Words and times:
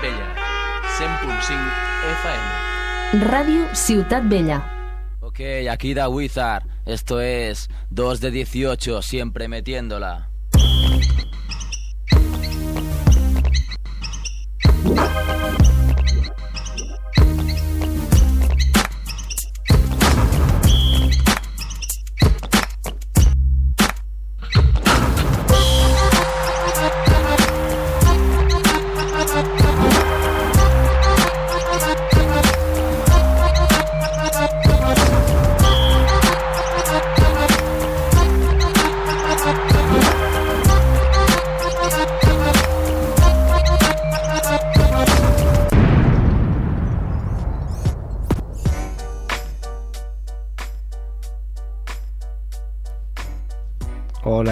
Bella, 0.00 0.34
100.5 0.96 1.58
FM. 2.22 3.28
Radio 3.30 3.66
Ciutat 3.74 4.28
Bella. 4.28 4.62
Ok, 5.20 5.40
aquí 5.68 5.92
da 5.92 6.08
Wizard. 6.08 6.64
Esto 6.86 7.20
es 7.20 7.68
2 7.90 8.20
de 8.20 8.30
18, 8.30 9.02
siempre 9.02 9.48
metiéndola. 9.48 10.30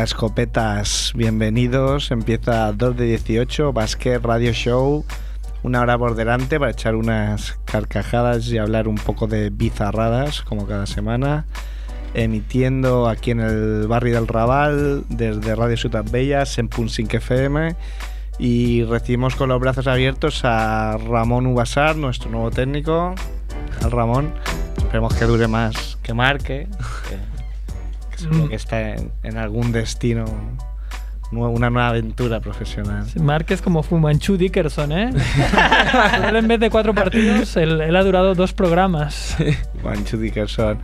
Escopetas, 0.07 1.11
bienvenidos. 1.17 2.13
Empieza 2.13 2.73
2 2.73 2.97
de 2.97 3.07
18, 3.07 3.73
Basket 3.73 4.21
Radio 4.23 4.53
Show. 4.53 5.05
Una 5.65 5.81
hora 5.81 5.99
por 5.99 6.15
delante 6.15 6.61
para 6.61 6.71
echar 6.71 6.95
unas 6.95 7.59
carcajadas 7.65 8.47
y 8.47 8.59
hablar 8.59 8.87
un 8.87 8.95
poco 8.95 9.27
de 9.27 9.51
bizarradas, 9.51 10.43
como 10.43 10.69
cada 10.69 10.87
semana. 10.87 11.45
Emitiendo 12.15 13.09
aquí 13.09 13.33
en 13.33 13.41
el 13.41 13.89
barrio 13.89 14.15
del 14.15 14.29
Raval, 14.29 15.03
desde 15.09 15.57
Radio 15.57 15.77
Ciutat 15.77 16.09
Bella, 16.09 16.45
en 16.57 16.69
Punsink 16.69 17.13
FM. 17.15 17.75
Y 18.39 18.85
recibimos 18.85 19.35
con 19.35 19.49
los 19.49 19.59
brazos 19.61 19.89
abiertos 19.89 20.43
a 20.45 20.99
Ramón 20.99 21.49
Ubasar, 21.49 21.97
nuestro 21.97 22.31
nuevo 22.31 22.53
técnico. 22.53 23.13
Al 23.83 23.91
Ramón. 23.91 24.33
Esperemos 24.79 25.15
que 25.15 25.25
dure 25.25 25.49
más 25.49 25.99
que 26.05 26.15
Marque. 26.15 26.69
que- 27.09 27.36
que 28.17 28.23
seguro 28.23 28.49
que 28.49 28.57
está 28.57 28.95
en, 28.95 29.13
en 29.23 29.37
algún 29.37 29.73
destino, 29.73 30.25
una 31.33 31.71
nueva 31.71 31.89
aventura 31.89 32.41
profesional. 32.41 33.05
Mark 33.21 33.47
es 33.49 33.63
como 33.63 33.83
Fumanchu 33.83 34.37
Dickerson, 34.37 34.93
¿eh? 34.93 35.11
Él 36.29 36.37
en 36.37 36.49
vez 36.49 36.61
de 36.61 36.71
cuatro 36.71 36.95
partidos, 36.95 37.57
él, 37.57 37.81
él 37.81 37.97
ha 37.97 38.03
durado 38.03 38.35
dos 38.35 38.53
programas. 38.53 39.37
Juancho 39.83 40.17
Dickerson. 40.17 40.79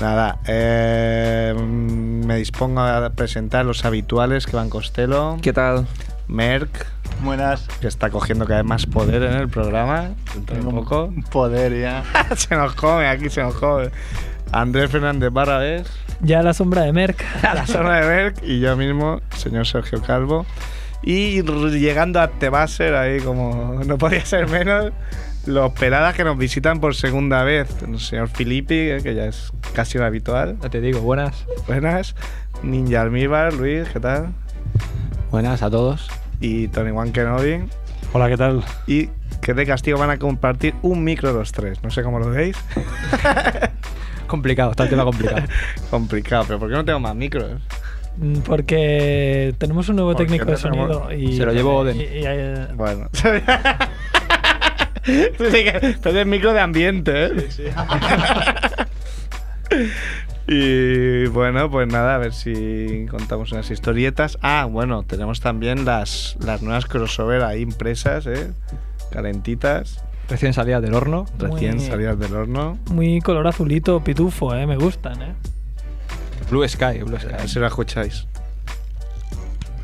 Nada, 0.00 0.38
eh, 0.46 1.54
me 1.58 2.36
dispongo 2.36 2.80
a 2.80 3.10
presentar 3.10 3.64
los 3.64 3.84
habituales 3.84 4.46
que 4.46 4.54
van 4.54 4.70
Costello, 4.70 5.38
¿Qué 5.42 5.52
tal? 5.52 5.86
Merck, 6.28 6.86
Buenas. 7.24 7.66
que 7.80 7.88
está 7.88 8.10
cogiendo 8.10 8.44
cada 8.44 8.60
vez 8.60 8.68
más 8.68 8.86
poder 8.86 9.22
en 9.24 9.32
el 9.32 9.48
programa, 9.48 10.10
dentro 10.34 10.56
de 10.56 10.62
poco. 10.62 11.04
Un 11.06 11.22
poder 11.24 11.80
ya. 11.80 12.04
se 12.36 12.54
nos 12.54 12.74
come, 12.74 13.08
aquí 13.08 13.28
se 13.30 13.42
nos 13.42 13.54
come. 13.54 13.90
Andrés 14.52 14.90
Fernández 14.90 15.32
Barrabés, 15.32 15.88
Ya 16.20 16.40
a 16.40 16.42
la 16.42 16.54
sombra 16.54 16.82
de 16.82 16.92
Merck. 16.92 17.24
a 17.44 17.54
la 17.54 17.66
zona 17.66 18.00
de 18.00 18.06
Merck, 18.06 18.42
y 18.42 18.60
yo 18.60 18.76
mismo, 18.76 19.20
señor 19.36 19.66
Sergio 19.66 20.02
Calvo. 20.02 20.46
Y 21.02 21.42
llegando 21.42 22.20
a 22.20 22.28
Tebaser, 22.28 22.94
ahí 22.94 23.20
como 23.20 23.80
no 23.86 23.98
podía 23.98 24.24
ser 24.24 24.48
menos, 24.48 24.92
los 25.46 25.72
peladas 25.72 26.14
que 26.14 26.24
nos 26.24 26.36
visitan 26.36 26.80
por 26.80 26.94
segunda 26.94 27.44
vez. 27.44 27.68
El 27.82 27.98
señor 28.00 28.28
Filippi, 28.28 29.00
que 29.02 29.14
ya 29.14 29.26
es 29.26 29.52
casi 29.74 29.96
un 29.96 30.04
habitual. 30.04 30.58
Ya 30.60 30.68
te 30.70 30.80
digo, 30.80 31.00
buenas. 31.00 31.46
Buenas. 31.66 32.14
Ninja 32.62 33.02
Almíbar, 33.02 33.54
Luis, 33.54 33.88
¿qué 33.88 34.00
tal? 34.00 34.28
Buenas 35.30 35.62
a 35.62 35.70
todos. 35.70 36.08
Y 36.40 36.68
Tony 36.68 36.90
Juan 36.90 37.12
Kenobi. 37.12 37.60
Hola, 38.12 38.28
¿qué 38.28 38.36
tal? 38.36 38.64
Y 38.86 39.10
que 39.40 39.54
de 39.54 39.66
castigo 39.66 39.98
van 39.98 40.10
a 40.10 40.18
compartir 40.18 40.74
un 40.82 41.04
micro 41.04 41.32
los 41.32 41.52
tres. 41.52 41.82
No 41.82 41.90
sé 41.90 42.02
cómo 42.02 42.18
lo 42.18 42.30
veis. 42.30 42.56
Complicado, 44.28 44.70
está 44.70 44.84
el 44.84 44.90
tema 44.90 45.04
complicado. 45.04 45.42
Complicado, 45.90 46.44
pero 46.46 46.58
¿por 46.60 46.68
qué 46.68 46.74
no 46.76 46.84
tengo 46.84 47.00
más 47.00 47.16
micros? 47.16 47.60
Mm, 48.16 48.38
Porque 48.40 49.54
tenemos 49.58 49.88
un 49.88 49.96
nuevo 49.96 50.12
Porque 50.12 50.24
técnico 50.26 50.44
de 50.46 50.56
tenemos- 50.56 50.92
sonido. 50.92 51.12
Y, 51.12 51.36
Se 51.36 51.44
lo 51.44 51.52
llevó 51.52 51.78
Oden. 51.78 51.96
y- 51.96 52.02
y, 52.04 52.06
eh, 52.24 52.66
Bueno. 52.74 53.08
Sí, 55.04 56.24
micro 56.26 56.52
de 56.52 56.60
ambiente, 56.60 57.26
¿eh? 57.26 57.48
Y 60.46 61.26
bueno, 61.26 61.70
pues 61.70 61.86
nada, 61.88 62.14
a 62.14 62.18
ver 62.18 62.32
si 62.32 63.06
contamos 63.10 63.52
unas 63.52 63.70
historietas. 63.70 64.38
Ah, 64.42 64.66
bueno, 64.70 65.02
tenemos 65.02 65.40
también 65.40 65.84
las, 65.84 66.36
las 66.40 66.62
nuevas 66.62 66.86
crossover 66.86 67.42
ahí 67.42 67.60
impresas, 67.60 68.26
¿eh? 68.26 68.50
Calentitas, 69.10 70.02
Recién 70.28 70.52
salida 70.52 70.80
del 70.80 70.94
horno. 70.94 71.26
recién 71.38 71.76
Muy- 71.76 71.86
salidas 71.86 72.18
del 72.18 72.34
horno. 72.34 72.78
muy 72.90 73.20
color 73.20 73.46
azulito, 73.46 74.02
pitufo, 74.04 74.54
¿eh? 74.54 74.66
Me 74.66 74.76
gustan, 74.76 75.22
¿eh? 75.22 75.34
Blue 76.50 76.66
Sky, 76.68 76.98
Blue 77.02 77.16
A 77.16 77.20
ver 77.26 77.40
si 77.42 77.48
Sky. 77.48 77.58
lo 77.60 77.66
escucháis. 77.66 78.26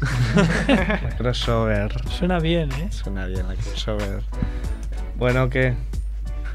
La 0.36 1.16
crossover. 1.16 1.92
Suena 2.10 2.38
bien, 2.40 2.70
¿eh? 2.72 2.88
Suena 2.90 3.24
bien 3.26 3.46
la 3.48 3.54
crossover. 3.54 4.20
Bueno, 5.16 5.48
¿qué? 5.48 5.74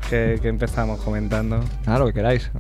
¿Qué, 0.10 0.38
qué 0.42 0.48
empezamos 0.50 1.00
comentando? 1.02 1.64
Nada, 1.86 2.00
lo 2.00 2.06
que 2.08 2.14
queráis. 2.14 2.52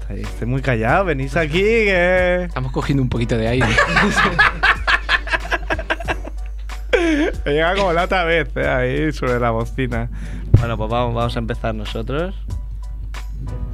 Estoy, 0.00 0.20
estoy 0.20 0.46
muy 0.46 0.60
callado, 0.62 1.04
venís 1.06 1.36
aquí, 1.36 1.60
que... 1.62 2.44
Estamos 2.44 2.70
cogiendo 2.72 3.02
un 3.02 3.08
poquito 3.08 3.36
de 3.36 3.48
aire. 3.48 3.66
Me 7.44 7.52
llega 7.52 7.74
como 7.74 7.92
la 7.92 8.04
otra 8.04 8.24
vez, 8.24 8.48
¿eh? 8.56 8.66
ahí 8.68 9.12
sobre 9.12 9.38
la 9.40 9.50
bocina. 9.50 10.08
Bueno, 10.58 10.76
pues 10.76 10.90
vamos, 10.90 11.14
vamos 11.14 11.36
a 11.36 11.38
empezar 11.38 11.74
nosotros. 11.74 12.34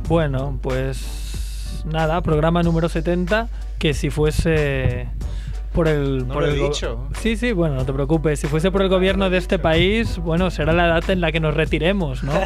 Bueno, 0.08 0.58
pues 0.62 1.82
nada, 1.86 2.20
programa 2.22 2.62
número 2.62 2.88
70, 2.88 3.48
que 3.78 3.94
si 3.94 4.10
fuese 4.10 5.08
por 5.72 5.86
el... 5.86 6.26
No 6.26 6.34
por 6.34 6.42
lo 6.42 6.48
he 6.48 6.54
el 6.54 6.58
go- 6.60 6.68
dicho. 6.68 7.08
Sí, 7.20 7.36
sí, 7.36 7.52
bueno, 7.52 7.76
no 7.76 7.84
te 7.86 7.92
preocupes. 7.92 8.40
Si 8.40 8.48
fuese 8.48 8.70
por 8.70 8.82
el 8.82 8.88
gobierno 8.88 9.30
de 9.30 9.38
este 9.38 9.58
país, 9.58 10.18
bueno, 10.18 10.50
será 10.50 10.72
la 10.72 10.86
edad 10.86 11.08
en 11.10 11.20
la 11.20 11.30
que 11.32 11.38
nos 11.40 11.54
retiremos, 11.54 12.22
¿no? 12.24 12.32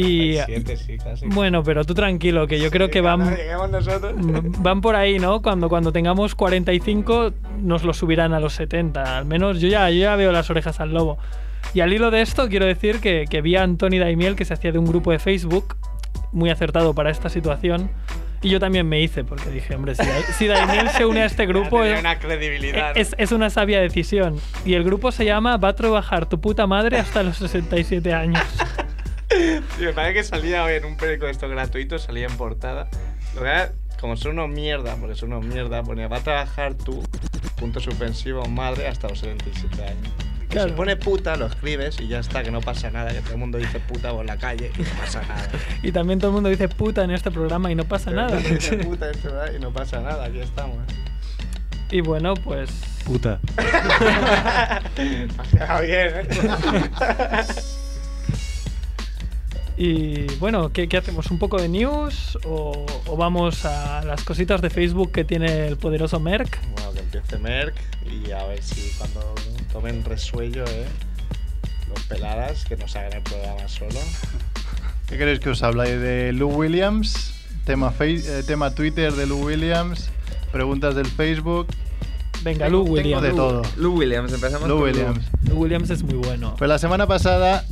Y- 0.00 0.38
Siete, 0.46 0.76
sí, 0.76 0.96
casi. 0.98 1.26
bueno, 1.26 1.62
pero 1.62 1.84
tú 1.84 1.94
tranquilo, 1.94 2.46
que 2.46 2.58
yo 2.60 2.70
creo 2.70 2.90
que 2.90 3.00
van... 3.00 3.36
Nosotros. 3.70 4.14
Van 4.60 4.80
por 4.80 4.96
ahí, 4.96 5.18
¿no? 5.18 5.42
Cuando, 5.42 5.68
cuando 5.68 5.92
tengamos 5.92 6.34
45 6.34 7.32
nos 7.60 7.84
lo 7.84 7.92
subirán 7.94 8.32
a 8.32 8.40
los 8.40 8.54
70. 8.54 9.18
Al 9.18 9.24
menos 9.24 9.60
yo 9.60 9.68
ya, 9.68 9.88
yo 9.90 9.98
ya 10.00 10.16
veo 10.16 10.32
las 10.32 10.48
orejas 10.50 10.80
al 10.80 10.92
lobo. 10.92 11.18
Y 11.74 11.80
al 11.80 11.92
hilo 11.92 12.10
de 12.10 12.22
esto 12.22 12.48
quiero 12.48 12.66
decir 12.66 13.00
que, 13.00 13.24
que 13.30 13.40
vi 13.40 13.56
a 13.56 13.62
Anthony 13.62 13.98
Daimiel 13.98 14.36
que 14.36 14.44
se 14.44 14.54
hacía 14.54 14.72
de 14.72 14.78
un 14.78 14.86
grupo 14.86 15.10
de 15.12 15.18
Facebook, 15.18 15.76
muy 16.32 16.50
acertado 16.50 16.94
para 16.94 17.10
esta 17.10 17.28
situación. 17.28 17.90
Y 18.44 18.48
yo 18.48 18.58
también 18.58 18.88
me 18.88 19.00
hice, 19.00 19.22
porque 19.22 19.50
dije, 19.50 19.76
hombre, 19.76 19.94
si, 19.94 20.02
si 20.36 20.46
Daimiel 20.48 20.88
se 20.88 21.06
une 21.06 21.22
a 21.22 21.26
este 21.26 21.46
grupo 21.52 21.84
es, 21.84 22.00
una 22.00 22.18
credibilidad. 22.18 22.90
es, 22.96 23.14
es 23.16 23.30
una 23.30 23.50
sabia 23.50 23.80
decisión. 23.80 24.34
Y 24.64 24.74
el 24.74 24.82
grupo 24.82 25.12
se 25.12 25.24
llama 25.24 25.56
Va 25.58 25.68
a 25.68 25.74
trabajar 25.76 26.26
tu 26.26 26.40
puta 26.40 26.66
madre 26.66 26.98
hasta 26.98 27.22
los 27.22 27.36
67 27.36 28.12
años. 28.12 28.42
Sí, 29.76 29.84
me 29.84 29.92
parece 29.92 30.14
que 30.14 30.24
salía 30.24 30.64
hoy 30.64 30.74
en 30.74 30.84
un 30.84 30.96
periódico 30.96 31.26
de 31.26 31.32
estos 31.32 31.50
gratuitos, 31.50 32.02
salía 32.02 32.26
en 32.26 32.36
portada. 32.36 32.88
Lo 33.34 33.42
que 33.42 33.70
como 34.00 34.16
son 34.16 34.32
unos 34.32 34.50
mierda, 34.50 34.96
porque 34.96 35.14
son 35.14 35.32
unos 35.32 35.46
mierda, 35.46 35.82
ponía, 35.82 36.08
va 36.08 36.18
a 36.18 36.22
trabajar 36.22 36.74
tú, 36.74 37.02
punto 37.56 37.78
suspensivo, 37.78 38.44
madre, 38.46 38.88
hasta 38.88 39.08
los 39.08 39.20
77 39.20 39.82
años. 39.84 40.12
Claro. 40.48 40.68
Si 40.68 40.74
pone 40.74 40.96
puta, 40.96 41.36
lo 41.36 41.46
escribes 41.46 41.98
y 42.00 42.08
ya 42.08 42.18
está, 42.18 42.42
que 42.42 42.50
no 42.50 42.60
pasa 42.60 42.90
nada, 42.90 43.12
que 43.12 43.20
todo 43.20 43.34
el 43.34 43.38
mundo 43.38 43.58
dice 43.58 43.80
puta 43.80 44.10
por 44.10 44.26
la 44.26 44.36
calle 44.36 44.70
y 44.76 44.82
no 44.82 44.88
pasa 45.00 45.22
nada. 45.22 45.48
Y 45.82 45.92
también 45.92 46.18
todo 46.18 46.30
el 46.30 46.34
mundo 46.34 46.50
dice 46.50 46.68
puta 46.68 47.04
en 47.04 47.12
este 47.12 47.30
programa 47.30 47.70
y 47.70 47.74
no 47.74 47.84
pasa 47.84 48.10
nada. 48.10 48.36
Dice 48.36 48.76
puta 48.84 49.10
esto, 49.10 49.32
¿verdad? 49.32 49.54
y 49.56 49.60
no 49.60 49.72
pasa 49.72 50.00
nada, 50.00 50.24
aquí 50.24 50.40
estamos. 50.40 50.78
Y 51.90 52.00
bueno, 52.00 52.34
pues 52.34 52.70
Puta. 53.04 53.40
Ha 53.58 54.80
quedado 55.50 55.82
bien, 55.82 56.08
¿eh? 56.14 56.28
Y 59.84 60.26
bueno, 60.38 60.72
¿qué, 60.72 60.88
qué 60.88 60.98
hacemos? 60.98 61.28
¿Un 61.32 61.38
poco 61.38 61.60
de 61.60 61.68
news 61.68 62.38
o, 62.46 62.86
o 63.06 63.16
vamos 63.16 63.64
a 63.64 64.04
las 64.04 64.22
cositas 64.22 64.62
de 64.62 64.70
Facebook 64.70 65.10
que 65.10 65.24
tiene 65.24 65.66
el 65.66 65.76
poderoso 65.76 66.20
Merck? 66.20 66.60
Bueno, 66.74 66.92
que 66.92 67.00
empiece 67.00 67.38
Merck 67.38 67.74
y 68.06 68.30
a 68.30 68.44
ver 68.46 68.62
si 68.62 68.92
cuando 68.96 69.34
tomen 69.72 70.04
resuello, 70.04 70.64
¿eh? 70.66 70.86
Los 71.88 72.00
peladas, 72.04 72.64
que 72.64 72.76
nos 72.76 72.94
hagan 72.94 73.14
el 73.14 73.22
programa 73.22 73.66
solo. 73.66 73.98
¿Qué 75.08 75.18
queréis 75.18 75.40
que 75.40 75.50
os 75.50 75.62
hable 75.64 75.98
de 75.98 76.32
Lou 76.32 76.50
Williams? 76.50 77.34
Tema, 77.64 77.90
face- 77.90 78.38
eh, 78.38 78.42
tema 78.44 78.72
Twitter 78.76 79.12
de 79.12 79.26
Lou 79.26 79.44
Williams, 79.46 80.10
preguntas 80.52 80.94
del 80.94 81.06
Facebook 81.06 81.66
Venga, 82.44 82.68
Lou 82.68 82.84
Tengo 82.84 82.94
Williams. 82.98 83.22
de 83.22 83.30
todo. 83.30 83.62
Lou 83.76 83.94
Williams, 83.98 84.32
empezamos 84.32 84.68
Lou 84.68 84.78
con 84.78 84.86
Williams. 84.88 85.24
Lou 85.48 85.58
Williams 85.60 85.90
es 85.90 86.02
muy 86.04 86.14
bueno. 86.14 86.54
Pues 86.56 86.68
la 86.68 86.78
semana 86.78 87.06
pasada, 87.06 87.64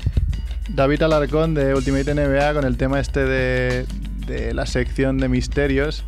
David 0.75 1.03
Alarcón 1.03 1.55
de 1.55 1.75
Ultimate 1.75 2.15
NBA 2.15 2.55
con 2.55 2.65
el 2.65 2.77
tema 2.77 3.01
este 3.01 3.25
de, 3.25 3.87
de 4.27 4.55
la 4.55 4.67
sección 4.67 5.19
de 5.19 5.29
misterios. 5.29 6.05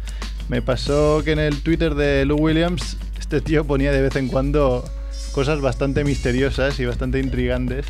Me 0.48 0.62
pasó 0.62 1.22
que 1.24 1.32
en 1.32 1.38
el 1.38 1.62
Twitter 1.62 1.94
de 1.94 2.24
Lou 2.24 2.38
Williams 2.38 2.96
este 3.18 3.40
tío 3.40 3.64
ponía 3.64 3.92
de 3.92 4.02
vez 4.02 4.16
en 4.16 4.28
cuando 4.28 4.84
cosas 5.32 5.60
bastante 5.60 6.04
misteriosas 6.04 6.78
y 6.78 6.84
bastante 6.84 7.18
intrigantes. 7.18 7.86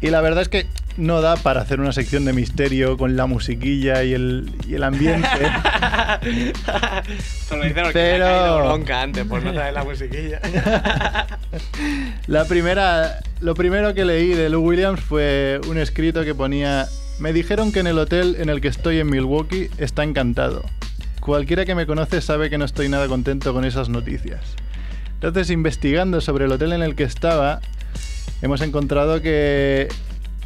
Y 0.00 0.10
la 0.10 0.20
verdad 0.20 0.42
es 0.42 0.48
que 0.48 0.66
no 0.96 1.20
da 1.20 1.36
para 1.36 1.60
hacer 1.60 1.80
una 1.80 1.92
sección 1.92 2.24
de 2.24 2.32
misterio 2.32 2.96
con 2.96 3.16
la 3.16 3.26
musiquilla 3.26 4.02
y 4.04 4.14
el, 4.14 4.50
y 4.66 4.74
el 4.74 4.82
ambiente. 4.82 5.28
Esto 7.18 7.56
lo 7.56 7.64
dice 7.64 7.80
porque 7.82 7.92
Pero- 7.92 8.26
ha 8.26 8.28
caído 8.30 8.58
bronca 8.58 9.02
antes 9.02 9.24
por 9.24 9.42
no 9.42 9.52
traer 9.52 9.74
la 9.74 9.84
musiquilla. 9.84 10.40
La 12.26 12.44
primera, 12.44 13.20
lo 13.40 13.54
primero 13.54 13.94
que 13.94 14.04
leí 14.04 14.28
de 14.28 14.48
Lou 14.48 14.62
Williams 14.66 15.00
fue 15.00 15.60
un 15.68 15.78
escrito 15.78 16.24
que 16.24 16.34
ponía: 16.34 16.86
Me 17.18 17.32
dijeron 17.32 17.72
que 17.72 17.80
en 17.80 17.86
el 17.86 17.98
hotel 17.98 18.36
en 18.38 18.48
el 18.50 18.60
que 18.60 18.68
estoy 18.68 18.98
en 19.00 19.08
Milwaukee 19.10 19.70
está 19.78 20.02
encantado. 20.04 20.62
Cualquiera 21.20 21.64
que 21.64 21.74
me 21.74 21.86
conoce 21.86 22.20
sabe 22.20 22.50
que 22.50 22.58
no 22.58 22.64
estoy 22.64 22.88
nada 22.88 23.06
contento 23.08 23.52
con 23.52 23.64
esas 23.64 23.88
noticias. 23.88 24.40
Entonces, 25.14 25.50
investigando 25.50 26.20
sobre 26.20 26.44
el 26.44 26.52
hotel 26.52 26.72
en 26.72 26.82
el 26.82 26.94
que 26.94 27.02
estaba, 27.04 27.60
hemos 28.42 28.60
encontrado 28.60 29.20
que 29.20 29.88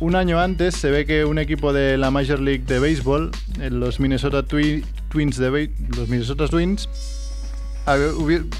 un 0.00 0.16
año 0.16 0.40
antes 0.40 0.74
se 0.74 0.90
ve 0.90 1.06
que 1.06 1.24
un 1.24 1.38
equipo 1.38 1.72
de 1.72 1.96
la 1.96 2.10
Major 2.10 2.40
League 2.40 2.64
de 2.66 2.78
Béisbol, 2.80 3.30
los 3.70 4.00
Minnesota 4.00 4.42
Twi- 4.42 4.84
Twins 5.10 5.38
los 5.38 6.08
Minnesota 6.08 6.48
Twins, 6.48 6.88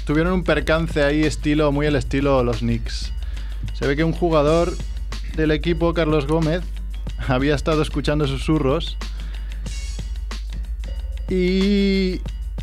tuvieron 0.05 0.33
un 0.33 0.43
percance 0.43 1.03
ahí 1.03 1.23
estilo 1.23 1.71
muy 1.71 1.85
el 1.87 1.95
estilo 1.95 2.43
los 2.43 2.59
Knicks. 2.59 3.11
Se 3.73 3.87
ve 3.87 3.95
que 3.95 4.03
un 4.03 4.13
jugador 4.13 4.73
del 5.35 5.51
equipo, 5.51 5.93
Carlos 5.93 6.27
Gómez, 6.27 6.61
había 7.27 7.55
estado 7.55 7.81
escuchando 7.81 8.27
susurros 8.27 8.97
y 11.29 12.21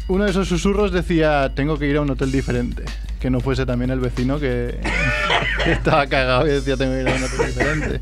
uno 0.08 0.24
de 0.24 0.30
esos 0.30 0.48
susurros 0.48 0.92
decía, 0.92 1.52
tengo 1.54 1.78
que 1.78 1.86
ir 1.86 1.96
a 1.96 2.02
un 2.02 2.10
hotel 2.10 2.30
diferente. 2.30 2.84
Que 3.20 3.30
no 3.30 3.40
fuese 3.40 3.66
también 3.66 3.90
el 3.90 4.00
vecino 4.00 4.40
que, 4.40 4.80
que 5.64 5.72
estaba 5.72 6.06
cagado 6.06 6.46
y 6.46 6.50
decía, 6.50 6.76
tengo 6.76 6.94
que 6.94 7.02
ir 7.02 7.08
a 7.08 7.14
un 7.14 7.22
hotel 7.24 7.46
diferente. 7.46 8.00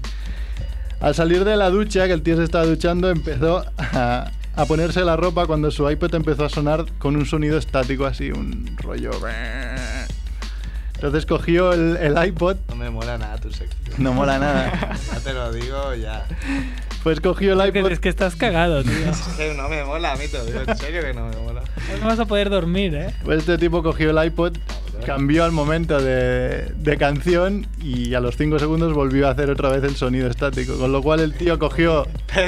Al 1.00 1.14
salir 1.14 1.44
de 1.44 1.56
la 1.56 1.70
ducha, 1.70 2.06
que 2.06 2.12
el 2.12 2.22
tío 2.22 2.36
se 2.36 2.44
estaba 2.44 2.64
duchando, 2.64 3.10
empezó 3.10 3.64
a, 3.78 4.30
a 4.56 4.66
ponerse 4.66 5.04
la 5.04 5.16
ropa 5.16 5.46
cuando 5.46 5.70
su 5.70 5.88
iPod 5.88 6.14
empezó 6.14 6.44
a 6.44 6.48
sonar 6.48 6.86
con 6.98 7.16
un 7.16 7.26
sonido 7.26 7.58
estático 7.58 8.06
así, 8.06 8.30
un 8.30 8.76
rollo... 8.78 9.10
Entonces 10.94 11.26
cogió 11.26 11.72
el, 11.72 11.96
el 11.98 12.26
iPod, 12.26 12.56
No 12.70 12.74
me 12.74 12.90
mola 12.90 13.16
nada 13.18 13.36
tu 13.38 13.52
sección. 13.52 13.94
no 13.98 14.12
mola 14.12 14.36
nada, 14.40 14.96
Ya 15.12 15.20
te 15.20 15.32
lo 15.32 15.52
digo, 15.52 15.94
ya. 15.94 16.26
pues 17.04 17.20
cogió 17.20 17.52
el 17.52 17.68
iPod... 17.68 17.92
Es 17.92 18.00
que 18.00 18.08
estás 18.08 18.34
cagado, 18.34 18.82
tío. 18.82 18.92
Es 19.10 19.18
que 19.36 19.54
no 19.54 19.68
me 19.68 19.84
mola 19.84 20.14
a 20.14 20.16
mí, 20.16 20.26
te 20.26 20.38
lo 20.38 20.44
digo 20.46 20.60
en 20.66 20.76
serio 20.76 21.00
que 21.02 21.14
no 21.14 21.28
me 21.28 21.36
mola. 21.36 21.62
No 22.00 22.06
vas 22.08 22.18
a 22.18 22.24
poder 22.24 22.50
dormir, 22.50 22.96
¿eh? 22.96 23.14
Pues 23.24 23.38
este 23.38 23.56
tipo 23.58 23.80
cogió 23.84 24.10
el 24.10 24.26
iPod, 24.26 24.56
cambió 25.04 25.44
al 25.44 25.52
momento 25.52 26.00
de, 26.02 26.72
de 26.76 26.96
canción 26.98 27.66
y 27.82 28.14
a 28.14 28.20
los 28.20 28.36
5 28.36 28.58
segundos 28.58 28.92
volvió 28.92 29.28
a 29.28 29.30
hacer 29.30 29.50
otra 29.50 29.70
vez 29.70 29.82
el 29.84 29.96
sonido 29.96 30.28
estático. 30.28 30.76
Con 30.78 30.92
lo 30.92 31.02
cual 31.02 31.20
el 31.20 31.34
tío 31.34 31.58
cogió, 31.58 32.06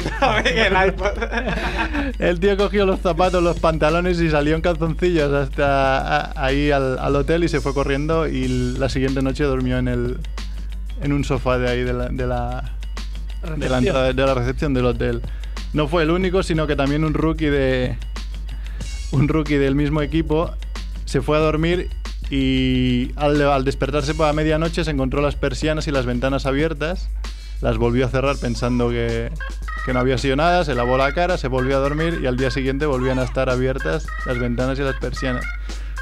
el 2.19 2.41
tío 2.41 2.57
cogió 2.57 2.87
los 2.87 3.01
zapatos, 3.01 3.43
los 3.43 3.59
pantalones 3.61 4.21
y 4.21 4.31
salió 4.31 4.55
en 4.57 4.63
calzoncillos 4.63 5.33
hasta 5.33 5.99
a- 6.33 6.45
ahí 6.47 6.71
al, 6.71 6.99
al 6.99 7.17
hotel 7.17 7.45
y 7.45 7.49
se 7.49 7.61
fue 7.61 7.73
corriendo 7.75 8.27
y 8.27 8.49
la 8.79 8.89
siguiente 8.89 9.23
noche 9.23 9.45
durmió 9.45 9.79
en 9.79 9.89
el 9.89 10.19
en 11.03 11.13
un 11.15 11.25
sofá 11.25 11.57
de 11.59 11.71
ahí 11.71 11.83
de 11.83 11.93
la, 11.95 12.09
de 12.11 12.27
la, 12.27 12.73
de 13.57 13.69
la 13.71 13.79
entrada- 13.79 14.13
de 14.13 14.27
la 14.27 14.35
recepción 14.35 14.75
del 14.75 14.85
hotel. 14.87 15.23
No 15.73 15.89
fue 15.89 16.03
el 16.03 16.11
único, 16.11 16.43
sino 16.43 16.67
que 16.67 16.77
también 16.77 17.05
un 17.05 17.15
rookie 17.15 17.47
de 17.47 17.97
un 19.13 19.27
rookie 19.29 19.57
del 19.57 19.75
mismo 19.75 20.03
equipo 20.03 20.51
se 21.07 21.23
fue 21.23 21.39
a 21.39 21.41
dormir 21.41 21.89
y 22.31 23.13
al, 23.17 23.43
al 23.43 23.65
despertarse 23.65 24.15
por 24.15 24.27
la 24.27 24.33
medianoche 24.33 24.85
se 24.85 24.91
encontró 24.91 25.21
las 25.21 25.35
persianas 25.35 25.89
y 25.89 25.91
las 25.91 26.07
ventanas 26.07 26.47
abiertas. 26.47 27.09
Las 27.61 27.77
volvió 27.77 28.07
a 28.07 28.09
cerrar 28.09 28.37
pensando 28.37 28.89
que, 28.89 29.31
que 29.85 29.93
no 29.93 29.99
había 29.99 30.17
sido 30.17 30.37
nada, 30.37 30.65
se 30.65 30.75
lavó 30.75 30.97
la 30.97 31.13
cara, 31.13 31.37
se 31.37 31.49
volvió 31.49 31.77
a 31.77 31.81
dormir 31.81 32.21
y 32.23 32.27
al 32.27 32.39
día 32.39 32.51
siguiente 32.51 32.87
volvían 32.87 33.19
a 33.19 33.25
estar 33.25 33.51
abiertas 33.51 34.07
las 34.25 34.39
ventanas 34.39 34.79
y 34.79 34.83
las 34.83 34.97
persianas. 34.97 35.45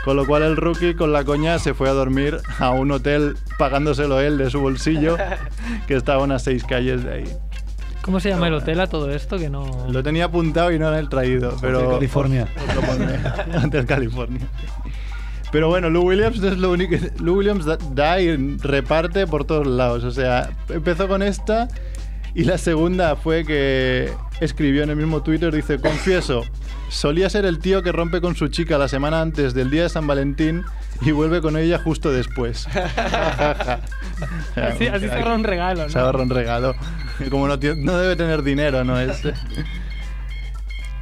Con 0.04 0.16
lo 0.16 0.26
cual 0.26 0.42
el 0.42 0.56
rookie 0.56 0.94
con 0.94 1.12
la 1.12 1.24
coña 1.24 1.58
se 1.58 1.74
fue 1.74 1.88
a 1.88 1.92
dormir 1.92 2.38
a 2.60 2.70
un 2.70 2.92
hotel 2.92 3.36
pagándoselo 3.58 4.20
él 4.20 4.38
de 4.38 4.50
su 4.50 4.60
bolsillo, 4.60 5.16
que 5.88 5.96
estaba 5.96 6.20
a 6.20 6.24
unas 6.24 6.44
seis 6.44 6.62
calles 6.62 7.02
de 7.04 7.12
ahí. 7.12 7.24
¿Cómo 8.02 8.20
se 8.20 8.30
llama 8.30 8.46
el 8.48 8.54
hotel 8.54 8.80
a 8.80 8.86
todo 8.86 9.10
esto? 9.10 9.36
Que 9.36 9.50
no. 9.50 9.86
Lo 9.90 10.02
tenía 10.02 10.26
apuntado 10.26 10.70
y 10.72 10.78
no 10.78 10.90
lo 10.90 10.96
he 10.96 11.06
traído, 11.08 11.56
pero... 11.60 11.90
California. 11.90 12.48
lo 12.74 12.80
pondré. 12.80 13.18
Hotel 13.66 13.84
California. 13.84 14.48
Pero 15.50 15.68
bueno, 15.68 15.88
Lou 15.88 16.02
Williams 16.06 16.42
es 16.42 16.58
lo 16.58 16.72
único. 16.72 16.94
Lou 17.20 17.38
Williams 17.38 17.64
da, 17.64 17.78
da 17.92 18.20
y 18.20 18.36
reparte 18.58 19.26
por 19.26 19.44
todos 19.44 19.66
lados. 19.66 20.04
O 20.04 20.10
sea, 20.10 20.50
empezó 20.68 21.08
con 21.08 21.22
esta 21.22 21.68
y 22.34 22.44
la 22.44 22.58
segunda 22.58 23.16
fue 23.16 23.44
que 23.44 24.12
escribió 24.40 24.82
en 24.82 24.90
el 24.90 24.96
mismo 24.96 25.22
Twitter, 25.22 25.52
dice, 25.54 25.80
confieso, 25.80 26.44
solía 26.88 27.28
ser 27.30 27.44
el 27.44 27.58
tío 27.58 27.82
que 27.82 27.90
rompe 27.92 28.20
con 28.20 28.36
su 28.36 28.48
chica 28.48 28.78
la 28.78 28.88
semana 28.88 29.20
antes 29.20 29.54
del 29.54 29.70
día 29.70 29.84
de 29.84 29.88
San 29.88 30.06
Valentín 30.06 30.62
y 31.00 31.10
vuelve 31.12 31.40
con 31.40 31.56
ella 31.56 31.78
justo 31.78 32.12
después. 32.12 32.66
Así, 34.56 34.86
así 34.86 35.08
se 35.08 35.14
ahorra 35.14 35.34
un 35.34 35.44
regalo, 35.44 35.88
Se 35.88 35.98
¿no? 35.98 36.04
ahorra 36.04 36.22
un 36.22 36.30
regalo. 36.30 36.74
Como 37.30 37.48
no, 37.48 37.56
no 37.56 37.98
debe 37.98 38.16
tener 38.16 38.42
dinero, 38.42 38.84
¿no? 38.84 38.98
Es... 39.00 39.22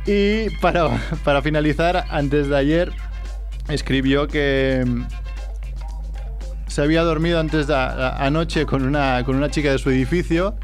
Y 0.09 0.51
para, 0.61 0.89
para 1.25 1.43
finalizar, 1.43 2.05
antes 2.11 2.49
de 2.49 2.57
ayer, 2.57 2.93
escribió 3.69 4.27
que 4.29 4.85
mm, 4.87 5.05
se 6.69 6.83
había 6.83 7.03
dormido 7.03 7.41
antes 7.41 7.67
de 7.67 7.75
a- 7.75 8.17
anoche 8.19 8.67
con 8.67 8.85
una, 8.85 9.23
con 9.25 9.37
una 9.37 9.51
chica 9.51 9.71
de 9.71 9.79
su 9.79 9.91
edificio. 9.91 10.55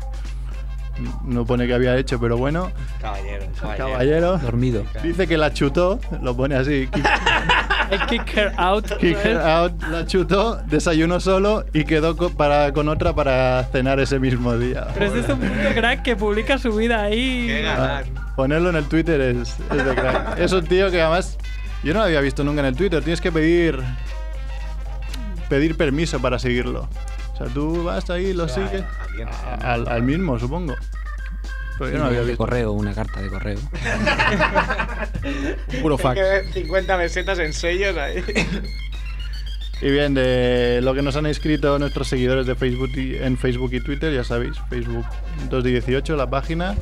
No 1.25 1.47
pone 1.47 1.67
que 1.67 1.73
había 1.75 1.97
hecho, 1.97 2.21
pero 2.21 2.37
bueno. 2.37 2.71
Caballero, 3.01 3.47
caballero. 3.61 3.87
Caballero. 3.93 4.39
Dormido. 4.39 4.85
Dice 5.03 5.27
que 5.27 5.39
la 5.39 5.53
chutó, 5.53 5.99
lo 6.23 6.37
pone 6.37 6.55
así. 6.55 6.87
kick- 8.09 8.37
her 8.37 8.53
out. 8.59 8.87
kick 8.99 9.17
her 9.25 9.39
out, 9.43 9.73
la 9.91 10.07
chutó, 10.07 10.57
desayunó 10.67 11.19
solo 11.19 11.65
y 11.73 11.85
quedó 11.85 12.17
co- 12.17 12.31
para, 12.31 12.73
con 12.73 12.89
otra 12.89 13.15
para 13.15 13.65
cenar 13.73 14.01
ese 14.01 14.19
mismo 14.19 14.57
día. 14.59 14.87
Pero 14.95 15.07
es 15.07 15.13
de 15.15 15.21
ese 15.21 15.35
puto 15.35 15.75
crack 15.75 16.03
que 16.03 16.15
publica 16.15 16.59
su 16.59 16.73
vida 16.75 17.03
ahí. 17.03 17.47
Qué 17.49 17.67
Ah. 17.67 18.03
Ponerlo 18.37 18.69
en 18.71 18.77
el 18.77 18.85
Twitter 18.85 19.21
es, 19.21 19.57
es 19.71 19.85
de 19.85 19.95
crack. 19.95 20.39
Es 20.39 20.53
un 20.53 20.65
tío 20.67 20.91
que 20.91 21.01
además 21.01 21.39
yo 21.83 21.93
no 21.93 22.01
lo 22.01 22.07
había 22.07 22.21
visto 22.21 22.45
nunca 22.45 22.61
en 22.61 22.67
el 22.67 22.77
Twitter. 22.77 23.03
Tienes 23.03 23.21
que 23.21 23.33
pedir 23.33 23.79
pedir 25.49 25.77
permiso 25.77 26.21
para 26.21 26.39
seguirlo. 26.39 26.89
O 27.35 27.37
sea, 27.37 27.47
tú 27.49 27.85
vas 27.85 28.09
ahí, 28.09 28.33
lo 28.33 28.49
sigues. 28.49 28.85
Al, 29.61 29.87
al 29.87 30.03
mismo, 30.03 30.39
supongo. 30.39 30.75
Pero 31.79 31.91
yo 31.91 31.99
no 31.99 32.05
lo 32.05 32.09
había 32.09 32.21
de 32.21 32.27
visto. 32.27 32.39
correo, 32.39 32.73
una 32.73 32.95
carta 32.95 33.21
de 33.21 33.29
correo. 33.29 33.59
Puro 35.83 35.99
fax. 35.99 36.15
que 36.15 36.23
ver 36.23 36.53
50 36.53 36.97
mesetas 36.97 37.39
en 37.39 37.53
sellos 37.53 37.97
ahí. 37.97 38.25
Y 39.83 39.91
bien, 39.91 40.15
de 40.15 40.81
lo 40.81 40.95
que 40.95 41.03
nos 41.03 41.17
han 41.17 41.27
escrito 41.27 41.77
nuestros 41.79 42.07
seguidores 42.07 42.47
de 42.47 42.55
Facebook 42.55 42.91
y, 42.95 43.17
en 43.17 43.37
Facebook 43.37 43.75
y 43.75 43.81
Twitter, 43.81 44.15
ya 44.15 44.23
sabéis, 44.23 44.57
Facebook 44.71 45.05
2 45.51 45.65
de 45.65 45.71
18, 45.71 46.15
la 46.15 46.31
página, 46.31 46.77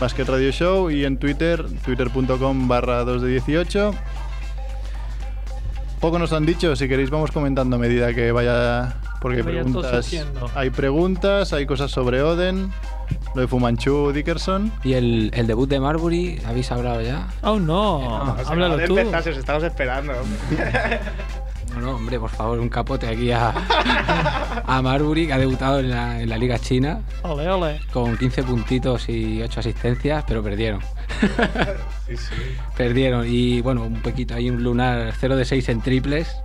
Basket 0.00 0.24
Radio 0.24 0.50
Show, 0.50 0.90
y 0.90 1.04
en 1.04 1.18
Twitter, 1.18 1.62
twitter.com 1.84 2.66
barra 2.66 3.04
2 3.04 3.22
de 3.22 3.28
18. 3.28 3.94
Poco 6.00 6.18
nos 6.18 6.32
han 6.32 6.44
dicho, 6.46 6.76
si 6.76 6.88
queréis 6.88 7.10
vamos 7.10 7.30
comentando 7.30 7.76
a 7.76 7.78
medida 7.78 8.12
que 8.14 8.30
vaya, 8.30 8.96
porque 9.20 9.42
vaya 9.42 9.62
preguntas, 9.62 10.14
hay 10.54 10.70
preguntas, 10.70 11.52
hay 11.52 11.64
cosas 11.66 11.90
sobre 11.90 12.22
Oden, 12.22 12.70
lo 13.34 13.40
de 13.40 13.48
Fumanchu 13.48 14.12
Dickerson. 14.12 14.70
Y 14.84 14.92
el, 14.92 15.30
el 15.34 15.46
debut 15.46 15.68
de 15.68 15.80
Marbury, 15.80 16.40
¿habéis 16.46 16.70
hablado 16.70 17.00
ya? 17.00 17.28
Oh, 17.42 17.58
no. 17.58 17.96
O 18.32 18.36
sea, 18.36 18.48
Háblalo 18.52 18.78
tú. 18.84 18.98
empezar, 18.98 19.22
si 19.22 19.30
os 19.30 19.38
estamos 19.38 19.62
esperando. 19.64 20.12
No, 21.76 21.82
no, 21.82 21.96
hombre, 21.96 22.18
por 22.18 22.30
favor, 22.30 22.58
un 22.58 22.68
capote 22.68 23.06
aquí 23.06 23.30
a, 23.32 23.50
a 24.66 24.82
Marbury, 24.82 25.26
que 25.26 25.32
ha 25.34 25.38
debutado 25.38 25.80
en 25.80 25.90
la, 25.90 26.20
en 26.20 26.28
la 26.28 26.38
Liga 26.38 26.58
China 26.58 27.00
Ole, 27.22 27.48
ole. 27.48 27.80
con 27.92 28.16
15 28.16 28.42
puntitos 28.44 29.08
y 29.08 29.42
8 29.42 29.60
asistencias, 29.60 30.24
pero 30.26 30.42
perdieron. 30.42 30.80
Sí, 32.06 32.16
sí. 32.16 32.34
perdieron. 32.76 33.26
Y 33.26 33.60
bueno, 33.62 33.82
un 33.82 34.00
poquito, 34.00 34.34
hay 34.36 34.48
un 34.48 34.62
lunar 34.62 35.12
0 35.18 35.36
de 35.36 35.44
6 35.44 35.68
en 35.70 35.80
triples. 35.80 36.36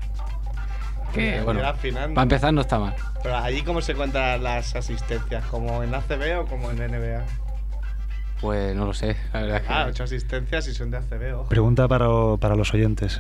Que 1.14 1.42
bueno, 1.42 1.62
para 1.62 2.24
empezar 2.24 2.52
no 2.52 2.62
está 2.62 2.80
mal. 2.80 2.96
Pero 3.22 3.38
allí, 3.38 3.62
¿cómo 3.62 3.80
se 3.82 3.94
cuentan 3.94 4.42
las 4.42 4.76
asistencias? 4.76 5.46
¿Como 5.46 5.84
en 5.84 5.94
ACB 5.94 6.40
o 6.40 6.46
como 6.48 6.72
en 6.72 6.78
NBA? 6.78 7.24
Pues 8.42 8.76
no 8.76 8.86
lo 8.86 8.94
sé, 8.94 9.16
la 9.34 9.42
verdad 9.42 9.58
es 9.58 9.64
que... 9.68 9.74
Ah, 9.74 9.86
ocho 9.88 10.04
asistencias 10.04 10.68
y 10.68 10.74
son 10.74 10.90
de 10.90 10.98
ACB, 10.98 11.36
ojo. 11.36 11.50
Pregunta 11.50 11.88
para, 11.88 12.08
para 12.40 12.56
los 12.56 12.74
oyentes. 12.74 13.20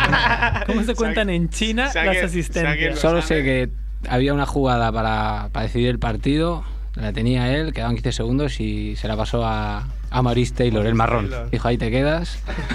¿Cómo 0.66 0.82
se 0.82 0.94
cuentan 0.96 1.30
en 1.30 1.48
China 1.48 1.88
las 1.94 2.16
asistencias? 2.24 2.98
Solo 2.98 3.22
sé 3.22 3.44
que 3.44 3.70
había 4.08 4.34
una 4.34 4.46
jugada 4.46 4.90
para, 4.90 5.48
para 5.52 5.66
decidir 5.66 5.88
el 5.90 5.98
partido, 6.00 6.64
la 6.94 7.12
tenía 7.12 7.54
él, 7.54 7.72
quedaban 7.72 7.94
15 7.94 8.10
segundos 8.12 8.58
y 8.58 8.96
se 8.96 9.06
la 9.06 9.16
pasó 9.16 9.44
a, 9.46 9.86
a 10.10 10.22
Maurice 10.22 10.52
Taylor, 10.54 10.84
el 10.84 10.94
marrón. 10.96 11.30
Taylor. 11.30 11.50
Dijo, 11.50 11.68
ahí 11.68 11.78
te 11.78 11.90
quedas. 11.92 12.42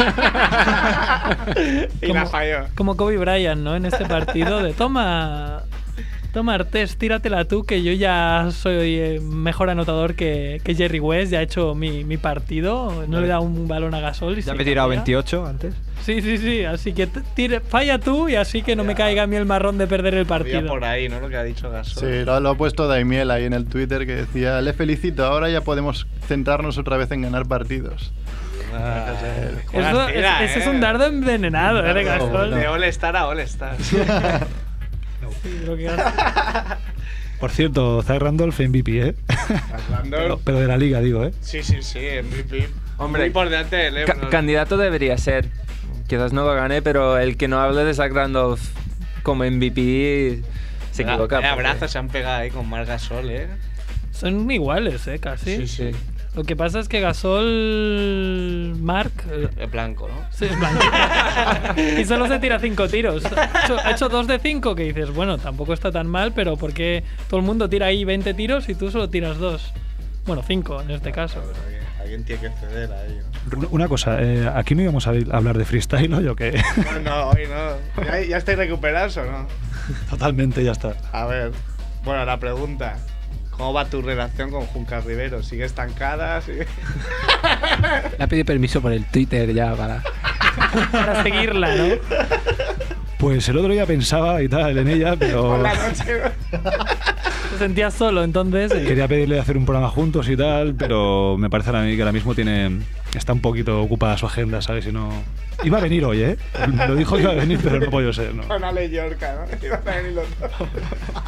y 2.01 2.05
la 2.07 2.21
Como- 2.21 2.25
falló. 2.27 2.57
Como 2.75 2.95
Kobe 2.97 3.17
Bryant, 3.17 3.61
¿no? 3.61 3.75
En 3.75 3.85
este 3.85 4.05
partido 4.05 4.63
de 4.63 4.71
toma. 4.73 5.63
Toma 6.33 6.55
Artés, 6.55 6.97
tíratela 6.97 7.45
tú, 7.45 7.63
que 7.63 7.83
yo 7.83 7.91
ya 7.93 8.47
soy 8.51 8.95
eh, 8.97 9.19
mejor 9.21 9.69
anotador 9.69 10.15
que, 10.15 10.59
que 10.63 10.73
Jerry 10.73 10.99
West, 10.99 11.31
ya 11.31 11.41
he 11.41 11.43
hecho 11.43 11.75
mi, 11.75 12.03
mi 12.03 12.17
partido, 12.17 13.05
no 13.07 13.19
le 13.19 13.27
he 13.27 13.29
dado 13.29 13.43
un 13.43 13.67
balón 13.67 13.93
a 13.93 13.99
Gasol. 13.99 14.33
y 14.33 14.41
Ya 14.41 14.45
se 14.51 14.53
me 14.55 14.63
he 14.63 14.65
tirado 14.65 14.89
tira. 14.89 15.01
28 15.03 15.45
antes. 15.45 15.75
Sí, 16.01 16.23
sí, 16.23 16.39
sí, 16.39 16.65
así 16.65 16.91
que 16.93 17.05
t- 17.05 17.21
tire- 17.35 17.61
falla 17.61 17.99
tú 17.99 18.27
y 18.29 18.35
así 18.35 18.63
que 18.63 18.75
no 18.75 18.83
me 18.83 18.95
caiga 18.95 19.23
a 19.23 19.27
mí 19.27 19.35
el 19.35 19.45
marrón 19.45 19.77
de 19.77 19.85
perder 19.85 20.15
el 20.15 20.19
Había 20.21 20.27
partido. 20.27 20.65
por 20.67 20.83
ahí, 20.83 21.07
¿no? 21.07 21.19
Lo 21.19 21.29
que 21.29 21.37
ha 21.37 21.43
dicho 21.43 21.69
Gasol. 21.69 22.01
Sí, 22.11 22.25
lo, 22.25 22.39
lo 22.39 22.49
ha 22.49 22.55
puesto 22.57 22.87
Daimiel 22.87 23.29
ahí 23.29 23.45
en 23.45 23.53
el 23.53 23.65
Twitter 23.65 24.07
que 24.07 24.15
decía, 24.15 24.59
le 24.61 24.73
felicito, 24.73 25.23
ahora 25.25 25.49
ya 25.51 25.61
podemos 25.61 26.07
centrarnos 26.27 26.79
otra 26.79 26.97
vez 26.97 27.11
en 27.11 27.21
ganar 27.21 27.45
partidos. 27.47 28.11
Ah, 28.75 29.13
Eso- 29.71 30.05
tira, 30.07 30.43
es- 30.43 30.49
ese 30.49 30.59
es 30.61 30.65
¿eh? 30.65 30.69
un 30.71 30.81
dardo 30.81 31.05
envenenado, 31.05 31.85
¿eh? 31.85 31.93
De 31.93 32.03
Gasol. 32.03 32.55
De 32.55 32.67
All-Star 32.67 33.15
a 33.15 33.27
All-Star. 33.27 33.75
Sí, 33.79 33.97
creo 33.97 34.05
que 34.07 34.11
Gasol- 34.11 34.47
Por 37.39 37.51
cierto, 37.51 38.01
Zach 38.03 38.19
Randolph 38.21 38.59
MVP, 38.59 39.07
¿eh? 39.09 39.15
pero, 40.09 40.39
pero 40.43 40.59
de 40.59 40.67
la 40.67 40.77
liga, 40.77 41.01
digo, 41.01 41.25
¿eh? 41.25 41.33
Sí, 41.41 41.61
sí, 41.63 41.77
sí, 41.81 41.99
MVP. 42.23 42.69
Hombre, 42.97 43.23
Muy 43.23 43.31
por 43.31 43.49
delante 43.49 43.75
de 43.75 44.05
Ca- 44.05 44.13
LeBron. 44.13 44.29
candidato 44.29 44.77
debería 44.77 45.17
ser. 45.17 45.49
Quizás 46.07 46.31
no 46.31 46.45
lo 46.45 46.53
gane, 46.53 46.81
pero 46.81 47.17
el 47.17 47.35
que 47.37 47.47
no 47.47 47.59
hable 47.59 47.83
de 47.83 47.93
Zach 47.93 48.11
Randolph 48.13 48.61
como 49.23 49.43
MVP 49.43 50.41
se 50.91 51.01
equivoca. 51.03 51.37
abrazos 51.51 51.91
se 51.91 51.97
han 51.97 52.07
pegado 52.09 52.41
ahí 52.41 52.51
con 52.51 52.69
Marc 52.69 52.87
Gasol, 52.87 53.29
¿eh? 53.29 53.47
Son 54.11 54.49
iguales, 54.51 55.07
¿eh? 55.07 55.19
Casi. 55.19 55.57
Sí, 55.57 55.67
sí. 55.67 55.91
Lo 56.35 56.43
que 56.43 56.55
pasa 56.55 56.79
es 56.79 56.87
que 56.87 56.99
Gasol. 57.01 58.75
Mark. 58.79 59.11
Eh, 59.31 59.49
Es 59.57 59.71
blanco, 59.71 60.07
¿no? 60.07 60.25
Sí, 60.31 60.45
es 60.45 60.57
blanco. 60.57 60.79
y 61.99 62.05
solo 62.05 62.27
se 62.27 62.39
tira 62.39 62.59
cinco 62.59 62.87
tiros. 62.87 63.23
Ha 63.25 63.63
hecho, 63.63 63.77
ha 63.83 63.91
hecho 63.91 64.09
dos 64.09 64.27
de 64.27 64.39
cinco 64.39 64.75
que 64.75 64.83
dices, 64.83 65.11
bueno, 65.13 65.37
tampoco 65.37 65.73
está 65.73 65.91
tan 65.91 66.07
mal, 66.07 66.33
pero 66.33 66.57
¿por 66.57 66.73
qué 66.73 67.03
todo 67.29 67.39
el 67.39 67.45
mundo 67.45 67.69
tira 67.69 67.87
ahí 67.87 68.03
20 68.05 68.33
tiros 68.33 68.69
y 68.69 68.75
tú 68.75 68.91
solo 68.91 69.09
tiras 69.09 69.37
dos? 69.37 69.73
Bueno, 70.25 70.41
cinco 70.45 70.81
en 70.81 70.91
este 70.91 71.11
caso. 71.11 71.41
Alguien, 72.01 72.23
tiene 72.25 72.41
que 72.41 72.49
ceder 72.49 72.91
a 72.91 73.05
ello. 73.05 73.23
Una- 73.71 73.87
cosa, 73.87 74.21
eh, 74.21 74.49
aquí 74.53 74.75
no 74.75 74.81
íbamos 74.83 75.07
a 75.07 75.11
hablar 75.31 75.57
de 75.57 75.65
freestyle, 75.65 76.09
¿no? 76.09 76.21
Yo 76.21 76.35
que 76.35 76.61
No, 76.93 76.99
no, 77.01 77.29
hoy 77.29 77.43
no. 77.47 78.03
¿Ya, 78.03 78.21
ya 78.21 78.37
estáis 78.37 78.57
recuperados 78.57 79.17
o 79.17 79.25
no? 79.25 79.47
totalmente 80.09 80.63
ya 80.63 80.71
está. 80.73 80.95
A 81.11 81.25
ver, 81.25 81.51
bueno, 82.03 82.23
la 82.25 82.37
pregunta. 82.39 82.97
¿Cómo 83.57 83.73
va 83.73 83.85
tu 83.85 84.01
relación 84.01 84.49
con 84.51 84.65
Junca 84.65 84.99
Rivero? 85.01 85.43
¿Sigue 85.43 85.65
estancada? 85.65 86.41
¿Sigue- 86.41 86.67
Le 88.17 88.23
ha 88.23 88.27
pedido 88.27 88.45
permiso 88.45 88.81
por 88.81 88.91
el 88.91 89.05
Twitter 89.05 89.53
ya 89.53 89.73
para... 89.75 90.03
Para 90.91 91.23
seguirla, 91.23 91.75
¿no? 91.75 91.85
Pues 93.17 93.47
el 93.49 93.57
otro 93.57 93.71
día 93.71 93.85
pensaba 93.85 94.41
y 94.41 94.49
tal 94.49 94.77
en 94.77 94.87
ella, 94.87 95.15
pero 95.17 95.43
Por 95.43 95.59
la 95.59 95.73
noche, 95.73 96.21
¿no? 96.51 96.59
Te 97.51 97.57
sentías 97.59 97.93
solo, 97.93 98.23
entonces. 98.23 98.71
quería 98.73 99.07
pedirle 99.07 99.39
hacer 99.39 99.57
un 99.57 99.65
programa 99.65 99.89
juntos 99.89 100.27
y 100.29 100.35
tal, 100.35 100.73
pero 100.75 101.37
me 101.37 101.49
parece 101.49 101.69
a 101.69 101.81
mí 101.81 101.95
que 101.95 102.01
ahora 102.01 102.11
mismo 102.11 102.33
tiene 102.35 102.79
está 103.17 103.33
un 103.33 103.41
poquito 103.41 103.81
ocupada 103.81 104.17
su 104.17 104.25
agenda, 104.25 104.61
¿sabes? 104.61 104.85
Y 104.87 104.91
no 104.91 105.09
iba 105.63 105.77
a 105.77 105.81
venir 105.81 106.03
hoy, 106.05 106.21
¿eh? 106.21 106.37
Lo 106.87 106.95
dijo 106.95 107.15
que 107.15 107.21
iba 107.21 107.31
a 107.31 107.35
venir, 107.35 107.59
pero 107.61 107.79
no 107.79 107.89
puedo 107.89 108.11
ser, 108.11 108.33
¿no? 108.33 108.47
Con 108.47 108.63
Ale 108.63 108.89
Yorca, 108.89 109.35
¿no? 109.35 109.57
Iban 109.67 109.87
a 109.87 109.91
venir 109.91 110.11
los 110.13 110.39
dos. 110.39 110.51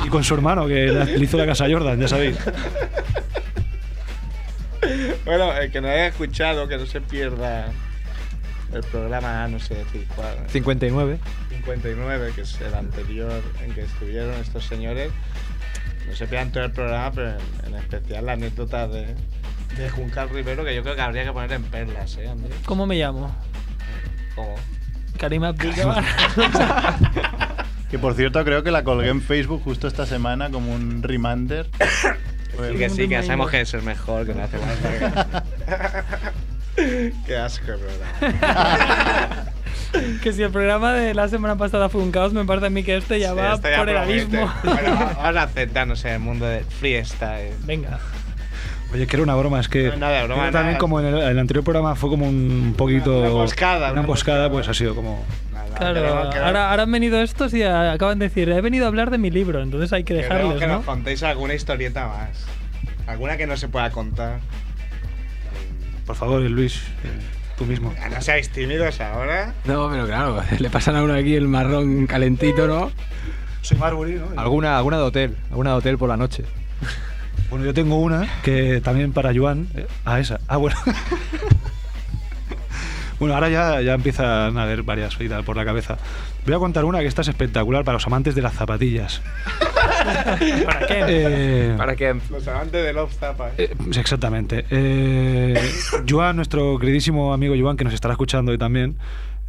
Y 0.06 0.10
con 0.10 0.24
su 0.24 0.34
hermano 0.34 0.68
que 0.68 0.88
le 0.88 1.24
hizo 1.24 1.38
la 1.38 1.46
casa 1.46 1.66
a 1.66 1.70
Jordan, 1.70 2.00
ya 2.00 2.08
sabéis. 2.08 2.38
Bueno, 5.26 5.52
el 5.54 5.72
que 5.72 5.82
no 5.82 5.88
haya 5.88 6.08
escuchado, 6.08 6.68
que 6.68 6.78
no 6.78 6.86
se 6.86 7.02
pierda 7.02 7.72
el 8.74 8.84
programa, 8.84 9.48
no 9.48 9.60
sé 9.60 9.76
decir 9.76 10.06
cuál. 10.16 10.38
59. 10.48 11.18
59, 11.50 12.32
que 12.36 12.42
es 12.42 12.62
el 12.62 12.74
anterior 12.74 13.42
en 13.64 13.74
que 13.74 13.82
estuvieron 13.82 14.34
estos 14.36 14.66
señores. 14.66 15.12
No 16.08 16.16
se 16.16 16.28
pierdan 16.28 16.52
todo 16.52 16.66
el 16.66 16.72
programa, 16.72 17.12
pero 17.12 17.30
en, 17.32 17.74
en 17.74 17.76
especial 17.80 18.28
la 18.28 18.34
anécdota 18.34 18.88
de, 18.88 19.16
de 19.78 19.90
Juncal 19.90 20.30
Rivero, 20.30 20.64
que 20.64 20.74
yo 20.76 20.84
creo 20.84 20.96
que 20.96 21.02
habría 21.02 21.24
que 21.26 21.32
poner 21.32 21.52
en 21.54 21.64
perlas, 21.64 22.18
¿eh, 22.18 22.28
Andrés? 22.30 22.56
¿Cómo 22.66 22.86
me 22.86 22.96
llamo? 22.96 23.34
¿Cómo? 24.36 24.56
Karim 25.18 25.44
Abdul-Jabbar. 25.44 26.04
Que 27.90 28.00
por 28.00 28.16
cierto 28.16 28.44
creo 28.44 28.64
que 28.64 28.72
la 28.72 28.84
colgué 28.84 29.10
en 29.10 29.22
Facebook 29.22 29.62
justo 29.64 29.88
esta 29.88 30.06
semana 30.08 30.50
como 30.50 30.74
un 30.74 31.02
reminder. 31.04 31.70
Sí, 32.72 32.78
que 32.78 32.90
sí, 32.90 32.98
que 33.02 33.08
ya 33.10 33.22
sabemos 33.22 33.52
que 33.52 33.60
es 33.60 33.74
el 33.74 33.82
mejor, 33.84 34.26
que 34.26 34.34
no 34.34 34.44
hace 34.44 34.58
falta. 34.58 35.44
que- 36.78 37.12
Qué 37.28 37.36
asco, 37.36 37.66
verdad. 37.68 39.52
que 40.24 40.32
si 40.32 40.42
el 40.42 40.52
programa 40.52 40.94
de 40.94 41.14
la 41.14 41.28
semana 41.28 41.58
pasada 41.58 41.90
fue 41.90 42.02
un 42.02 42.12
caos, 42.14 42.32
me 42.32 42.46
parece 42.46 42.68
a 42.68 42.70
mí 42.70 42.82
que 42.84 42.96
este 42.96 43.20
ya 43.20 43.32
Sí, 43.32 43.36
va 43.36 43.56
esto 43.56 43.70
ya 43.70 43.78
por 43.78 43.90
el 43.90 43.98
abismo. 43.98 44.50
Bueno, 44.64 44.96
vamos 45.18 45.36
a 45.36 45.42
aceptar, 45.44 45.86
no 45.86 45.98
sé, 45.98 46.14
el 46.14 46.20
mundo 46.22 46.46
del 46.46 46.64
freestyle. 46.64 47.54
Venga. 47.66 48.00
Oye, 48.96 49.08
que 49.08 49.16
era 49.16 49.24
una 49.24 49.36
broma, 49.36 49.60
es 49.60 49.68
que 49.68 49.90
No, 49.90 49.98
nada, 49.98 50.24
broma, 50.24 50.44
también 50.52 50.66
nada. 50.68 50.78
como 50.78 51.00
en 51.02 51.06
el, 51.08 51.16
el 51.20 51.40
anterior 51.40 51.64
programa 51.64 51.96
fue 51.96 52.10
como 52.10 52.28
un 52.28 52.74
poquito 52.78 53.18
Una 53.20 53.28
emboscada, 53.28 53.92
una 53.92 54.02
emboscada, 54.02 54.50
pues 54.50 54.68
ha 54.70 54.74
sido 54.74 54.96
como 54.96 55.24
Nada, 55.54 55.66
Claro, 55.78 56.30
que- 56.32 56.38
ahora, 56.40 56.70
ahora 56.72 56.84
han 56.84 56.92
venido 56.92 57.22
estos 57.22 57.54
y 57.54 57.62
acaban 57.64 58.20
de 58.20 58.30
decir, 58.30 58.48
he 58.50 58.62
venido 58.62 58.86
a 58.86 58.88
hablar 58.88 59.12
de 59.12 59.18
mi 59.18 59.30
libro, 59.32 59.62
entonces 59.62 59.92
hay 59.92 60.04
que 60.06 60.14
queremos 60.16 60.32
dejarles, 60.34 60.60
que 60.60 60.68
¿no? 60.68 60.76
nos 60.76 60.86
contéis 60.86 61.22
alguna 61.24 61.54
historieta 61.54 62.08
más. 62.08 62.46
Alguna 63.08 63.36
que 63.38 63.46
no 63.46 63.58
se 63.58 63.68
pueda 63.68 63.90
contar. 63.92 64.40
por 66.06 66.16
favor, 66.16 66.42
Luis, 66.42 66.78
eh, 67.04 67.10
tú 67.58 67.66
mismo. 67.66 67.94
No 68.14 68.22
seáis 68.22 68.50
tímidos 68.50 69.02
ahora. 69.02 69.54
No, 69.66 69.90
pero 69.92 70.06
claro, 70.06 70.42
le 70.60 70.70
pasan 70.70 70.96
a 70.96 71.04
uno 71.04 71.14
aquí 71.14 71.36
el 71.36 71.48
marrón 71.48 72.08
calentito, 72.08 72.68
¿no? 72.68 72.92
Soy 73.62 73.78
Marbury, 73.78 74.14
¿no? 74.14 74.40
Alguna, 74.40 74.78
alguna 74.78 74.98
de 74.98 75.04
hotel. 75.04 75.36
Alguna 75.50 75.72
de 75.72 75.76
hotel 75.78 75.98
por 75.98 76.08
la 76.08 76.18
noche. 76.18 76.44
Bueno, 77.50 77.66
yo 77.66 77.74
tengo 77.74 77.98
una 78.00 78.28
que 78.44 78.82
también 78.82 79.14
para 79.14 79.34
Joan. 79.34 79.68
eh, 79.76 79.88
ah, 80.06 80.20
esa. 80.20 80.40
Ah, 80.48 80.58
bueno. 80.58 80.76
bueno, 83.20 83.34
ahora 83.36 83.50
ya, 83.50 83.82
ya 83.82 83.94
empiezan 83.94 84.58
a 84.58 84.64
haber 84.64 84.84
varias 84.84 85.16
y 85.20 85.30
tal 85.30 85.44
por 85.44 85.56
la 85.56 85.64
cabeza. 85.66 85.98
Voy 86.46 86.54
a 86.54 86.60
contar 86.60 86.86
una 86.86 87.00
que 87.00 87.08
esta 87.08 87.22
es 87.22 87.28
espectacular 87.30 87.84
para 87.84 87.94
los 87.94 88.06
amantes 88.08 88.36
de 88.36 88.42
las 88.42 88.54
zapatillas. 88.54 89.22
¿Para 90.66 90.88
qué? 90.88 91.04
Eh, 91.08 91.74
Para 91.78 91.96
que 91.96 92.16
Los 92.30 92.48
amantes 92.48 92.84
de 92.84 92.94
Love 92.94 93.14
Zappa. 93.14 93.52
eh, 93.58 93.74
exactamente. 93.98 94.66
Eh, 94.70 95.60
Joan, 96.08 96.36
nuestro 96.36 96.78
queridísimo 96.78 97.34
amigo 97.34 97.56
Joan, 97.60 97.78
que 97.78 97.84
nos 97.84 97.94
estará 97.94 98.12
escuchando 98.14 98.52
hoy 98.52 98.58
también, 98.60 98.98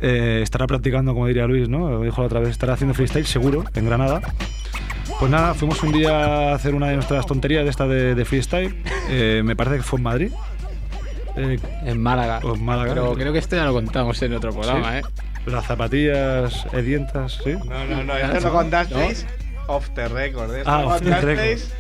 eh, 0.01 0.41
estará 0.43 0.67
practicando, 0.67 1.13
como 1.13 1.27
diría 1.27 1.47
Luis, 1.47 1.69
¿no? 1.69 1.91
Lo 1.91 2.01
dijo 2.03 2.21
la 2.23 2.27
otra 2.29 2.41
vez, 2.41 2.51
estará 2.51 2.75
haciendo 2.75 2.95
freestyle 2.95 3.27
seguro, 3.27 3.65
en 3.75 3.85
Granada. 3.87 4.23
Pues 5.19 5.31
nada, 5.31 5.55
fuimos 5.55 5.83
un 5.83 5.93
día 5.93 6.51
a 6.51 6.55
hacer 6.55 6.75
una 6.75 6.89
de 6.89 6.95
nuestras 6.95 7.25
tonterías 7.27 7.65
de 7.65 7.71
esta 7.71 7.87
de, 7.87 8.15
de 8.15 8.25
freestyle. 8.25 8.75
Eh, 9.09 9.43
me 9.45 9.57
parece 9.57 9.77
que 9.77 9.83
fue 9.83 9.99
en 9.99 10.03
Madrid. 10.03 10.33
Eh, 11.37 11.59
En 11.85 12.03
Málaga. 12.03 12.41
o 12.43 12.55
en 12.55 12.65
Málaga. 12.65 12.95
Pero 12.95 13.15
creo 13.15 13.33
que 13.33 13.39
esto 13.39 13.57
ya 13.57 13.65
lo 13.65 13.73
contamos 13.73 14.21
en 14.23 14.33
otro 14.35 14.53
programa, 14.53 14.93
Sí. 14.93 14.99
¿eh? 14.99 15.03
Las 15.47 15.65
zapatillas 15.67 16.67
edientas, 16.73 17.39
¿sí? 17.45 17.53
No, 17.53 17.85
no, 17.87 18.03
no, 18.03 18.17
esto 18.17 18.41
lo 18.49 18.53
contasteis 18.53 19.27
off 19.69 19.89
the 19.95 20.09
record. 20.09 20.55
Esto 20.57 20.71
Ah, 20.71 20.87
off 20.87 20.99
the 21.01 21.05
contasteis 21.11 21.73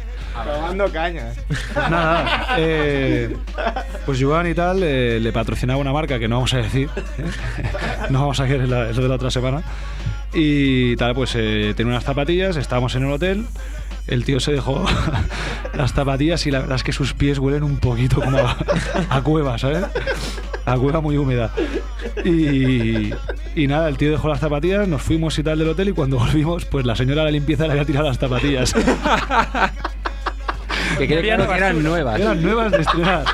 tomando 0.45 0.91
cañas. 0.93 1.37
Pues 1.49 1.91
nada, 1.91 2.47
eh, 2.59 3.37
pues 4.05 4.23
Joan 4.23 4.47
y 4.49 4.55
tal 4.55 4.81
eh, 4.83 5.19
le 5.21 5.33
patrocinaba 5.33 5.79
una 5.81 5.93
marca 5.93 6.19
que 6.19 6.29
no 6.29 6.37
vamos 6.37 6.55
a 6.55 6.59
decir, 6.59 6.89
¿eh? 7.19 7.25
no 8.11 8.21
vamos 8.21 8.41
a 8.41 8.45
decir 8.45 8.63
es 8.63 8.69
la- 8.69 8.91
es 8.91 8.97
lo 8.97 9.03
de 9.03 9.09
la 9.09 9.15
otra 9.17 9.31
semana. 9.31 9.63
Y 10.35 10.97
tal, 10.97 11.15
pues 11.15 11.33
eh, 11.37 11.73
tenía 11.77 11.93
unas 11.93 12.05
zapatillas, 12.05 12.57
estábamos 12.57 12.95
en 12.97 13.05
el 13.05 13.13
hotel, 13.13 13.47
el 14.07 14.25
tío 14.25 14.39
se 14.41 14.53
dejó 14.53 14.85
las 15.75 15.93
zapatillas 15.95 16.47
y 16.47 16.51
la 16.51 16.61
verdad 16.61 16.77
es 16.77 16.83
que 16.83 16.93
sus 16.93 17.15
pies 17.15 17.39
huelen 17.39 17.63
un 17.63 17.79
poquito 17.79 18.21
como 18.21 18.37
a, 18.39 18.57
a 19.09 19.23
cueva, 19.23 19.57
¿sabes? 19.59 19.85
A 20.67 20.77
cueva 20.77 21.01
muy 21.01 21.17
húmeda. 21.17 21.53
Y, 22.25 23.11
y 23.55 23.67
nada, 23.69 23.89
el 23.89 23.97
tío 23.97 24.11
dejó 24.11 24.29
las 24.29 24.41
zapatillas, 24.41 24.87
nos 24.89 25.01
fuimos 25.01 25.39
y 25.39 25.43
tal 25.45 25.59
del 25.61 25.69
hotel 25.69 25.89
y 25.91 25.93
cuando 25.93 26.19
volvimos, 26.19 26.65
pues 26.67 26.85
la 26.85 26.97
señora 26.97 27.21
de 27.23 27.27
la 27.27 27.31
limpieza 27.31 27.65
le 27.67 27.71
había 27.73 27.85
tirado 27.85 28.09
las 28.09 28.19
zapatillas. 28.19 28.75
Que 30.99 31.09
quede 31.09 31.23
claro 31.23 31.49
que 31.49 31.55
eran 31.57 31.83
nuevas. 31.83 32.21
Eran 32.21 32.43
nuevas 32.43 32.73
de 32.73 32.81
estrenar. 32.83 33.25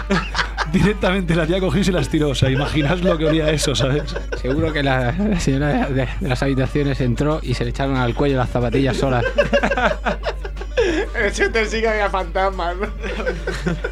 Directamente 0.73 1.35
la 1.35 1.47
tía 1.47 1.61
cogió 1.61 1.81
y 1.81 1.85
se 1.85 1.92
las 1.92 2.09
tiró. 2.09 2.31
O 2.31 2.35
sea, 2.35 2.50
imaginas 2.50 3.02
lo 3.02 3.19
que 3.19 3.26
olía 3.26 3.50
eso, 3.50 3.75
¿sabes? 3.75 4.02
Seguro 4.40 4.73
que 4.73 4.83
la, 4.83 5.12
la 5.12 5.38
señora 5.40 5.87
de, 5.88 6.07
de 6.07 6.28
las 6.28 6.42
habitaciones 6.42 7.00
entró 7.00 7.40
y 7.42 7.54
se 7.54 7.64
le 7.64 7.71
echaron 7.71 7.97
al 7.97 8.14
cuello 8.14 8.37
las 8.38 8.50
zapatillas 8.50 8.97
solas. 8.97 9.25
Ese 11.14 11.49
te 11.50 11.66
sigue 11.66 11.88
había 11.88 12.09
fantasmas. 12.11 12.76
¿no? 12.76 12.87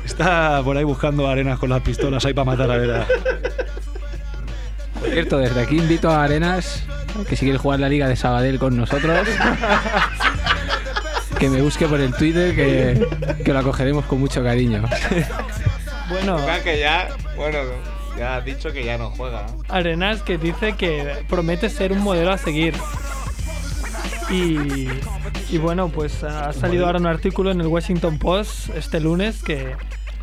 Está 0.05 0.63
por 0.65 0.77
ahí 0.77 0.85
buscando 0.85 1.29
arenas 1.29 1.59
con 1.59 1.71
las 1.71 1.83
pistolas 1.83 2.25
ahí 2.25 2.35
para 2.35 2.47
matar 2.47 2.71
a 2.71 2.77
Vera. 2.77 3.07
Por 4.99 5.09
cierto, 5.11 5.39
desde 5.39 5.63
aquí 5.63 5.79
invito 5.79 6.11
a 6.11 6.25
Arenas, 6.25 6.85
que 7.29 7.35
si 7.37 7.47
quiere 7.47 7.59
jugar 7.59 7.81
la 7.81 7.89
Liga 7.89 8.07
de 8.07 8.17
Sabadell 8.17 8.59
con 8.59 8.77
nosotros, 8.77 9.27
que 11.41 11.49
me 11.49 11.63
busque 11.63 11.87
por 11.87 11.99
el 12.01 12.13
Twitter, 12.13 12.55
que, 12.55 13.43
que 13.43 13.53
lo 13.53 13.59
acogeremos 13.61 14.05
con 14.05 14.21
mucho 14.21 14.45
cariño. 14.45 14.85
Bueno, 16.11 16.37
que 16.63 16.79
ya, 16.79 17.09
bueno, 17.35 17.59
ya 18.19 18.37
has 18.37 18.45
dicho 18.45 18.73
que 18.73 18.85
ya 18.85 18.99
no 18.99 19.11
juega. 19.11 19.47
¿no? 19.47 19.75
Arenas 19.75 20.21
que 20.23 20.37
dice 20.37 20.75
que 20.75 21.25
promete 21.29 21.71
ser 21.71 21.93
un 21.93 22.01
modelo 22.01 22.31
a 22.31 22.37
seguir. 22.37 22.75
Y, 24.29 24.89
y 25.49 25.59
bueno, 25.59 25.89
pues 25.89 26.23
ha 26.25 26.53
salido 26.53 26.85
ahora 26.85 26.99
un 26.99 27.07
artículo 27.07 27.51
en 27.51 27.61
el 27.61 27.69
Washington 27.69 28.19
Post 28.19 28.69
este 28.77 29.01
lunes 29.01 29.43
que, 29.43 29.75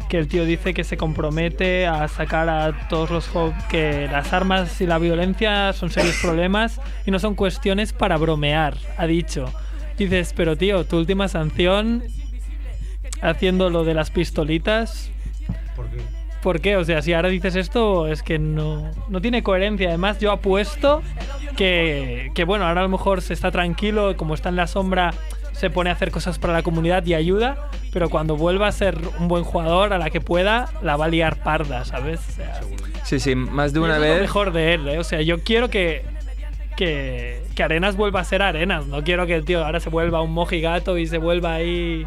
que 0.09 0.17
el 0.19 0.27
tío 0.27 0.45
dice 0.45 0.75
que 0.75 0.83
se 0.83 0.97
compromete 0.97 1.87
a 1.87 2.07
sacar 2.07 2.47
a 2.47 2.87
todos 2.89 3.09
los 3.09 3.29
que 3.69 4.07
las 4.11 4.33
armas 4.33 4.79
y 4.81 4.85
la 4.85 4.99
violencia 4.99 5.73
son 5.73 5.89
serios 5.89 6.17
problemas 6.21 6.79
y 7.07 7.11
no 7.11 7.17
son 7.17 7.33
cuestiones 7.33 7.91
para 7.91 8.17
bromear, 8.17 8.77
ha 8.97 9.07
dicho. 9.07 9.51
Dices, 9.97 10.33
pero 10.35 10.55
tío, 10.55 10.85
tu 10.85 10.97
última 10.97 11.27
sanción 11.27 12.03
haciendo 13.21 13.69
lo 13.69 13.83
de 13.83 13.93
las 13.93 14.11
pistolitas, 14.11 15.11
¿Por 16.41 16.61
qué? 16.61 16.77
O 16.77 16.83
sea, 16.85 17.01
si 17.01 17.13
ahora 17.13 17.29
dices 17.29 17.55
esto, 17.55 18.07
es 18.07 18.21
que 18.21 18.37
no, 18.39 18.89
no 19.09 19.21
tiene 19.21 19.41
coherencia. 19.43 19.89
Además, 19.89 20.19
yo 20.19 20.31
apuesto 20.31 21.01
que, 21.57 22.31
que, 22.35 22.43
bueno, 22.45 22.65
ahora 22.67 22.81
a 22.81 22.83
lo 22.83 22.89
mejor 22.89 23.21
se 23.21 23.33
está 23.33 23.51
tranquilo, 23.51 24.15
como 24.15 24.33
está 24.35 24.49
en 24.49 24.55
la 24.55 24.67
sombra, 24.67 25.13
se 25.51 25.69
pone 25.71 25.89
a 25.89 25.93
hacer 25.93 26.11
cosas 26.11 26.37
para 26.37 26.53
la 26.53 26.61
comunidad 26.61 27.03
y 27.05 27.15
ayuda, 27.15 27.69
pero 27.91 28.09
cuando 28.09 28.37
vuelva 28.37 28.67
a 28.67 28.71
ser 28.71 28.97
un 29.19 29.27
buen 29.27 29.43
jugador, 29.43 29.91
a 29.93 29.97
la 29.97 30.09
que 30.11 30.21
pueda, 30.21 30.69
la 30.83 30.95
va 30.95 31.05
a 31.05 31.07
liar 31.09 31.41
parda, 31.43 31.83
¿sabes? 31.85 32.21
O 32.29 32.31
sea, 32.33 32.61
Sí, 33.03 33.19
sí, 33.19 33.35
más 33.35 33.73
de 33.73 33.79
una 33.79 33.95
es 33.95 34.01
lo 34.01 34.05
vez. 34.07 34.21
mejor 34.21 34.51
de 34.53 34.75
él, 34.75 34.87
¿eh? 34.87 34.99
O 34.99 35.03
sea, 35.03 35.21
yo 35.23 35.39
quiero 35.43 35.69
que, 35.69 36.03
que, 36.77 37.41
que 37.57 37.63
Arenas 37.63 37.97
vuelva 37.97 38.21
a 38.21 38.23
ser 38.23 38.41
Arenas. 38.41 38.85
No 38.85 39.03
quiero 39.03 39.25
que 39.27 39.35
el 39.35 39.43
tío 39.43 39.65
ahora 39.65 39.81
se 39.81 39.89
vuelva 39.89 40.21
un 40.21 40.31
mojigato 40.31 40.97
y 40.97 41.07
se 41.07 41.17
vuelva 41.17 41.55
ahí 41.55 42.05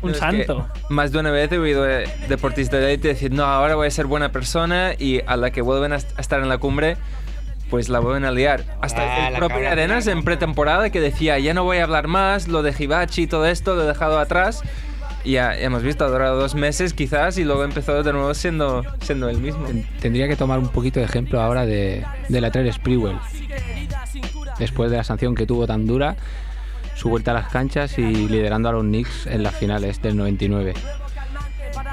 un 0.00 0.10
No, 0.12 0.16
es 0.16 0.20
que 0.22 0.44
santo. 0.46 0.66
Más 0.88 1.12
de 1.12 1.18
una 1.18 1.30
vez 1.30 1.52
he 1.52 1.58
oído 1.58 1.82
de 1.82 2.08
deportistas 2.28 2.80
de 2.80 2.92
élite 2.94 3.08
decir, 3.08 3.32
no, 3.32 3.44
ahora 3.44 3.74
voy 3.74 3.88
a 3.88 3.90
ser 3.90 4.06
buena 4.06 4.30
persona 4.32 4.92
y 4.98 5.20
a 5.26 5.36
la 5.36 5.50
que 5.50 5.60
vuelven 5.60 5.92
a 5.92 5.96
est- 5.96 6.16
a 6.16 6.20
estar 6.22 6.40
en 6.40 6.48
la 6.48 6.56
cumbre, 6.58 6.96
pues 7.70 7.88
la 7.88 7.98
vuelven 7.98 8.24
a 8.24 8.30
liar. 8.30 8.64
Hasta 8.80 9.02
Ah, 9.02 9.28
el 9.30 9.34
propio 9.36 9.68
Arenas 9.68 10.06
en 10.06 10.22
pretemporada 10.22 10.90
que 10.90 11.00
decía, 11.00 11.38
ya 11.40 11.52
no 11.54 11.64
voy 11.64 11.78
a 11.78 11.84
hablar 11.84 12.06
más, 12.06 12.46
lo 12.48 12.62
de 12.62 12.72
Hibachi 12.78 13.22
y 13.22 13.26
todo 13.26 13.46
esto 13.46 13.74
lo 13.74 13.82
he 13.82 13.86
dejado 13.86 14.18
atrás. 14.18 14.62
Y 15.24 15.32
ya 15.32 15.58
hemos 15.58 15.82
visto, 15.82 16.04
ha 16.04 16.08
durado 16.08 16.38
dos 16.38 16.54
meses 16.54 16.92
quizás 16.92 17.38
y 17.38 17.44
luego 17.44 17.64
empezó 17.64 18.02
de 18.02 18.12
nuevo 18.12 18.34
siendo, 18.34 18.84
siendo 19.00 19.28
el 19.30 19.38
mismo. 19.38 19.64
Ten- 19.66 19.86
Tendría 19.98 20.28
que 20.28 20.36
tomar 20.36 20.58
un 20.58 20.68
poquito 20.68 21.00
de 21.00 21.06
ejemplo 21.06 21.40
ahora 21.40 21.64
de, 21.66 22.04
de 22.28 22.40
la 22.42 22.50
Trell 22.50 22.70
Sprewell. 22.72 23.16
Después 24.58 24.90
de 24.90 24.96
la 24.98 25.04
sanción 25.04 25.34
que 25.34 25.46
tuvo 25.46 25.66
tan 25.66 25.86
dura, 25.86 26.16
su 26.94 27.08
vuelta 27.08 27.32
a 27.32 27.34
las 27.34 27.48
canchas 27.48 27.98
y 27.98 28.02
liderando 28.28 28.68
a 28.68 28.72
los 28.72 28.82
Knicks 28.82 29.26
en 29.26 29.42
las 29.42 29.54
finales 29.54 30.00
del 30.02 30.16
99. 30.16 30.74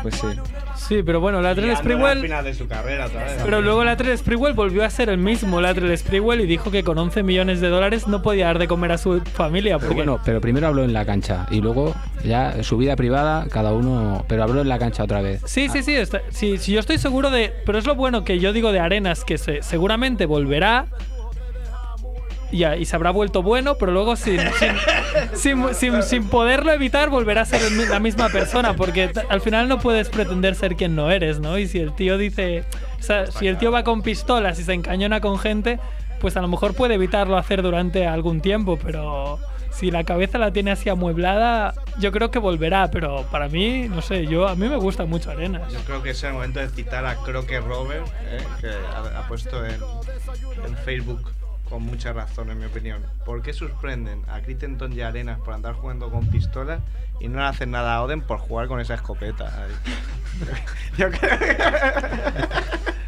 Pues 0.04 0.16
sí. 0.16 0.28
Sí, 0.76 1.04
pero 1.04 1.22
bueno, 1.22 1.42
Latrell 1.42 1.70
la 1.70 1.76
Sprewell... 1.78 2.22
final 2.22 2.44
de 2.44 2.54
su 2.54 2.68
carrera 2.68 3.06
otra 3.06 3.24
vez. 3.24 3.40
Pero 3.44 3.62
luego 3.62 3.84
Latrell 3.84 4.18
Sprewell 4.18 4.54
volvió 4.54 4.84
a 4.84 4.90
ser 4.90 5.10
el 5.10 5.18
mismo 5.18 5.62
Latrell 5.62 5.96
Sprewell 5.98 6.42
y 6.42 6.48
dijo 6.48 6.70
que 6.72 6.84
con 6.84 6.98
11 6.98 7.24
millones 7.24 7.62
de 7.62 7.70
dólares 7.70 8.08
no 8.08 8.22
podía 8.22 8.48
dar 8.48 8.60
de 8.60 8.68
comer 8.68 8.92
a 8.92 8.98
su 8.98 9.22
familia. 9.22 9.78
Pero 9.80 9.94
bueno, 9.94 10.20
pero 10.26 10.42
primero 10.42 10.68
habló 10.68 10.84
en 10.84 10.92
la 10.92 11.06
cancha 11.06 11.46
y 11.52 11.62
luego 11.62 11.96
ya 12.26 12.62
su 12.64 12.78
vida 12.78 12.96
privada, 12.96 13.48
cada 13.50 13.74
uno, 13.74 14.26
pero 14.28 14.44
habló 14.44 14.62
en 14.62 14.70
la 14.70 14.80
cancha 14.80 15.04
otra 15.04 15.22
vez. 15.22 15.42
Sí, 15.46 15.70
sí, 15.70 15.82
sí, 15.84 15.94
está- 15.96 16.22
sí, 16.30 16.58
sí, 16.58 16.74
yo 16.74 16.80
estoy 16.80 16.98
seguro 16.98 17.30
de... 17.30 17.54
Pero 17.66 17.78
es 17.78 17.86
lo 17.86 17.96
bueno 17.96 18.24
que 18.26 18.40
yo 18.40 18.52
digo 18.52 18.72
de 18.72 18.80
Arenas, 18.80 19.24
que 19.24 19.38
se, 19.38 19.62
seguramente 19.62 20.26
volverá 20.26 20.88
y, 22.52 22.64
a- 22.64 22.76
y 22.78 22.86
se 22.86 22.96
habrá 22.96 23.12
vuelto 23.12 23.42
bueno, 23.44 23.76
pero 23.76 23.92
luego 23.92 24.16
sin, 24.16 24.40
sin, 25.34 26.04
sin, 26.04 26.28
poderlo 26.28 26.72
evitar 26.72 27.10
volverá 27.10 27.42
a 27.42 27.46
ser 27.46 27.62
la 27.90 28.00
misma 28.00 28.30
persona, 28.30 28.76
porque 28.76 29.12
al 29.30 29.42
final 29.42 29.68
no 29.68 29.80
puedes 29.80 30.10
pretender 30.10 30.56
ser 30.56 30.76
quien 30.76 30.96
no 30.96 31.12
eres, 31.12 31.40
¿no? 31.40 31.58
Y 31.58 31.68
si 31.68 31.80
el 31.80 31.94
tío 31.94 32.18
dice... 32.18 32.64
O 33.00 33.04
sea, 33.04 33.26
si 33.32 33.48
el 33.48 33.58
tío 33.58 33.72
va 33.72 33.84
con 33.84 34.02
pistolas 34.04 34.60
y 34.60 34.64
se 34.64 34.74
encañona 34.74 35.22
con 35.22 35.40
gente, 35.40 35.80
pues 36.20 36.38
a 36.38 36.42
lo 36.42 36.48
mejor 36.48 36.76
puede 36.76 36.94
evitarlo 36.96 37.38
hacer 37.38 37.62
durante 37.64 38.06
algún 38.08 38.42
tiempo, 38.42 38.78
pero... 38.82 39.40
Si 39.72 39.90
la 39.90 40.04
cabeza 40.04 40.38
la 40.38 40.52
tiene 40.52 40.72
así 40.72 40.90
amueblada, 40.90 41.74
yo 41.98 42.12
creo 42.12 42.30
que 42.30 42.40
volverá, 42.40 42.92
pero 42.92 43.24
para 43.32 43.48
mí, 43.48 43.88
no 43.88 44.02
sé, 44.02 44.28
yo 44.28 44.50
a 44.50 44.56
mí 44.56 44.68
me 44.68 44.76
gusta 44.76 45.06
mucho 45.06 45.32
Arenas. 45.32 45.72
Yo 45.72 45.80
creo 45.86 46.04
que 46.04 46.10
es 46.10 46.22
el 46.26 46.34
momento 46.34 46.60
de 46.60 46.68
citar 46.68 47.06
a 47.06 47.16
Croque 47.16 47.58
Robert, 47.62 48.06
eh, 48.26 48.44
que 48.60 48.68
ha, 48.68 49.20
ha 49.20 49.28
puesto 49.30 49.66
en, 49.66 49.80
en 50.68 50.76
Facebook 50.84 51.22
con 51.72 51.82
mucha 51.84 52.14
razón, 52.14 52.52
en 52.52 52.60
mi 52.60 52.66
opinión. 52.66 53.02
¿Por 53.26 53.42
qué 53.42 53.54
suspenden 53.54 54.22
a 54.30 54.42
Crittenton 54.42 54.94
y 54.94 55.02
Arenas 55.02 55.40
por 55.40 55.54
andar 55.56 55.74
jugando 55.74 56.12
con 56.12 56.28
pistolas 56.30 56.82
y 57.20 57.30
no 57.30 57.40
le 57.40 57.46
hacen 57.46 57.72
nada 57.72 57.96
a 57.96 58.04
Oden 58.04 58.22
por 58.22 58.38
jugar 58.40 58.68
con 58.68 58.80
esa 58.80 58.94
escopeta? 58.94 59.68
Yo 60.98 61.10
creo 61.10 61.40
que... 61.40 61.58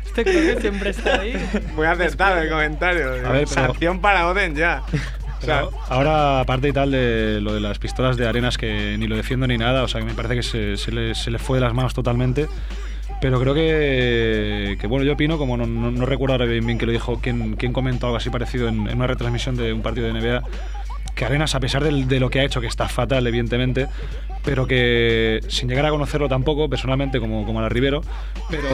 Este 0.06 0.26
creo 0.26 0.56
que 0.56 0.62
siempre 0.62 0.89
está 0.91 1.21
ahí. 1.21 1.34
Muy 1.76 1.88
acertado 1.88 2.39
el 2.39 2.47
comentario. 2.47 3.08
A 3.10 3.13
ver, 3.13 3.32
pero- 3.32 3.47
Sanción 3.47 3.99
para 3.99 4.28
Oden 4.28 4.56
ya. 4.56 4.84
O 4.86 4.91
sea, 5.45 5.62
Pero 5.65 5.71
ahora, 5.89 6.39
aparte 6.41 6.67
y 6.67 6.71
tal 6.71 6.91
de 6.91 7.39
lo 7.41 7.56
de 7.56 7.60
las 7.60 7.80
pistolas 7.80 8.15
de 8.15 8.28
arenas, 8.28 8.60
que 8.60 8.95
ni 8.99 9.08
lo 9.08 9.15
defiendo 9.15 9.47
ni 9.47 9.58
nada, 9.58 9.82
o 9.82 9.88
sea, 9.88 10.02
que 10.02 10.06
me 10.06 10.13
parece 10.13 10.36
que 10.36 10.43
se, 10.43 10.78
se 10.78 10.91
le, 10.91 11.15
se 11.15 11.32
le 11.32 11.39
fue 11.39 11.58
de 11.58 11.62
las 11.65 11.73
manos 11.73 11.95
totalmente. 11.95 12.47
Pero 13.23 13.39
creo 13.39 13.53
que, 13.53 14.86
bueno, 14.86 15.05
yo 15.05 15.13
opino, 15.13 15.38
como 15.38 15.55
no, 15.55 15.65
no- 15.65 16.05
recuerdo 16.05 16.33
ahora 16.33 16.45
bien, 16.45 16.65
bien 16.65 16.77
que 16.77 16.86
lo 16.86 16.91
dijo, 16.91 17.21
quién, 17.21 17.55
quién 17.55 17.71
comentó 17.71 18.07
algo 18.07 18.17
así 18.17 18.29
parecido 18.29 18.67
en, 18.67 18.81
una 18.81 19.07
retransmisión 19.07 19.55
de 19.55 19.71
un 19.71 19.81
partido 19.81 20.07
de 20.07 20.19
NBA, 20.19 20.43
que 21.15 21.23
Arenas, 21.23 21.55
a 21.55 21.62
pesar 21.62 21.86
de 21.86 22.19
lo 22.19 22.29
que 22.29 22.41
ha 22.41 22.43
hecho, 22.43 22.59
que 22.59 22.67
está 22.67 22.89
fatal, 22.89 23.25
evidentemente, 23.25 23.88
pero 24.43 24.67
que 24.67 25.39
sin 25.47 25.69
llegar 25.69 25.86
a 25.86 25.89
conocerlo 25.89 26.27
tampoco, 26.29 26.69
personalmente, 26.69 27.19
como, 27.19 27.45
como 27.45 27.60
a 27.60 27.63
la 27.63 27.69
Rivero, 27.69 28.01
pero 28.49 28.67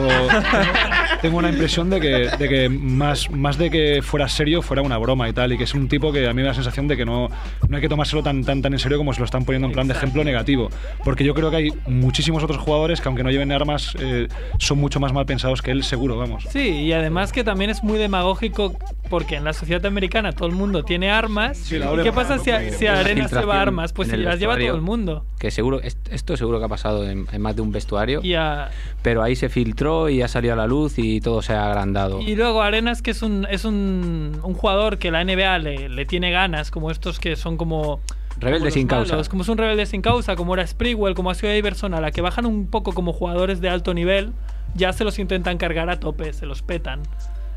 tengo 1.22 1.38
una 1.38 1.50
impresión 1.50 1.90
de 1.90 2.00
que, 2.00 2.08
de 2.38 2.48
que 2.48 2.68
más, 2.68 3.30
más 3.30 3.58
de 3.58 3.70
que 3.70 4.02
fuera 4.02 4.28
serio, 4.28 4.62
fuera 4.62 4.82
una 4.82 4.98
broma 4.98 5.28
y 5.28 5.32
tal, 5.32 5.52
y 5.52 5.58
que 5.58 5.64
es 5.64 5.74
un 5.74 5.88
tipo 5.88 6.12
que 6.12 6.26
a 6.26 6.30
mí 6.30 6.36
me 6.36 6.42
da 6.42 6.48
la 6.48 6.54
sensación 6.54 6.88
de 6.88 6.96
que 6.96 7.04
no, 7.04 7.28
no 7.68 7.76
hay 7.76 7.80
que 7.82 7.88
tomárselo 7.88 8.22
tan, 8.22 8.44
tan, 8.44 8.62
tan 8.62 8.72
en 8.72 8.78
serio 8.78 8.98
como 8.98 9.12
se 9.12 9.20
lo 9.20 9.24
están 9.24 9.44
poniendo 9.44 9.66
en 9.68 9.72
plan 9.72 9.86
de 9.88 9.94
ejemplo 9.94 10.24
negativo, 10.24 10.70
porque 11.04 11.24
yo 11.24 11.34
creo 11.34 11.50
que 11.50 11.56
hay 11.56 11.72
muchísimos 11.86 12.42
otros 12.42 12.58
jugadores 12.58 13.00
que 13.00 13.08
aunque 13.08 13.22
no 13.22 13.30
lleven 13.30 13.52
armas, 13.52 13.94
eh, 14.00 14.28
son 14.58 14.78
mucho 14.78 15.00
más 15.00 15.12
mal 15.12 15.26
pensados 15.26 15.62
que 15.62 15.70
él, 15.70 15.82
seguro, 15.84 16.16
vamos. 16.16 16.44
Sí, 16.50 16.68
y 16.68 16.92
además 16.92 17.32
que 17.32 17.44
también 17.44 17.70
es 17.70 17.82
muy 17.82 17.98
demagógico 17.98 18.76
porque 19.08 19.36
en 19.36 19.44
la 19.44 19.52
sociedad 19.52 19.84
americana 19.86 20.32
todo 20.32 20.48
el 20.48 20.54
mundo 20.54 20.84
tiene 20.84 21.10
armas. 21.10 21.70
la 21.72 21.92
¿Y 21.94 22.02
qué 22.02 22.12
pasa 22.12 22.36
¿no? 22.36 22.44
si, 22.44 22.50
a- 22.50 22.70
si 22.72 22.86
Arenas 22.86 23.06
filtración 23.06 23.40
lleva 23.40 23.60
armas? 23.60 23.92
Pues 23.92 24.12
el 24.12 24.24
las 24.24 24.38
lleva 24.38 24.56
todo 24.56 24.74
el 24.74 24.80
mundo. 24.80 25.24
Que 25.38 25.50
seguro, 25.60 25.80
esto 26.10 26.36
seguro 26.36 26.58
que 26.58 26.64
ha 26.64 26.68
pasado 26.68 27.08
en, 27.08 27.26
en 27.30 27.40
más 27.42 27.54
de 27.54 27.62
un 27.62 27.70
vestuario, 27.70 28.20
Y, 28.22 28.34
a- 28.34 28.70
pero 29.02 29.22
ahí 29.22 29.36
se 29.36 29.48
filtró 29.48 30.08
y 30.08 30.22
ha 30.22 30.28
salido 30.28 30.54
a 30.54 30.56
la 30.56 30.66
luz 30.66 30.94
y 30.98 31.20
todo 31.20 31.42
se 31.42 31.52
ha 31.52 31.66
agrandado. 31.66 32.20
y 32.20 32.34
luego 32.34 32.62
Arenas, 32.62 33.02
que 33.02 33.10
es 33.12 33.22
un, 33.22 33.46
es 33.50 33.64
un, 33.64 34.40
un 34.42 34.54
jugador 34.54 34.98
que 34.98 35.10
la 35.10 35.22
NBA 35.24 35.58
le, 35.58 35.88
le 35.88 36.06
tiene 36.06 36.30
ganas, 36.30 36.70
como 36.70 36.90
estos 36.90 37.18
que 37.20 37.36
son 37.36 37.56
como. 37.56 38.00
Rebelde 38.38 38.58
como 38.58 38.64
los 38.66 38.74
sin 38.74 38.86
causa. 38.86 39.12
malos, 39.12 39.28
como 39.28 39.42
es 39.42 39.48
un 39.48 39.58
rebelde 39.58 39.84
sin 39.86 40.02
causa, 40.02 40.34
como 40.36 40.54
era 40.54 40.66
Sprewell, 40.66 41.14
como 41.14 41.30
ha 41.30 41.34
sido 41.34 41.54
Iverson, 41.54 41.92
a 41.94 42.00
la 42.00 42.10
que 42.10 42.20
bajan 42.22 42.46
un 42.46 42.68
poco 42.68 42.92
como 42.94 43.12
jugadores 43.12 43.60
de 43.60 43.68
alto 43.68 43.92
nivel, 43.92 44.32
ya 44.74 44.92
se 44.94 45.04
los 45.04 45.18
intentan 45.18 45.58
cargar 45.58 45.90
a 45.90 46.00
tope, 46.00 46.32
se 46.32 46.46
los 46.46 46.62
petan. 46.62 47.02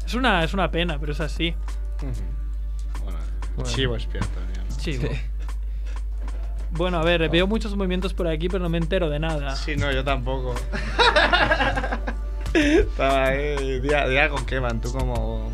Es 0.06 0.14
una, 0.16 0.44
es 0.44 0.54
una 0.54 0.72
pena, 0.72 0.98
pero 1.00 1.14
es 1.14 1.22
así. 1.22 1.54
chivo 3.64 3.96
expiatorio. 3.96 4.64
¿no? 4.70 4.78
Chivo. 4.78 5.08
Bueno, 6.76 6.98
a 6.98 7.04
ver, 7.04 7.30
veo 7.30 7.46
muchos 7.46 7.76
movimientos 7.76 8.14
por 8.14 8.28
aquí, 8.28 8.50
pero 8.50 8.64
no 8.64 8.70
me 8.70 8.80
entero 8.80 9.10
de 9.10 9.20
nada. 9.20 9.56
Sí, 9.56 9.76
no, 9.76 9.92
yo 9.92 10.04
tampoco. 10.04 10.56
Estaba 12.54 13.26
ahí. 13.26 13.80
Di, 13.80 13.90
di 13.90 14.18
algo, 14.18 14.44
Kevin, 14.46 14.82
tú 14.82 14.92
como, 14.92 15.52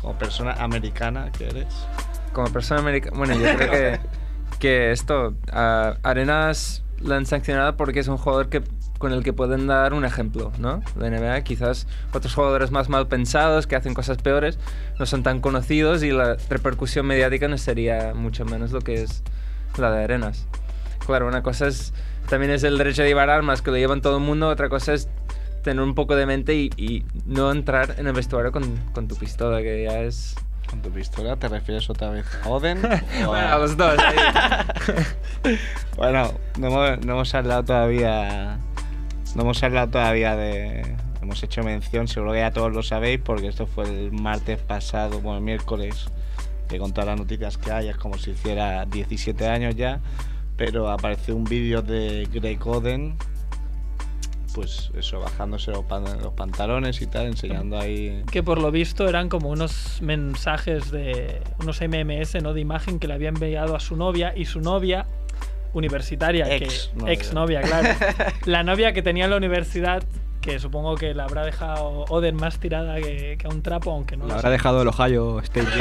como 0.00 0.16
persona 0.16 0.52
americana 0.52 1.30
que 1.32 1.46
eres. 1.46 1.74
Como 2.32 2.52
persona 2.52 2.80
americana. 2.80 3.16
Bueno, 3.16 3.34
yo 3.34 3.56
creo 3.56 3.70
que, 3.70 4.00
que 4.60 4.92
esto. 4.92 5.34
a 5.50 5.96
Arenas 6.04 6.84
la 7.00 7.16
han 7.16 7.26
sancionado 7.26 7.76
porque 7.76 8.00
es 8.00 8.08
un 8.08 8.16
jugador 8.16 8.48
que, 8.48 8.62
con 8.98 9.12
el 9.12 9.24
que 9.24 9.32
pueden 9.32 9.66
dar 9.66 9.92
un 9.92 10.04
ejemplo, 10.04 10.52
¿no? 10.58 10.82
De 10.94 11.10
NBA. 11.10 11.42
Quizás 11.42 11.88
otros 12.12 12.32
jugadores 12.32 12.70
más 12.70 12.88
mal 12.88 13.08
pensados 13.08 13.66
que 13.66 13.74
hacen 13.74 13.92
cosas 13.92 14.18
peores 14.18 14.58
no 15.00 15.06
son 15.06 15.24
tan 15.24 15.40
conocidos 15.40 16.04
y 16.04 16.10
la 16.10 16.36
repercusión 16.48 17.06
mediática 17.06 17.48
no 17.48 17.58
sería 17.58 18.14
mucho 18.14 18.44
menos 18.44 18.70
lo 18.70 18.80
que 18.80 19.02
es 19.02 19.22
la 19.78 19.90
de 19.92 20.04
Arenas. 20.04 20.46
Claro, 21.06 21.26
una 21.26 21.42
cosa 21.42 21.66
es. 21.66 21.92
También 22.28 22.52
es 22.52 22.62
el 22.64 22.78
derecho 22.78 23.02
de 23.02 23.08
llevar 23.08 23.28
armas 23.30 23.60
que 23.62 23.70
lo 23.70 23.76
llevan 23.76 24.00
todo 24.00 24.16
el 24.16 24.22
mundo, 24.22 24.48
otra 24.48 24.68
cosa 24.70 24.94
es 24.94 25.08
tener 25.62 25.82
un 25.82 25.94
poco 25.94 26.16
de 26.16 26.26
mente 26.26 26.54
y, 26.54 26.70
y 26.76 27.04
no 27.26 27.50
entrar 27.52 27.94
en 27.98 28.06
el 28.06 28.12
vestuario 28.14 28.52
con, 28.52 28.76
con 28.92 29.08
tu 29.08 29.16
pistola, 29.16 29.60
que 29.62 29.84
ya 29.84 30.00
es 30.00 30.34
Con 30.68 30.80
tu 30.82 30.90
pistola, 30.90 31.36
¿te 31.36 31.48
refieres 31.48 31.88
otra 31.90 32.10
vez 32.10 32.26
a 32.42 32.48
Oden? 32.48 32.78
o 33.24 33.28
Bueno, 33.28 33.48
a- 33.48 33.58
los 33.58 33.76
dos. 33.76 33.98
ahí. 33.98 34.16
Bueno, 35.96 36.32
no 36.58 36.66
hemos, 36.68 37.04
no 37.04 37.12
hemos 37.12 37.34
hablado 37.34 37.64
todavía. 37.64 38.58
No 39.34 39.42
hemos 39.42 39.62
hablado 39.62 39.90
todavía 39.90 40.36
de. 40.36 40.96
Hemos 41.22 41.42
hecho 41.42 41.62
mención, 41.62 42.08
seguro 42.08 42.32
que 42.32 42.38
ya 42.40 42.50
todos 42.50 42.72
lo 42.72 42.82
sabéis, 42.82 43.20
porque 43.24 43.48
esto 43.48 43.66
fue 43.66 43.84
el 43.84 44.12
martes 44.12 44.58
pasado, 44.60 45.20
bueno, 45.20 45.38
el 45.38 45.44
miércoles, 45.44 46.06
que 46.68 46.78
con 46.78 46.92
todas 46.92 47.06
las 47.08 47.18
noticias 47.18 47.58
que 47.58 47.70
hay 47.72 47.88
es 47.88 47.96
como 47.96 48.16
si 48.18 48.30
hiciera 48.32 48.84
17 48.86 49.46
años 49.48 49.74
ya. 49.76 50.00
Pero 50.56 50.88
apareció 50.90 51.34
un 51.36 51.44
vídeo 51.44 51.82
de 51.82 52.28
Greg 52.32 52.64
Oden, 52.66 53.16
pues 54.54 54.90
eso, 54.96 55.18
bajándose 55.18 55.72
los, 55.72 55.84
pan- 55.84 56.04
los 56.22 56.32
pantalones 56.34 57.02
y 57.02 57.06
tal, 57.08 57.26
enseñando 57.26 57.76
ahí. 57.78 58.22
Que 58.30 58.42
por 58.44 58.60
lo 58.60 58.70
visto 58.70 59.08
eran 59.08 59.28
como 59.28 59.48
unos 59.48 60.00
mensajes 60.00 60.92
de 60.92 61.42
unos 61.58 61.80
MMS, 61.80 62.40
¿no? 62.40 62.54
De 62.54 62.60
imagen 62.60 63.00
que 63.00 63.08
le 63.08 63.14
había 63.14 63.30
enviado 63.30 63.74
a 63.74 63.80
su 63.80 63.96
novia 63.96 64.32
y 64.36 64.44
su 64.44 64.60
novia 64.60 65.06
universitaria, 65.72 66.46
Ex 66.54 66.90
que 66.94 66.98
novia. 67.00 67.12
ex 67.12 67.34
novia, 67.34 67.60
claro. 67.62 67.88
la 68.44 68.62
novia 68.62 68.92
que 68.92 69.02
tenía 69.02 69.24
en 69.24 69.30
la 69.32 69.36
universidad, 69.38 70.04
que 70.44 70.58
supongo 70.58 70.94
que 70.94 71.14
la 71.14 71.24
habrá 71.24 71.42
dejado 71.42 72.04
Oden 72.10 72.36
más 72.36 72.58
tirada 72.58 72.96
que, 72.96 73.38
que 73.38 73.46
a 73.46 73.50
un 73.50 73.62
trapo, 73.62 73.92
aunque 73.92 74.14
no 74.18 74.26
La 74.26 74.34
lo 74.34 74.38
habrá 74.40 74.50
dejado 74.50 74.82
el 74.82 74.88
Ohio 74.88 75.40
State. 75.40 75.66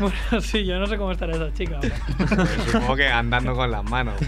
Bueno, 0.00 0.40
sí, 0.40 0.64
yo 0.64 0.78
no 0.80 0.86
sé 0.86 0.96
cómo 0.96 1.12
estará 1.12 1.34
esa 1.34 1.52
chica. 1.52 1.74
hombre. 1.76 1.92
Pues 2.16 2.50
supongo 2.72 2.96
que 2.96 3.06
andando 3.06 3.54
con 3.54 3.70
las 3.70 3.84
manos. 3.84 4.14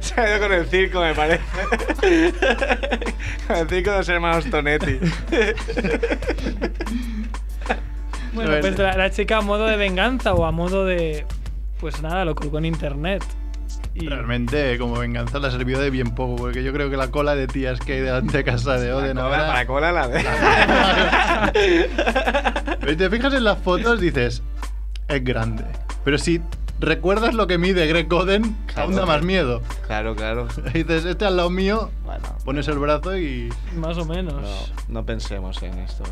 Se 0.00 0.18
ha 0.18 0.30
ido 0.30 0.38
con 0.40 0.52
el 0.52 0.66
circo, 0.66 1.00
me 1.02 1.14
parece. 1.14 1.42
con 3.46 3.56
el 3.56 3.68
circo 3.68 3.90
de 3.90 3.98
los 3.98 4.08
hermanos 4.08 4.48
Tonetti. 4.50 4.98
Bueno, 8.32 8.52
pues 8.60 8.78
la, 8.78 8.96
la 8.96 9.10
chica 9.10 9.36
a 9.38 9.42
modo 9.42 9.66
de 9.66 9.76
venganza 9.76 10.32
o 10.32 10.46
a 10.46 10.52
modo 10.52 10.86
de. 10.86 11.26
Pues 11.80 12.00
nada, 12.00 12.24
lo 12.24 12.34
colgó 12.34 12.56
en 12.58 12.64
internet. 12.64 13.22
Y 14.00 14.08
Realmente, 14.08 14.78
como 14.78 14.98
venganza, 14.98 15.38
le 15.38 15.48
ha 15.48 15.50
servido 15.50 15.80
de 15.80 15.90
bien 15.90 16.14
poco, 16.14 16.36
porque 16.36 16.62
yo 16.62 16.72
creo 16.72 16.88
que 16.88 16.96
la 16.96 17.10
cola 17.10 17.34
de 17.34 17.48
tías 17.48 17.80
que 17.80 17.94
hay 17.94 18.00
delante 18.00 18.38
de 18.38 18.44
casa 18.44 18.78
de 18.78 18.92
Oden 18.92 19.18
ahora. 19.18 19.48
Para 19.48 19.66
cola 19.66 19.92
la 19.92 20.08
de. 20.08 20.24
Pero 22.80 22.92
si 22.92 22.96
te 22.96 23.10
fijas 23.10 23.34
en 23.34 23.44
las 23.44 23.58
fotos, 23.58 24.00
dices, 24.00 24.42
es 25.08 25.24
grande. 25.24 25.64
Pero 26.04 26.18
si 26.18 26.40
recuerdas 26.80 27.34
lo 27.34 27.46
que 27.46 27.58
mide 27.58 27.86
Greg 27.86 28.12
Oden, 28.12 28.56
aún 28.76 28.94
da 28.94 29.06
más 29.06 29.22
miedo. 29.22 29.62
Claro, 29.86 30.14
claro. 30.14 30.48
dices, 30.74 31.04
este 31.04 31.24
al 31.24 31.36
lado 31.36 31.50
mío, 31.50 31.90
Bueno, 32.04 32.22
pones 32.44 32.68
el 32.68 32.78
brazo 32.78 33.16
y. 33.16 33.48
más 33.76 33.96
o 33.98 34.04
menos. 34.04 34.34
no, 34.34 34.48
no 34.88 35.04
pensemos 35.06 35.62
en 35.62 35.78
esto. 35.78 36.04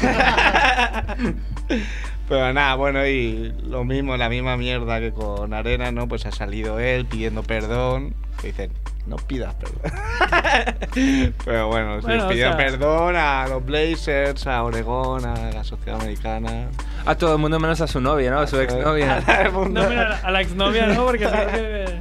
Pero 2.28 2.52
nada, 2.54 2.74
bueno, 2.74 3.06
y 3.06 3.52
lo 3.64 3.84
mismo, 3.84 4.16
la 4.16 4.28
misma 4.28 4.56
mierda 4.56 4.98
que 5.00 5.12
con 5.12 5.52
Arena, 5.52 5.92
¿no? 5.92 6.08
Pues 6.08 6.24
ha 6.26 6.32
salido 6.32 6.78
él 6.78 7.04
pidiendo 7.06 7.42
perdón. 7.42 8.14
Que 8.44 8.48
dicen, 8.48 8.72
no 9.06 9.16
pidas 9.16 9.54
perdón. 9.54 9.80
Pero 11.46 11.68
bueno, 11.68 12.00
sí, 12.00 12.06
Bueno, 12.06 12.28
pidió 12.28 12.48
sea- 12.48 12.56
perdón 12.58 13.16
a 13.16 13.46
los 13.48 13.64
Blazers, 13.64 14.46
a 14.46 14.62
Oregón, 14.64 15.24
a 15.24 15.50
la 15.50 15.64
sociedad 15.64 15.98
americana. 15.98 16.68
A 17.06 17.14
todo 17.14 17.32
el 17.32 17.38
mundo 17.38 17.58
menos 17.58 17.80
a 17.80 17.86
su 17.86 18.02
novia, 18.02 18.30
¿no? 18.30 18.40
A 18.40 18.46
su 18.46 18.60
exnovia. 18.60 19.22
No, 19.54 19.88
mira, 19.88 20.20
a 20.22 20.30
la 20.30 20.42
exnovia 20.42 20.88
no, 20.88 21.06
porque 21.06 21.26
que. 21.26 22.00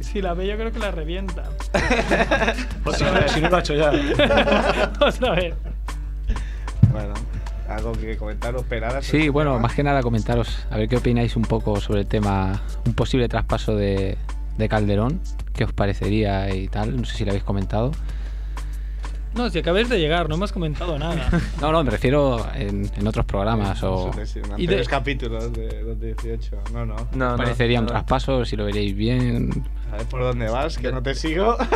Si 0.02 0.20
la 0.20 0.34
ve, 0.34 0.46
yo 0.46 0.56
creo 0.56 0.70
que 0.70 0.78
la 0.80 0.90
revienta. 0.90 1.44
Si 2.94 3.04
no, 3.04 3.28
si 3.28 3.40
no 3.40 3.48
lo 3.48 3.56
ha 3.56 3.60
hecho 3.60 3.74
ya. 3.74 3.90
Otra 5.00 5.30
vez. 5.34 5.54
Bueno, 6.92 7.14
algo 7.70 7.92
que 7.92 8.16
comentar, 8.18 8.54
operadas. 8.54 9.06
Sí, 9.06 9.30
bueno, 9.30 9.58
más 9.58 9.72
que 9.74 9.82
nada 9.82 10.02
comentaros, 10.02 10.66
a 10.70 10.76
ver 10.76 10.88
qué 10.90 10.96
opináis 10.98 11.36
un 11.36 11.42
poco 11.42 11.80
sobre 11.80 12.00
el 12.02 12.06
tema, 12.06 12.60
un 12.86 12.92
posible 12.94 13.28
traspaso 13.28 13.74
de, 13.74 14.16
de 14.58 14.68
Calderón, 14.68 15.20
qué 15.52 15.64
os 15.64 15.72
parecería 15.72 16.54
y 16.54 16.68
tal, 16.68 16.96
no 16.96 17.04
sé 17.04 17.16
si 17.16 17.24
lo 17.24 17.30
habéis 17.32 17.44
comentado. 17.44 17.92
No, 19.34 19.50
si 19.50 19.58
acabáis 19.58 19.88
de 19.88 19.98
llegar, 19.98 20.28
no 20.28 20.36
hemos 20.36 20.52
comentado 20.52 20.96
nada. 20.96 21.28
No, 21.60 21.72
no, 21.72 21.82
me 21.82 21.90
refiero 21.90 22.46
en, 22.54 22.88
en 22.96 23.06
otros 23.06 23.26
programas 23.26 23.82
o... 23.82 24.12
Sí, 24.24 24.38
en 24.38 24.60
Y 24.60 24.66
de- 24.68 24.84
capítulos 24.84 25.52
de 25.52 25.82
los 25.82 26.00
18. 26.00 26.56
No, 26.72 26.86
no. 26.86 26.94
No, 27.14 27.30
no, 27.32 27.36
parecería 27.36 27.80
un 27.80 27.86
no. 27.86 27.90
traspaso, 27.90 28.44
si 28.44 28.54
lo 28.54 28.64
veréis 28.64 28.94
bien. 28.94 29.64
A 29.92 29.96
ver 29.96 30.06
por 30.06 30.20
dónde 30.22 30.48
vas, 30.48 30.78
que 30.78 30.92
no 30.92 31.02
te 31.02 31.14
sigo. 31.16 31.56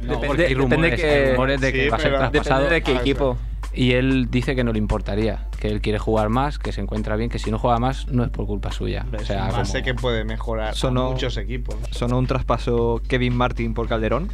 No, 0.00 0.14
Depende- 0.20 0.26
porque 0.26 0.46
hay 0.46 0.54
rumores, 0.54 0.90
depende 0.90 0.96
que- 0.96 1.30
rumores 1.32 1.60
de 1.60 1.72
que 1.72 1.82
Sí, 1.84 1.88
va 1.90 1.96
a 1.96 2.00
ser 2.00 2.10
pero 2.12 2.18
traspasado. 2.30 2.60
Depende 2.64 2.74
de 2.74 2.82
qué 2.82 2.92
Ah, 2.92 3.00
equipo. 3.00 3.38
Y 3.74 3.92
él 3.92 4.28
dice 4.30 4.54
que 4.54 4.64
no 4.64 4.72
le 4.72 4.78
importaría, 4.78 5.46
que 5.64 5.70
él 5.70 5.80
quiere 5.80 5.98
jugar 5.98 6.28
más, 6.28 6.58
que 6.58 6.72
se 6.72 6.82
encuentra 6.82 7.16
bien, 7.16 7.30
que 7.30 7.38
si 7.38 7.50
no 7.50 7.58
juega 7.58 7.78
más 7.78 8.06
no 8.08 8.22
es 8.22 8.28
por 8.28 8.46
culpa 8.46 8.70
suya. 8.70 9.06
O 9.18 9.24
sea, 9.24 9.46
Más 9.50 9.70
sé 9.70 9.82
que 9.82 9.94
puede 9.94 10.22
mejorar 10.22 10.74
Sonó- 10.74 11.06
a 11.06 11.10
muchos 11.12 11.38
equipos. 11.38 11.74
Sonó 11.90 12.18
un 12.18 12.26
traspaso 12.26 13.00
Kevin 13.08 13.34
Martin 13.34 13.72
por 13.72 13.88
Calderón. 13.88 14.28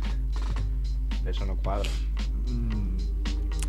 Eso 1.25 1.47
no 1.47 1.55
cuadra. 1.55 1.89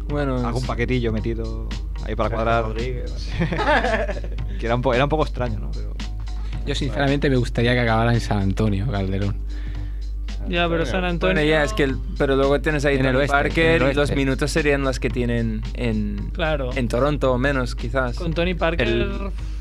Bueno, 0.09 0.37
Algún 0.43 0.65
paquetillo 0.65 1.11
metido 1.11 1.69
ahí 2.03 2.15
para 2.15 2.31
cuadrar. 2.31 2.65
Que 4.59 4.65
era 4.65 4.73
un, 4.73 4.81
po- 4.81 4.95
era 4.95 5.03
un 5.03 5.09
poco 5.11 5.23
extraño, 5.23 5.59
¿no? 5.59 5.69
Pero 5.71 5.93
Yo 6.65 6.73
sinceramente 6.73 7.29
me 7.29 7.35
gustaría 7.35 7.73
que 7.73 7.81
acabara 7.81 8.11
en 8.11 8.21
San 8.21 8.39
Antonio, 8.39 8.87
Calderón. 8.89 9.35
Ya, 10.49 10.67
pero 10.67 10.85
San 10.85 11.03
Antonio. 11.05 11.35
bueno, 11.35 11.47
ya 11.49 11.63
es 11.63 11.73
que. 11.73 11.83
el- 11.83 11.97
pero 12.17 12.35
luego 12.35 12.59
tienes 12.61 12.83
ahí 12.85 12.97
En 12.97 13.05
el 13.05 13.15
oeste, 13.15 13.35
en 13.35 13.43
Parker 13.43 13.81
el 13.83 13.91
y 13.91 13.93
los 13.93 14.15
minutos 14.15 14.51
serían 14.51 14.81
los 14.83 14.99
que 14.99 15.09
tienen 15.09 15.61
en, 15.75 16.29
Claro. 16.33 16.71
en 16.75 16.87
Toronto 16.87 17.31
o 17.33 17.37
menos, 17.37 17.75
quizás. 17.75 18.15
Con 18.17 18.33
Tony 18.33 18.53
Parker. 18.53 18.87
el, 18.87 19.11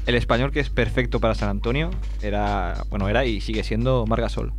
el 0.06 0.14
español 0.14 0.50
que 0.52 0.60
es 0.60 0.70
perfecto 0.70 1.20
para 1.20 1.34
San 1.34 1.48
Antonio 1.48 1.90
era, 2.22 2.84
bueno, 2.90 3.08
era 3.08 3.24
y 3.24 3.40
sigue 3.40 3.62
siendo 3.64 4.06
Margasol. 4.06 4.52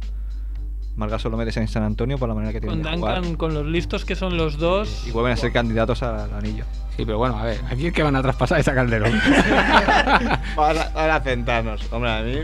Margasol 0.96 1.32
lo 1.32 1.38
metes 1.38 1.56
en 1.58 1.68
San 1.70 1.84
Antonio 1.84 2.18
por 2.18 2.28
la 2.30 2.36
manera 2.36 2.52
que 2.52 2.60
tiene 2.60 2.76
Con 2.76 2.84
de 2.84 2.98
jugar. 2.98 3.16
Duncan, 3.16 3.36
con 3.38 3.54
los 3.54 3.66
listos 3.66 4.04
que 4.06 4.16
son 4.16 4.36
los 4.38 4.58
dos. 4.58 5.06
Y 5.08 5.12
vuelven 5.12 5.34
a 5.34 5.38
ser 5.38 5.52
candidatos 5.54 6.04
al 6.04 6.34
anillo. 6.34 6.66
Sí, 6.98 7.06
pero 7.06 7.18
bueno, 7.18 7.38
a 7.40 7.46
ver, 7.46 7.60
aquí 7.70 7.88
es 7.88 7.94
que 7.94 8.04
van 8.04 8.16
a 8.18 8.22
traspasar 8.22 8.60
esa 8.60 8.76
Calderón. 8.76 9.14
Ahora, 10.58 10.92
ahora 10.94 11.16
a 11.16 11.22
centrarnos. 11.22 11.82
Hombre, 11.92 12.12
a 12.12 12.22
mí 12.22 12.36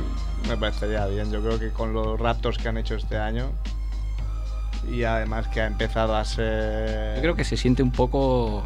me 0.47 0.57
parecería 0.57 1.05
bien. 1.07 1.31
Yo 1.31 1.41
creo 1.41 1.60
que 1.60 1.69
con 1.69 1.93
los 1.93 2.19
Raptors 2.19 2.57
que 2.57 2.67
han 2.69 2.77
hecho 2.77 2.95
este 2.95 3.17
año 3.17 3.51
y 4.91 5.03
además 5.03 5.47
que 5.47 5.62
ha 5.62 5.67
empezado 5.67 6.15
a 6.15 6.23
ser. 6.25 7.15
Yo 7.17 7.21
creo 7.21 7.36
que 7.36 7.43
se 7.43 7.57
siente 7.57 7.83
un 7.83 7.91
poco 7.91 8.65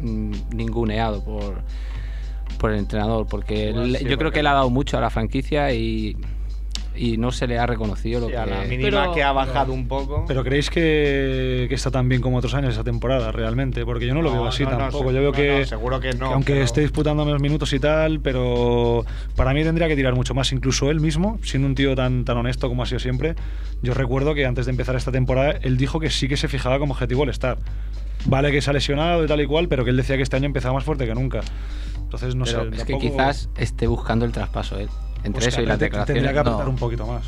mm, 0.00 0.32
ninguneado 0.54 1.22
por, 1.24 1.60
por 2.58 2.72
el 2.72 2.78
entrenador, 2.78 3.26
porque 3.26 3.70
Igual 3.70 3.90
él- 3.90 3.96
sí, 3.98 4.04
yo 4.06 4.16
creo 4.18 4.30
que 4.32 4.40
él 4.40 4.46
ha 4.46 4.52
dado 4.54 4.70
mucho 4.70 4.96
a 4.98 5.00
la 5.00 5.10
franquicia 5.10 5.72
y, 5.74 6.16
y 6.94 7.16
no 7.16 7.32
se 7.32 7.46
le 7.46 7.58
ha 7.58 7.66
reconocido 7.66 8.20
lo 8.20 8.26
Sí, 8.26 8.32
que... 8.32 8.38
a 8.38 8.46
la 8.46 8.62
mínima 8.64 8.90
Pero- 9.02 9.12
que 9.14 9.22
ha 9.22 9.32
bajado 9.32 9.72
un 9.72 9.88
poco. 9.88 10.24
Pero 10.28 10.44
¿creéis 10.44 10.68
que, 10.70 11.66
que 11.68 11.74
está 11.74 11.90
tan 11.90 12.08
bien 12.08 12.20
como 12.20 12.36
otros 12.36 12.54
años 12.54 12.74
esa 12.74 12.84
temporada 12.84 13.32
realmente? 13.32 13.84
Porque 13.84 14.06
yo 14.06 14.14
no 14.14 14.22
lo 14.22 14.30
veo 14.32 14.46
así 14.46 14.64
no, 14.64 14.70
no, 14.72 14.78
tampoco. 14.78 15.08
se- 15.08 15.14
yo 15.14 15.20
veo 15.20 15.30
no, 15.30 15.36
que, 15.36 15.58
no, 15.60 15.66
seguro 15.66 16.00
que 16.00 16.12
no. 16.12 16.28
que 16.28 16.34
aunque 16.34 16.52
pero- 16.54 16.64
esté 16.64 16.80
disputando 16.82 17.24
menos 17.24 17.40
minutos 17.40 17.72
y 17.72 17.80
tal, 17.80 18.20
pero 18.20 19.04
para 19.36 19.52
mí 19.54 19.62
tendría 19.64 19.88
que 19.88 19.96
tirar 19.96 20.14
mucho 20.14 20.34
más. 20.34 20.52
Incluso 20.52 20.90
él 20.90 21.00
mismo, 21.00 21.38
siendo 21.42 21.66
un 21.68 21.74
tío 21.74 21.94
tan, 21.94 22.24
tan 22.24 22.36
honesto 22.36 22.68
como 22.68 22.82
ha 22.82 22.86
sido 22.86 22.98
siempre, 23.00 23.34
yo 23.82 23.94
recuerdo 23.94 24.34
que 24.34 24.44
antes 24.46 24.66
de 24.66 24.70
empezar 24.70 24.94
esta 24.96 25.12
temporada 25.12 25.52
él 25.62 25.76
dijo 25.76 25.98
que 26.00 26.10
sí 26.10 26.28
que 26.28 26.36
se 26.36 26.48
fijaba 26.48 26.78
como 26.78 26.92
objetivo 26.92 27.24
el 27.24 27.30
estar. 27.30 27.58
Vale 28.26 28.52
que 28.52 28.60
se 28.60 28.70
ha 28.70 28.72
lesionado 28.72 29.24
y 29.24 29.26
tal 29.26 29.40
y 29.40 29.46
cual, 29.46 29.66
pero 29.68 29.82
que 29.84 29.90
él 29.90 29.96
decía 29.96 30.16
que 30.16 30.22
este 30.22 30.36
año 30.36 30.46
empezaba 30.46 30.74
más 30.74 30.84
fuerte 30.84 31.06
que 31.06 31.14
nunca. 31.14 31.40
Entonces, 31.96 32.34
no 32.36 32.44
Pero 32.44 32.62
sé. 32.70 32.76
es 32.76 32.84
que 32.84 32.92
tampoco- 32.92 33.00
quizás 33.16 33.48
esté 33.56 33.86
buscando 33.86 34.24
el 34.24 34.32
traspaso 34.32 34.78
él. 34.78 34.88
Entre 35.24 35.32
pues, 35.32 35.46
eso 35.48 35.60
y 35.62 35.66
declaraciones. 35.66 36.06
Tendría 36.06 36.32
que 36.32 36.38
apretar 36.38 36.64
no. 36.64 36.70
un 36.70 36.76
poquito 36.76 37.06
más. 37.06 37.22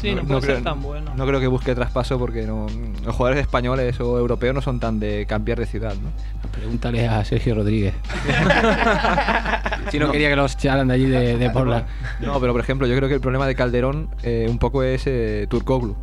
Sí, 0.00 0.10
no, 0.14 0.20
No 0.22 0.28
puede 0.28 0.40
creo- 0.42 0.54
ser 0.56 0.64
tan 0.64 0.82
bueno. 0.82 1.14
No 1.16 1.26
creo 1.26 1.40
que 1.40 1.46
busque 1.46 1.74
traspaso 1.74 2.18
porque 2.18 2.42
no, 2.46 2.66
los 3.04 3.14
jugadores 3.16 3.40
españoles 3.40 3.98
o 4.00 4.18
europeos 4.18 4.54
no 4.54 4.60
son 4.60 4.78
tan 4.78 5.00
de 5.00 5.24
cambiar 5.26 5.58
de 5.58 5.64
ciudad, 5.66 5.94
¿no? 5.94 6.10
Pregúntale 6.50 7.08
a 7.08 7.24
Sergio 7.24 7.54
Rodríguez. 7.54 7.94
si 9.90 9.98
no, 9.98 10.10
quería 10.10 10.28
que 10.28 10.36
los 10.36 10.54
echaran 10.54 10.88
de 10.88 10.94
allí 10.94 11.06
de, 11.06 11.38
de 11.38 11.50
Portland. 11.50 11.86
No, 12.20 12.38
pero 12.40 12.52
por 12.52 12.60
ejemplo, 12.60 12.86
yo 12.86 12.94
creo 12.96 13.08
que 13.08 13.14
el 13.14 13.20
problema 13.20 13.46
de 13.46 13.54
Calderón 13.54 14.10
eh, 14.22 14.46
un 14.48 14.58
poco 14.58 14.82
es 14.82 15.04
eh, 15.06 15.46
Turkoglu. 15.48 15.96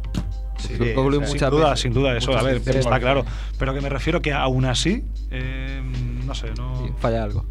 Sí, 0.58 0.76
Turkoglu 0.78 1.18
o 1.22 1.26
sea, 1.26 1.38
Sin 1.38 1.50
duda, 1.50 1.70
veces- 1.70 1.80
sin 1.82 1.94
duda, 1.94 2.18
eso, 2.18 2.38
a 2.38 2.42
ver, 2.44 2.58
está 2.66 3.00
claro. 3.00 3.26
Pero 3.60 3.74
que 3.74 3.82
me 3.82 3.90
refiero 3.90 4.22
que 4.22 4.34
aún 4.34 4.66
así, 4.66 5.06
eh, 5.30 5.82
no 6.26 6.34
sé, 6.34 6.52
no. 6.58 6.90
Falla 7.00 7.24
algo. 7.24 7.46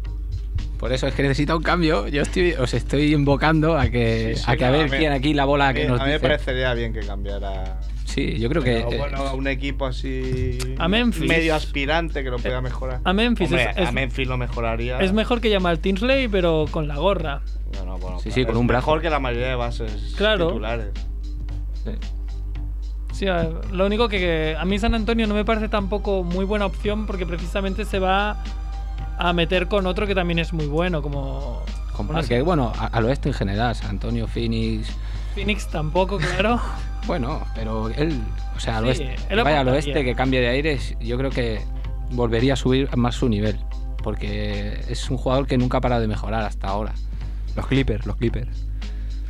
Por 0.81 0.91
eso 0.91 1.05
es 1.07 1.13
que 1.13 1.21
necesita 1.21 1.55
un 1.55 1.61
cambio. 1.61 2.07
Yo 2.07 2.23
estoy, 2.23 2.53
os 2.53 2.73
estoy 2.73 3.13
invocando 3.13 3.77
a 3.77 3.87
que, 3.89 4.33
Sí, 4.35 4.41
sí, 4.43 4.51
a, 4.51 4.57
que 4.57 4.65
a 4.65 4.71
ver 4.71 4.81
a 4.81 4.87
mí- 4.89 4.97
quién 4.97 5.11
aquí 5.13 5.33
la 5.35 5.45
bola 5.45 5.69
A 5.69 5.73
mí, 5.73 5.79
que 5.81 5.87
nos 5.87 6.01
a 6.01 6.03
mí 6.03 6.07
me 6.09 6.13
dice. 6.15 6.27
parecería 6.27 6.73
bien 6.73 6.91
que 6.91 7.01
cambiara. 7.01 7.79
Sí, 8.05 8.39
yo 8.39 8.49
creo 8.49 8.63
que. 8.63 8.83
Pero, 8.89 8.91
eh, 8.91 8.97
bueno, 8.97 9.35
un 9.35 9.47
equipo 9.47 9.85
así. 9.85 10.57
A 10.79 10.87
Memphis. 10.89 11.29
Medio 11.29 11.53
aspirante 11.55 12.23
que 12.23 12.31
lo 12.31 12.39
pueda 12.39 12.59
mejorar. 12.61 12.99
a 13.03 13.13
Memphis 13.13 13.47
Hombre, 13.49 13.69
es- 13.77 13.87
a 13.87 13.91
Memphis 13.91 14.27
lo 14.27 14.37
mejoraría. 14.37 14.99
Es 14.99 15.13
mejor 15.13 15.39
que 15.39 15.49
llamar 15.51 15.77
Tinsley, 15.77 16.27
pero 16.27 16.65
con 16.71 16.87
la 16.87 16.95
gorra. 16.97 17.41
No, 17.75 17.85
no, 17.85 17.97
bueno, 17.99 18.17
Sí, 18.19 18.23
claro, 18.29 18.35
sí, 18.41 18.45
con 18.45 18.57
un 18.57 18.67
brazo. 18.67 18.87
Mejor 18.87 19.01
que 19.01 19.09
la 19.11 19.19
mayoría 19.19 19.47
de 19.49 19.55
bases 19.55 20.15
Claro. 20.17 20.47
titulares. 20.47 20.87
Sí. 21.85 21.91
Sí, 23.13 23.27
a 23.27 23.35
ver, 23.35 23.71
lo 23.71 23.85
único 23.85 24.09
que, 24.09 24.17
que 24.17 24.55
a 24.59 24.65
mí 24.65 24.79
San 24.79 24.95
Antonio 24.95 25.27
no 25.27 25.35
me 25.35 25.45
parece 25.45 25.69
tampoco 25.69 26.23
muy 26.23 26.43
buena 26.43 26.65
opción 26.65 27.05
porque 27.05 27.25
precisamente 27.27 27.85
se 27.85 27.99
va 27.99 28.43
a 29.27 29.33
meter 29.33 29.67
con 29.67 29.85
otro 29.85 30.07
que 30.07 30.15
también 30.15 30.39
es 30.39 30.51
muy 30.53 30.65
bueno, 30.65 31.01
como 31.01 31.63
Con 31.95 32.07
bueno, 32.43 32.73
a- 32.77 32.87
al 32.87 33.05
oeste 33.05 33.29
en 33.29 33.35
general, 33.35 33.75
San 33.75 33.91
Antonio, 33.91 34.27
Phoenix. 34.27 34.87
Phoenix 35.35 35.67
tampoco, 35.67 36.17
claro. 36.17 36.59
Bueno, 37.07 37.43
pero 37.55 37.89
él, 37.89 38.21
o 38.55 38.59
sea, 38.59 38.77
al 38.77 38.83
Sí, 38.95 39.03
oeste, 39.03 39.35
vaya 39.43 39.61
al 39.61 39.67
oeste, 39.69 40.03
que 40.03 40.13
cambie 40.13 40.39
de 40.39 40.49
aires, 40.49 40.95
yo 40.99 41.17
creo 41.17 41.31
que 41.31 41.59
volvería 42.11 42.53
a 42.53 42.55
subir 42.55 42.95
más 42.95 43.15
su 43.15 43.27
nivel. 43.27 43.57
Porque 44.03 44.79
es 44.87 45.09
un 45.09 45.17
jugador 45.17 45.47
que 45.47 45.57
nunca 45.57 45.79
ha 45.79 45.81
parado 45.81 46.01
de 46.01 46.07
mejorar 46.07 46.43
hasta 46.43 46.67
ahora. 46.67 46.93
Los 47.55 47.65
Clippers, 47.65 48.05
los 48.05 48.15
Clippers. 48.17 48.65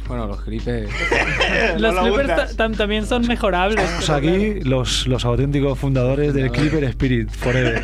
Bueno, 0.07 0.27
los 0.27 0.41
Clippers. 0.41 0.91
Los 1.77 1.95
lo 1.95 2.03
Clippers 2.03 2.57
también 2.57 3.05
son 3.05 3.25
mejorables. 3.25 3.89
Pero 4.01 4.15
aquí 4.15 4.59
los, 4.61 5.07
los 5.07 5.23
auténticos 5.23 5.79
fundadores 5.79 6.33
del 6.33 6.51
Clipper 6.51 6.83
Spirit 6.83 7.29
Forever. 7.29 7.83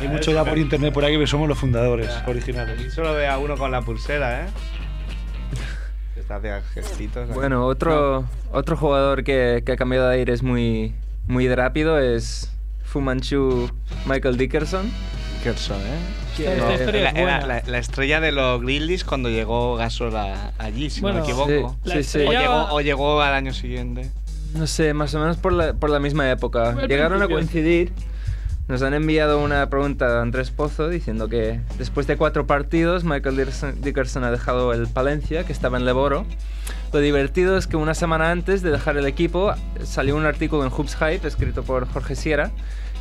Hay 0.00 0.08
mucho 0.08 0.32
ya 0.32 0.44
por 0.44 0.56
internet 0.58 0.92
por 0.94 1.04
aquí 1.04 1.18
que 1.18 1.26
somos 1.26 1.48
los 1.48 1.58
fundadores 1.58 2.10
originales. 2.26 2.78
Aquí 2.78 2.90
solo 2.90 3.12
ve 3.14 3.26
a 3.28 3.38
uno 3.38 3.56
con 3.56 3.70
la 3.70 3.82
pulsera, 3.82 4.42
¿eh? 4.46 4.48
Se 6.14 6.20
está 6.20 6.40
gestitos. 6.74 7.28
ahí. 7.28 7.34
Bueno, 7.34 7.66
otro, 7.66 8.24
otro 8.52 8.76
jugador 8.76 9.24
que, 9.24 9.62
que 9.64 9.72
ha 9.72 9.76
cambiado 9.76 10.08
de 10.08 10.16
aires 10.16 10.42
muy, 10.42 10.94
muy 11.26 11.52
rápido 11.54 11.98
es 11.98 12.50
Fu 12.84 13.00
Manchu 13.00 13.70
Michael 14.06 14.36
Dickerson. 14.36 14.90
Dickerson, 15.38 15.78
¿eh? 15.80 15.98
Esta- 16.38 16.52
esta 16.54 16.66
No, 16.68 16.74
historia 16.74 17.00
Era, 17.10 17.12
buena. 17.12 17.46
la, 17.46 17.62
la 17.66 17.78
estrella 17.78 18.20
de 18.20 18.32
los 18.32 18.62
Grizzlies 18.62 19.04
cuando 19.04 19.28
llegó 19.28 19.76
Gasol 19.76 20.16
a- 20.16 20.52
allí, 20.58 20.88
si 20.90 21.00
Bueno, 21.02 21.18
no 21.18 21.24
me 21.26 21.30
equivoco. 21.30 21.76
La 21.84 21.94
Sí, 21.96 22.02
sí. 22.04 22.18
O, 22.20 22.32
llegó, 22.32 22.68
o 22.72 22.80
llegó 22.80 23.20
al 23.20 23.34
año 23.34 23.52
siguiente. 23.52 24.10
No 24.54 24.66
sé, 24.66 24.94
más 24.94 25.14
o 25.14 25.18
menos 25.20 25.36
por 25.36 25.52
la, 25.52 25.74
por 25.74 25.90
la 25.90 26.00
misma 26.00 26.30
época. 26.30 26.74
Llegaron 26.88 27.22
a 27.22 27.26
principio. 27.26 27.36
coincidir. 27.36 27.92
Nos 28.70 28.82
han 28.82 28.94
enviado 28.94 29.42
una 29.42 29.68
pregunta 29.68 30.18
a 30.18 30.22
Andrés 30.22 30.52
Pozo 30.52 30.88
diciendo 30.88 31.28
que 31.28 31.58
después 31.76 32.06
de 32.06 32.16
cuatro 32.16 32.46
partidos, 32.46 33.02
Michael 33.02 33.44
Dickerson, 33.82 34.22
ha 34.22 34.30
dejado 34.30 34.72
el 34.72 34.86
Palencia, 34.86 35.42
que 35.42 35.52
estaba 35.52 35.76
en 35.76 35.84
Leboro. 35.84 36.24
Lo 36.92 37.00
divertido 37.00 37.58
es 37.58 37.66
que 37.66 37.76
una 37.76 37.94
semana 37.94 38.30
antes 38.30 38.62
de 38.62 38.70
dejar 38.70 38.96
el 38.96 39.06
equipo 39.06 39.52
salió 39.82 40.14
un 40.14 40.24
artículo 40.24 40.62
en 40.62 40.70
Hoops 40.70 40.94
Hype 40.94 41.26
escrito 41.26 41.64
por 41.64 41.88
Jorge 41.88 42.14
Sierra 42.14 42.52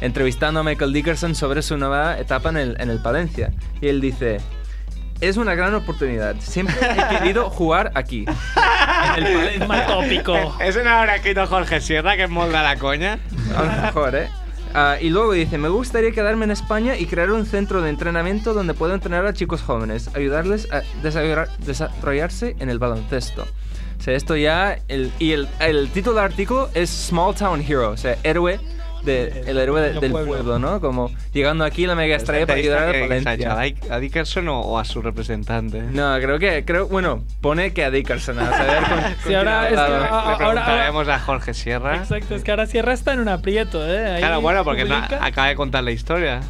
entrevistando 0.01 0.61
a 0.61 0.63
Michael 0.63 0.91
Dickerson 0.91 1.35
sobre 1.35 1.61
su 1.61 1.77
nueva 1.77 2.17
etapa 2.17 2.49
en 2.49 2.57
el, 2.57 2.81
en 2.81 2.89
el 2.89 2.99
Palencia. 2.99 3.51
Y 3.79 3.89
él 3.89 4.01
dice, 4.01 4.39
es 5.21 5.37
una 5.37 5.53
gran 5.53 5.75
oportunidad. 5.75 6.35
Siempre 6.39 6.75
he 6.79 7.17
querido 7.19 7.47
jugar 7.51 7.91
aquí. 7.93 8.25
En 9.17 9.23
el 9.23 9.33
Palencia. 9.33 9.67
Más 9.67 9.85
tópico. 9.85 10.35
¿Eso 10.61 10.83
no 10.83 10.89
habrá 10.89 11.17
escrito 11.17 11.45
Jorge 11.45 11.79
Sierra 11.79 12.17
que 12.17 12.25
molda 12.25 12.63
la 12.63 12.77
coña? 12.77 13.19
A 13.55 13.63
lo 13.63 13.81
mejor, 13.83 14.15
¿eh? 14.15 14.29
Ah, 14.73 14.97
y 15.01 15.09
luego 15.09 15.33
dice, 15.33 15.57
me 15.57 15.67
gustaría 15.69 16.11
quedarme 16.11 16.45
en 16.45 16.51
España 16.51 16.95
y 16.95 17.07
crear 17.07 17.31
un 17.31 17.45
centro 17.45 17.81
de 17.81 17.89
entrenamiento 17.89 18.53
donde 18.53 18.75
pueda 18.75 18.93
entrenar 18.93 19.25
a 19.25 19.33
chicos 19.33 19.61
jóvenes, 19.63 20.09
ayudarles 20.15 20.71
a 20.71 20.83
desarrollar- 21.01 21.49
desarrollarse 21.57 22.55
en 22.59 22.69
el 22.69 22.77
baloncesto. 22.77 23.47
O 23.97 24.01
sea, 24.01 24.13
esto 24.15 24.35
ya... 24.35 24.79
El, 24.87 25.11
y 25.19 25.31
el, 25.31 25.47
el 25.59 25.89
título 25.89 26.17
del 26.17 26.25
artículo 26.25 26.69
es 26.75 26.89
Small 26.89 27.33
Town 27.35 27.61
Hero, 27.67 27.89
o 27.91 27.97
sea, 27.97 28.15
héroe 28.23 28.59
de, 29.03 29.43
el 29.47 29.57
héroe 29.57 29.81
de- 29.81 29.91
Del 29.93 29.99
del 30.01 30.11
pueblo. 30.11 30.31
pueblo. 30.33 30.59
¿no? 30.59 30.79
Como 30.81 31.11
llegando 31.33 31.63
aquí 31.65 31.85
la 31.87 31.95
mega 31.95 32.15
estrella 32.15 32.45
para 32.45 32.59
ayudar 32.59 32.89
a 32.89 32.91
¿Que- 32.91 32.91
que 32.91 32.97
se 32.97 33.03
ha 33.05 33.07
Valencia. 33.07 33.33
hecho 33.33 33.51
¿A 33.51 33.63
Dick- 33.63 33.91
¿A 33.91 33.99
Dickerson 33.99 34.47
o, 34.49 34.59
o 34.61 34.77
a 34.79 34.85
su 34.85 35.01
representante? 35.01 35.81
No, 35.81 36.17
creo 36.19 36.39
que, 36.39 36.65
creo, 36.65 36.87
bueno, 36.87 37.23
pone 37.41 37.73
que 37.73 37.83
a 37.85 37.91
Dickerson, 37.91 38.39
a 38.39 38.51
saber 38.51 38.83
con, 38.83 39.01
con 39.01 39.13
Sí, 39.27 39.33
ahora 39.33 39.69
es 39.69 39.77
ha 39.77 39.85
que- 39.87 39.91
ah, 39.93 40.19
ahora- 40.21 40.37
preguntaremos 40.37 41.07
a 41.07 41.19
Jorge 41.19 41.53
Sierra. 41.53 41.95
Exacto, 41.97 42.35
es 42.35 42.43
que 42.43 42.51
ahora 42.51 42.65
Sierra 42.65 42.93
está 42.93 43.13
en 43.13 43.19
un 43.19 43.29
aprieto, 43.29 43.85
¿eh? 43.87 44.11
Ahí 44.11 44.19
Claro, 44.19 44.41
bueno, 44.41 44.63
porque 44.63 44.85
no- 44.85 44.95
acaba 44.95 45.47
de 45.47 45.55
contar 45.55 45.83
la 45.83 45.91
historia. 45.91 46.41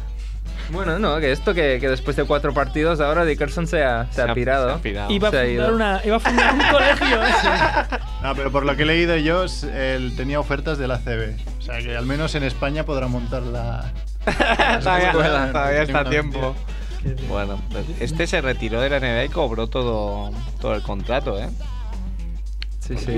Bueno, 0.72 1.00
no, 1.00 1.18
que 1.18 1.32
esto 1.32 1.52
que, 1.52 1.78
que 1.80 1.88
después 1.88 2.14
de 2.16 2.22
cuatro 2.22 2.54
partidos 2.54 3.00
ahora 3.00 3.24
Dickerson 3.24 3.66
se 3.66 3.82
ha, 3.82 4.06
se 4.12 4.22
ha 4.22 4.32
pirado. 4.34 4.68
se 4.68 4.74
ha 4.74 4.78
pirado. 4.78 5.10
Iba 5.10 5.26
a, 5.26 5.30
Se 5.32 5.38
ha 5.40 5.44
fundar 5.44 5.72
una, 5.72 6.00
iba 6.04 6.14
a 6.16 6.20
fundar 6.20 6.54
un 6.54 6.60
colegio. 6.70 7.22
¿eh? 7.24 7.98
No, 8.22 8.34
pero 8.36 8.52
por 8.52 8.64
lo 8.64 8.76
que 8.76 8.84
he 8.84 8.86
leído 8.86 9.16
yo, 9.16 9.46
él 9.74 10.12
tenía 10.16 10.38
ofertas 10.38 10.78
de 10.78 10.86
la 10.86 10.98
CB. 10.98 11.34
O 11.58 11.59
sea 11.70 11.82
que 11.82 11.96
al 11.96 12.06
menos 12.06 12.34
en 12.34 12.42
España 12.42 12.84
podrá 12.84 13.06
montar 13.06 13.42
la. 13.42 13.92
todavía, 14.80 15.10
escuela. 15.10 15.52
todavía 15.52 15.82
está 15.82 16.00
a 16.00 16.10
tiempo. 16.10 16.54
Bueno, 17.28 17.60
pues 17.70 17.86
este 18.00 18.26
se 18.26 18.40
retiró 18.40 18.80
de 18.80 18.90
la 18.90 19.00
NBA 19.00 19.24
y 19.24 19.28
cobró 19.30 19.68
todo, 19.68 20.30
todo 20.60 20.74
el 20.74 20.82
contrato, 20.82 21.40
¿eh? 21.40 21.48
Sí, 22.80 22.96
sí. 22.98 23.16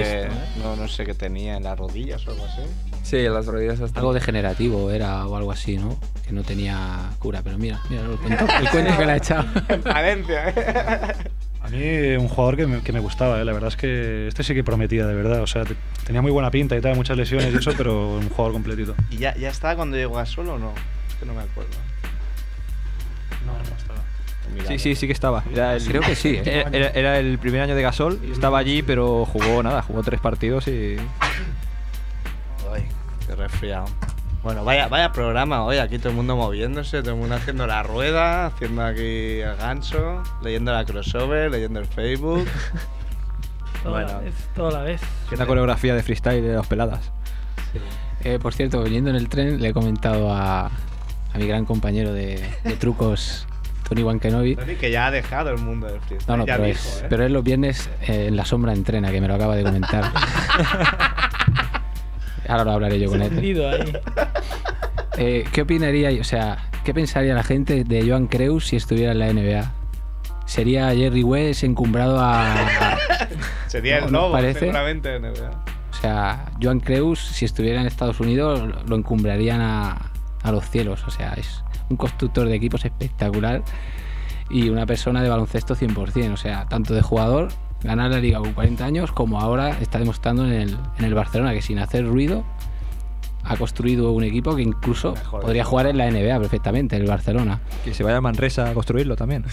No, 0.63 0.77
no 0.77 0.87
sé 0.87 1.05
qué 1.07 1.15
tenía 1.15 1.57
en 1.57 1.65
las 1.65 1.79
rodillas 1.79 2.27
o 2.27 2.31
algo 2.33 2.45
así. 2.45 2.61
Sí, 3.03 3.23
las 3.23 3.47
rodillas 3.47 3.81
hasta. 3.81 4.01
Algo 4.01 4.13
degenerativo 4.13 4.91
era 4.91 5.27
o 5.27 5.37
algo 5.37 5.51
así, 5.51 5.79
¿no? 5.79 5.99
Que 6.25 6.33
no 6.33 6.43
tenía 6.43 7.11
cura. 7.19 7.41
Pero 7.43 7.59
mira, 7.59 7.81
mira 7.89 8.03
el 8.03 8.19
cuento, 8.19 8.47
el 8.61 8.71
cuento 8.71 8.97
que 8.99 9.07
le 9.07 9.13
ha 9.13 9.17
echado. 9.17 9.45
En 9.69 9.83
Valencia, 9.83 10.49
¿eh? 10.51 11.15
A 11.65 11.69
mí 11.69 11.79
un 12.17 12.29
jugador 12.29 12.57
que 12.57 12.67
me, 12.67 12.83
que 12.83 12.93
me 12.93 12.99
gustaba, 13.01 13.41
¿eh? 13.41 13.45
la 13.45 13.53
verdad 13.53 13.69
es 13.69 13.77
que 13.77 14.27
este 14.27 14.43
sí 14.43 14.53
que 14.55 14.65
prometía, 14.65 15.07
de 15.07 15.15
verdad. 15.15 15.43
O 15.43 15.47
sea, 15.47 15.65
te- 15.65 15.77
tenía 16.05 16.21
muy 16.21 16.31
buena 16.33 16.51
pinta 16.51 16.77
y 16.77 16.81
tal, 16.81 16.97
muchas 16.97 17.17
lesiones 17.17 17.53
y 17.55 17.57
eso, 17.57 17.73
pero 17.77 18.17
un 18.17 18.29
jugador 18.29 18.53
completito. 18.53 18.95
¿Y 19.11 19.19
ya, 19.19 19.35
ya 19.37 19.49
estaba 19.51 19.77
cuando 19.77 19.97
llegó 19.97 20.19
a 20.19 20.27
solo 20.27 20.55
o 20.55 20.59
no? 20.59 20.73
Es 21.09 21.15
que 21.17 21.27
no 21.27 21.35
me 21.35 21.43
acuerdo. 21.43 21.71
No, 23.47 23.53
no 23.53 23.77
estaba. 23.77 24.01
Sí, 24.69 24.79
sí, 24.79 24.95
sí 24.97 25.07
que 25.07 25.13
estaba. 25.13 25.45
Era 25.53 25.77
el- 25.77 25.85
Creo 25.87 26.03
que 26.03 26.17
sí, 26.17 26.31
¿eh? 26.37 26.43
Era, 26.45 26.69
era- 26.71 26.89
era 26.91 27.19
el 27.21 27.39
primer 27.39 27.61
año 27.63 27.75
de 27.77 27.83
Gasol. 27.83 28.21
Estaba 28.33 28.59
allí, 28.59 28.83
pero 28.83 29.25
jugó 29.25 29.63
nada, 29.63 29.83
jugó 29.83 30.03
tres 30.03 30.21
partidos 30.21 30.67
y. 30.69 30.97
Ay, 32.73 32.85
qué 33.27 33.35
resfriado. 33.37 33.87
Bueno, 34.43 34.65
vaya, 34.65 34.89
vaya 34.89 35.13
programa 35.13 35.63
hoy, 35.65 35.79
aquí 35.79 35.99
todo 35.99 36.09
el 36.11 36.17
mundo 36.17 36.35
moviéndose, 36.37 37.01
todo 37.03 37.13
el 37.13 37.21
mundo 37.21 37.37
haciendo 37.37 37.65
la 37.67 37.85
rueda, 37.85 38.47
haciendo 38.47 38.85
aquí 38.85 39.41
el 39.41 39.55
ganso, 39.57 40.21
leyendo 40.43 40.73
la 40.73 40.85
crossover, 40.85 41.51
leyendo 41.51 41.79
el 41.79 41.87
Facebook. 41.87 42.47
Toda 43.85 44.01
la 44.03 44.05
Bueno. 44.07 44.21
vez, 44.21 44.35
toda 44.55 44.71
la 44.71 44.81
vez. 44.85 45.01
Una 45.33 45.45
coreografía 45.47 45.93
de 45.97 46.03
freestyle 46.05 46.41
de 46.43 46.55
los 46.55 46.67
peladas. 46.69 47.11
Eh, 48.23 48.39
por 48.41 48.55
cierto, 48.55 48.81
viniendo 48.85 49.11
en 49.11 49.17
el 49.17 49.29
tren, 49.29 49.61
le 49.61 49.69
he 49.69 49.73
comentado 49.73 50.33
a, 50.33 50.67
a 50.67 51.39
mi 51.39 51.49
gran 51.49 51.65
compañero 51.65 52.13
de, 52.13 52.49
de 52.63 52.73
trucos, 52.77 53.45
Tony 53.89 54.05
Wankenobi. 54.05 54.55
Tony, 54.55 54.77
que 54.77 54.93
ya 54.93 55.07
ha 55.09 55.11
dejado 55.11 55.51
el 55.51 55.59
mundo 55.59 55.89
del 55.89 56.01
freestyle. 56.01 56.29
No, 56.29 56.37
no, 56.37 56.47
ya 56.47 56.55
pero, 56.59 56.67
dijo, 56.69 56.79
es, 56.79 57.03
¿eh? 57.03 57.07
pero 57.11 57.25
es 57.25 57.33
los 57.33 57.43
viernes 57.43 57.91
eh, 58.07 58.27
en 58.29 58.37
la 58.37 58.45
sombra 58.45 58.73
entrena, 58.73 59.11
que 59.11 59.21
me 59.21 59.27
lo 59.27 59.35
acaba 59.35 59.57
de 59.57 59.65
comentar. 59.65 60.05
Ahora 62.49 62.65
lo 62.65 62.73
hablaré 62.73 62.99
yo 63.01 63.09
con 63.11 63.23
él. 63.23 63.33
Ahí. 63.67 63.93
Eh, 65.19 65.45
¿Qué 65.53 65.63
opinaría, 65.63 66.11
o 66.21 66.25
sea, 66.25 66.71
qué 66.85 66.95
pensaría 66.95 67.35
la 67.35 67.43
gente 67.45 67.85
de 67.85 68.09
Joan 68.09 68.27
Creus 68.27 68.67
si 68.69 68.77
estuviera 68.77 69.13
en 69.13 69.19
la 69.19 69.33
NBA? 69.33 69.71
¿Sería 70.47 70.95
Jerry 70.95 71.23
West 71.23 71.65
encumbrado 71.65 72.19
a, 72.19 72.53
a- 72.53 72.99
Sería 73.69 74.01
¿no- 74.01 74.07
el 74.07 74.13
lobo, 74.13 74.33
parece? 74.33 74.61
seguramente. 74.61 75.15
en 75.17 75.23
NBA. 75.23 75.51
O 75.91 75.95
sea, 76.03 76.47
Joan 76.61 76.81
Creus, 76.81 77.21
si 77.21 77.45
estuviera 77.45 77.81
en 77.81 77.87
Estados 77.87 78.19
Unidos, 78.21 78.61
lo- 78.61 78.83
lo 78.85 78.97
encumbrarían 78.97 79.61
a, 79.61 80.11
a 80.43 80.53
los 80.53 80.69
cielos. 80.69 81.05
O 81.07 81.11
sea, 81.11 81.35
es 81.35 81.63
un 81.91 81.97
constructor 81.97 82.49
de 82.49 82.55
equipos 82.57 82.85
espectacular 82.85 83.63
y 84.51 84.69
una 84.71 84.85
persona 84.87 85.23
de 85.23 85.29
baloncesto 85.29 85.77
100%. 85.77 86.33
O 86.33 86.37
sea, 86.37 86.67
tanto 86.67 86.93
de 86.95 87.03
jugador, 87.03 87.49
ganar 87.83 88.11
la 88.11 88.21
liga 88.21 88.39
con 88.39 88.53
40 88.53 88.85
años, 88.85 89.13
como 89.13 89.41
ahora 89.41 89.79
está 89.81 89.99
demostrando 89.99 90.47
en 90.47 90.53
el, 90.53 90.77
en 90.99 91.05
el 91.05 91.15
Barcelona, 91.15 91.53
que 91.53 91.63
sin 91.63 91.79
hacer 91.79 92.07
ruido 92.07 92.45
ha 93.45 93.57
construido 93.57 94.13
un 94.13 94.25
equipo 94.25 94.55
que 94.55 94.63
incluso 94.63 95.13
Mejor 95.13 95.41
podría 95.41 95.65
jugar 95.65 95.87
en 95.87 95.99
la 95.99 96.11
NBA 96.11 96.39
perfectamente, 96.39 96.97
el 96.97 97.07
Barcelona. 97.07 97.61
Que 97.85 97.95
se 97.95 98.03
vaya 98.03 98.19
a 98.19 98.21
Manresa 98.21 98.71
a 98.71 98.75
construirlo 98.75 99.17
también. 99.17 99.45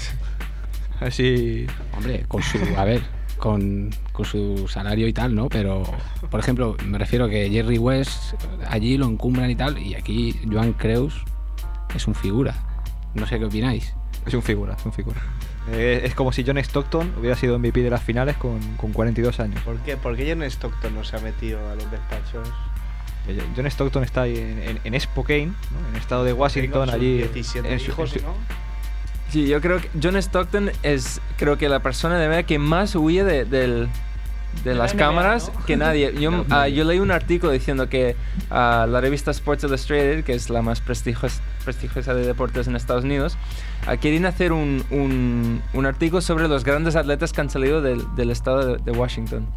A 0.99 1.09
si. 1.11 1.65
Hombre, 1.97 2.25
con 2.27 2.43
su, 2.43 2.57
a 2.77 2.85
ver, 2.85 3.01
con, 3.37 3.89
con 4.11 4.25
su 4.25 4.67
salario 4.67 5.07
y 5.07 5.13
tal, 5.13 5.33
¿no? 5.33 5.49
Pero, 5.49 5.83
por 6.29 6.39
ejemplo, 6.39 6.75
me 6.85 6.97
refiero 6.97 7.27
que 7.27 7.49
Jerry 7.49 7.77
West 7.77 8.35
allí 8.67 8.97
lo 8.97 9.07
encumbran 9.07 9.49
y 9.49 9.55
tal, 9.55 9.77
y 9.79 9.95
aquí 9.95 10.39
Joan 10.51 10.73
Creus 10.73 11.23
es 11.95 12.07
un 12.07 12.15
figura. 12.15 12.53
No 13.15 13.25
sé 13.25 13.39
qué 13.39 13.45
opináis. 13.45 13.95
Es 14.25 14.33
un 14.33 14.43
figura, 14.43 14.75
es 14.77 14.85
un 14.85 14.93
figura. 14.93 15.21
Eh, 15.71 16.01
es 16.03 16.15
como 16.15 16.31
si 16.31 16.43
John 16.45 16.57
Stockton 16.57 17.13
hubiera 17.19 17.35
sido 17.35 17.57
MVP 17.59 17.81
de 17.81 17.89
las 17.89 18.01
finales 18.03 18.37
con, 18.37 18.59
con 18.77 18.91
42 18.93 19.39
años. 19.39 19.61
¿Por 19.63 19.77
qué? 19.79 19.97
¿Por 19.97 20.15
qué 20.15 20.27
John 20.29 20.43
Stockton 20.43 20.95
no 20.95 21.03
se 21.03 21.15
ha 21.15 21.19
metido 21.19 21.59
a 21.69 21.75
los 21.75 21.89
despachos? 21.91 22.47
Eh, 23.27 23.39
John 23.55 23.65
Stockton 23.67 24.03
está 24.03 24.23
ahí 24.23 24.37
en, 24.37 24.59
en, 24.59 24.79
en 24.93 24.99
Spokane, 24.99 25.47
¿no? 25.47 25.87
en 25.89 25.95
el 25.95 26.01
estado 26.01 26.23
de 26.23 26.33
Washington, 26.33 26.89
allí. 26.89 27.17
17 27.19 27.71
en 27.71 27.79
su- 27.79 27.91
hijos, 27.91 28.13
en 28.13 28.19
su- 28.21 28.25
¿no? 28.25 28.33
Sí, 29.31 29.47
yo 29.47 29.61
creo 29.61 29.79
que 29.79 29.89
John 30.01 30.15
Stockton 30.15 30.71
es, 30.81 31.21
creo 31.37 31.57
que 31.57 31.69
la 31.69 31.79
persona 31.81 32.17
de 32.17 32.27
verdad 32.27 32.45
que 32.45 32.57
más 32.57 32.95
huye 32.95 33.23
de, 33.23 33.45
del- 33.45 33.87
de 34.63 34.71
De 34.71 34.75
la 34.75 34.83
las 34.83 34.93
NBA, 34.93 34.99
cámaras 35.05 35.51
¿no? 35.53 35.65
que 35.65 35.77
nadie. 35.77 36.13
Yo, 36.19 36.45
ah, 36.49 36.67
yo 36.67 36.83
leí 36.83 36.99
un 36.99 37.11
artículo 37.11 37.51
diciendo 37.51 37.87
que 37.87 38.15
ah, 38.49 38.85
la 38.89 38.99
revista 39.01 39.31
Sports 39.31 39.63
Illustrated, 39.63 40.23
que 40.23 40.33
es 40.33 40.49
la 40.49 40.61
más 40.61 40.81
prestigios- 40.81 41.39
prestigiosa 41.63 42.13
de 42.13 42.25
deportes 42.25 42.67
en 42.67 42.75
Estados 42.75 43.03
Unidos, 43.05 43.37
ah, 43.87 43.95
quieren 43.97 44.25
hacer 44.25 44.51
un, 44.51 44.83
un- 44.91 45.61
un 45.73 45.85
artículo 45.85 46.21
sobre 46.21 46.47
los 46.47 46.63
grandes 46.63 46.95
atletas 46.95 47.31
que 47.31 47.41
han 47.41 47.49
salido 47.49 47.81
del, 47.81 48.03
del 48.15 48.31
estado 48.31 48.75
de, 48.75 48.83
de 48.83 48.91
Washington. 48.91 49.47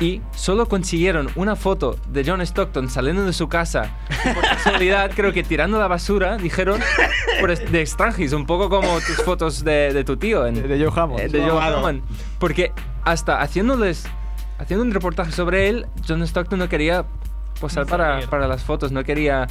y 0.00 0.20
solo 0.36 0.68
consiguieron 0.68 1.28
una 1.34 1.56
foto 1.56 1.96
de 2.08 2.22
John 2.24 2.40
Stockton 2.40 2.88
saliendo 2.88 3.24
de 3.24 3.32
su 3.32 3.48
casa. 3.48 3.90
y 4.24 4.32
Por 4.34 4.42
casualidad, 4.44 5.10
creo 5.12 5.32
que 5.32 5.42
tirando 5.42 5.76
la 5.80 5.88
basura, 5.88 6.36
dijeron 6.36 6.78
de 7.72 7.80
extranjis, 7.80 8.32
un 8.32 8.46
poco 8.46 8.68
como 8.68 9.00
tus 9.00 9.16
fotos 9.24 9.64
de, 9.64 9.92
de 9.92 10.04
tu 10.04 10.16
tío. 10.16 10.46
En, 10.46 10.54
de 10.68 10.78
Joe 10.84 10.92
Hammond. 10.94 11.20
eh, 11.20 11.28
de 11.28 11.40
Joe 11.50 11.60
Hammond. 11.60 12.02
Porque 12.38 12.70
hasta 13.04 13.40
haciéndoles, 13.40 14.06
haciendo 14.58 14.84
un 14.84 14.92
reportaje 14.92 15.32
sobre 15.32 15.68
él, 15.68 15.86
John 16.06 16.22
Stockton 16.22 16.58
no 16.58 16.68
quería 16.68 17.04
posar 17.60 17.86
para, 17.86 18.20
para 18.28 18.46
las 18.46 18.62
fotos, 18.62 18.92
no 18.92 19.02
quería, 19.04 19.46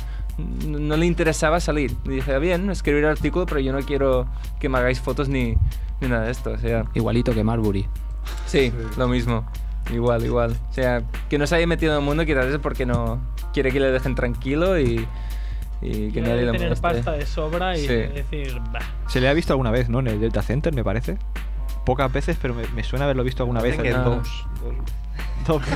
no, 0.66 0.80
no 0.80 0.98
le 0.98 1.06
interesaba 1.06 1.60
salir. 1.60 1.96
Y 2.06 2.10
dije, 2.10 2.38
bien, 2.40 2.70
escribir 2.70 3.04
el 3.04 3.10
artículo, 3.12 3.46
pero 3.46 3.60
yo 3.60 3.74
no 3.74 3.80
quiero 3.80 4.28
que 4.60 4.70
me 4.70 4.78
hagáis 4.78 5.00
fotos 5.02 5.28
ni, 5.30 5.58
ni 6.02 6.08
nada 6.08 6.26
de 6.26 6.32
esto. 6.32 6.52
O 6.52 6.58
sea, 6.58 6.86
Igualito 6.94 7.34
que 7.34 7.44
Marbury. 7.44 7.88
sí, 8.46 8.72
lo 8.98 9.08
mismo. 9.08 9.46
Igual, 9.94 10.26
igual. 10.26 10.56
O 10.70 10.74
sea, 10.74 11.02
que 11.30 11.38
no 11.38 11.48
se 11.48 11.56
haya 11.56 11.66
metido 11.68 11.94
en 11.94 12.00
el 12.00 12.06
mundo 12.06 12.26
quizás 12.26 12.46
es 12.48 12.58
porque 12.60 12.86
no 12.86 13.20
quiere 13.54 13.72
que 13.72 13.80
le 13.80 13.90
dejen 13.92 14.16
tranquilo 14.16 14.78
y, 14.80 15.08
y 15.82 16.12
que 16.12 16.20
nadie 16.22 16.42
le 16.44 16.52
tener 16.52 16.78
pasta 16.80 17.14
de 17.14 17.26
sobra 17.26 17.78
y 17.78 17.88
Sí. 17.88 17.96
decir, 17.96 18.60
bah. 18.72 18.80
Se 19.08 19.22
le 19.22 19.30
ha 19.30 19.34
visto 19.34 19.54
alguna 19.54 19.72
vez, 19.72 19.88
¿no? 19.90 20.00
En 20.00 20.08
el 20.08 20.20
Delta 20.20 20.42
Center, 20.42 20.74
me 20.74 20.84
parece. 20.84 21.18
Pocas 21.88 22.12
veces, 22.12 22.38
pero 22.42 22.54
me, 22.54 22.68
me 22.76 22.84
suena 22.84 23.06
haberlo 23.06 23.24
visto 23.24 23.44
alguna 23.44 23.62
vez. 23.62 23.78
Que 23.82 23.92
en- 23.92 24.04
dos. 24.04 24.46
Dos. 25.48 25.64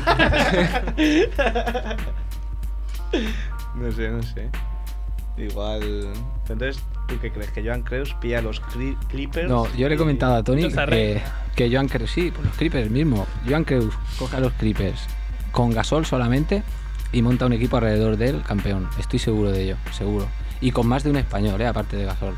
No 3.76 3.92
sé, 3.92 4.10
no 4.10 4.22
sé. 4.22 4.50
Igual. 5.38 6.12
Entonces, 6.50 6.84
¿tú 7.08 7.16
qué 7.22 7.32
crees? 7.32 7.50
¿Que 7.52 7.64
Joan 7.64 7.82
Creus 7.84 8.14
pilla 8.16 8.42
los 8.42 8.60
Clippers? 9.10 9.50
No, 9.50 9.66
yo 9.76 9.88
le 9.90 9.96
he 9.96 9.98
comentado 9.98 10.36
a 10.36 10.44
Tony 10.44 10.70
que, 10.70 11.22
que 11.56 11.72
Joan 11.72 11.88
Creus, 11.88 12.12
sí, 12.12 12.32
por 12.32 12.46
los 12.46 12.54
Clippers 12.56 12.90
mismo. 12.92 13.26
Joan 13.48 13.64
Creus 13.64 13.94
coja 14.20 14.40
los 14.40 14.52
Clippers 14.54 15.08
con 15.52 15.72
Gasol 15.72 16.06
solamente 16.06 16.64
y 17.14 17.22
monta 17.22 17.46
un 17.46 17.54
equipo 17.54 17.78
alrededor 17.78 18.18
del 18.18 18.42
campeón. 18.44 18.88
Estoy 19.00 19.20
seguro 19.20 19.52
de 19.52 19.64
ello, 19.64 19.78
seguro. 19.92 20.28
Y 20.60 20.72
con 20.72 20.88
más 20.88 21.04
de 21.04 21.10
un 21.10 21.18
español, 21.18 21.60
¿eh? 21.62 21.68
aparte 21.68 21.96
de 21.98 22.06
Gasol. 22.06 22.36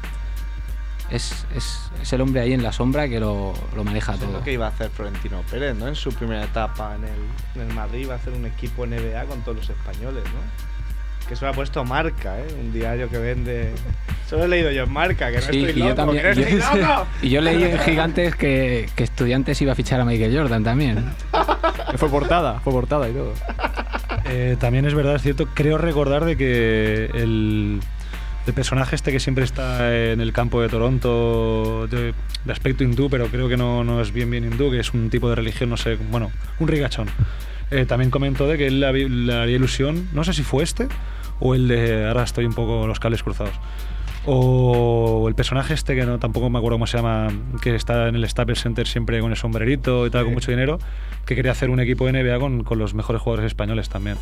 Es, 1.10 1.46
es, 1.56 1.80
es 2.02 2.14
el 2.14 2.22
hombre 2.22 2.42
ahí 2.42 2.54
en 2.54 2.64
la 2.64 2.72
sombra 2.72 3.08
que 3.08 3.20
lo, 3.20 3.54
lo 3.76 3.84
maneja 3.84 4.14
Eso 4.14 4.24
es 4.24 4.28
todo. 4.30 4.40
lo 4.40 4.44
que 4.44 4.54
iba 4.54 4.66
a 4.66 4.70
hacer 4.70 4.90
Florentino 4.90 5.42
Pérez, 5.52 5.76
¿no? 5.76 5.88
En 5.88 5.96
su 5.96 6.12
primera 6.14 6.44
etapa 6.44 6.96
en 6.96 7.04
el, 7.04 7.62
en 7.64 7.70
el 7.70 7.76
Madrid 7.76 8.00
iba 8.02 8.14
a 8.14 8.18
hacer 8.18 8.34
un 8.34 8.46
equipo 8.46 8.86
NBA 8.88 9.26
con 9.26 9.42
todos 9.42 9.58
los 9.58 9.70
españoles, 9.70 10.24
¿no? 10.26 11.28
Que 11.28 11.36
eso 11.36 11.46
lo 11.46 11.52
ha 11.52 11.54
puesto 11.54 11.84
Marca, 11.86 12.38
¿eh? 12.40 12.48
Un 12.60 12.74
diario 12.74 13.10
que 13.10 13.18
vende... 13.18 13.74
Solo 14.30 14.46
he 14.46 14.48
leído 14.48 14.72
yo 14.72 14.84
en 14.84 14.92
Marca, 14.92 15.30
que 15.30 15.36
no 15.38 15.42
Sí, 15.44 15.64
estoy 15.66 15.72
y 15.72 15.80
yo 15.80 15.90
loco, 15.90 15.96
también. 15.96 16.24
que 16.24 16.36
no 16.36 16.42
estoy 16.42 16.80
yo- 16.82 16.88
loco. 16.88 17.08
y 17.22 17.30
yo 17.30 17.42
leí 17.42 17.64
en 17.64 17.80
Gigantes 17.80 18.36
que, 18.36 18.90
que 18.96 19.04
Estudiantes 19.04 19.62
iba 19.62 19.72
a 19.74 19.76
fichar 19.76 20.02
a 20.02 20.06
Michael 20.06 20.36
Jordan 20.36 20.64
también. 20.64 21.06
Que 21.92 21.98
fue 21.98 22.10
portada, 22.10 22.60
fue 22.62 22.74
portada 22.74 23.08
y 23.08 23.14
todo. 23.14 23.34
Eh, 24.26 24.58
también 24.60 24.86
es 24.86 24.94
verdad, 24.96 25.16
es 25.16 25.22
cierto, 25.22 25.48
creo 25.54 25.78
recordar 25.78 26.26
de 26.26 26.36
que 26.38 27.06
el, 27.14 27.80
el 28.46 28.54
personaje 28.54 28.96
este 28.96 29.12
que 29.12 29.20
siempre 29.20 29.44
está 29.44 29.96
en 29.96 30.20
el 30.20 30.34
campo 30.34 30.62
de 30.62 30.70
Toronto, 30.70 31.88
de, 31.88 32.14
de 32.46 32.52
aspecto 32.52 32.84
hindú, 32.84 33.10
pero 33.10 33.28
creo 33.28 33.48
que 33.48 33.58
no, 33.58 33.84
no 33.84 34.02
es 34.02 34.12
bien 34.12 34.30
bien 34.30 34.44
hindú, 34.44 34.70
que 34.72 34.80
es 34.80 34.94
un 34.94 35.10
tipo 35.10 35.30
de 35.30 35.36
religión, 35.36 35.70
no 35.70 35.78
sé, 35.78 35.96
bueno, 35.96 36.32
un 36.60 36.68
rigachón. 36.68 37.08
Eh, 37.72 37.86
también 37.86 38.12
comentó 38.12 38.48
de 38.48 38.58
que 38.58 38.68
él 38.68 38.82
le, 38.82 38.86
haría 38.86 39.56
ilusión, 39.56 40.10
no 40.14 40.24
sé 40.24 40.34
si 40.34 40.44
fue 40.44 40.64
este 40.64 40.88
o 41.40 41.56
el 41.56 41.68
de, 41.68 42.08
ahora 42.08 42.24
estoy 42.24 42.46
un 42.46 42.54
poco 42.54 42.86
los 42.86 43.00
cables 43.00 43.24
cruzados. 43.24 43.54
O 44.26 45.26
el 45.28 45.36
personaje 45.36 45.74
este 45.74 45.96
que 45.96 46.06
no 46.06 46.18
tampoco 46.20 46.50
me 46.50 46.58
acuerdo 46.58 46.76
cómo 46.76 46.88
se 46.88 46.98
llama, 46.98 47.28
que 47.62 47.76
está 47.76 48.08
en 48.08 48.16
el 48.16 48.30
Staples 48.30 48.62
Center 48.62 48.88
siempre 48.88 49.20
con 49.20 49.32
el 49.32 49.38
sombrerito 49.38 50.06
y 50.06 50.10
tal, 50.10 50.26
con 50.26 50.34
mucho 50.34 50.52
dinero, 50.52 50.80
que 51.26 51.36
quería 51.36 51.52
hacer 51.52 51.70
un 51.70 51.80
equipo 51.80 52.06
de 52.06 52.24
NBA 52.24 52.40
con, 52.40 52.64
con 52.64 52.78
los 52.78 52.94
mejores 52.94 53.22
jugadores 53.22 53.48
españoles 53.48 53.90
también. 53.90 54.18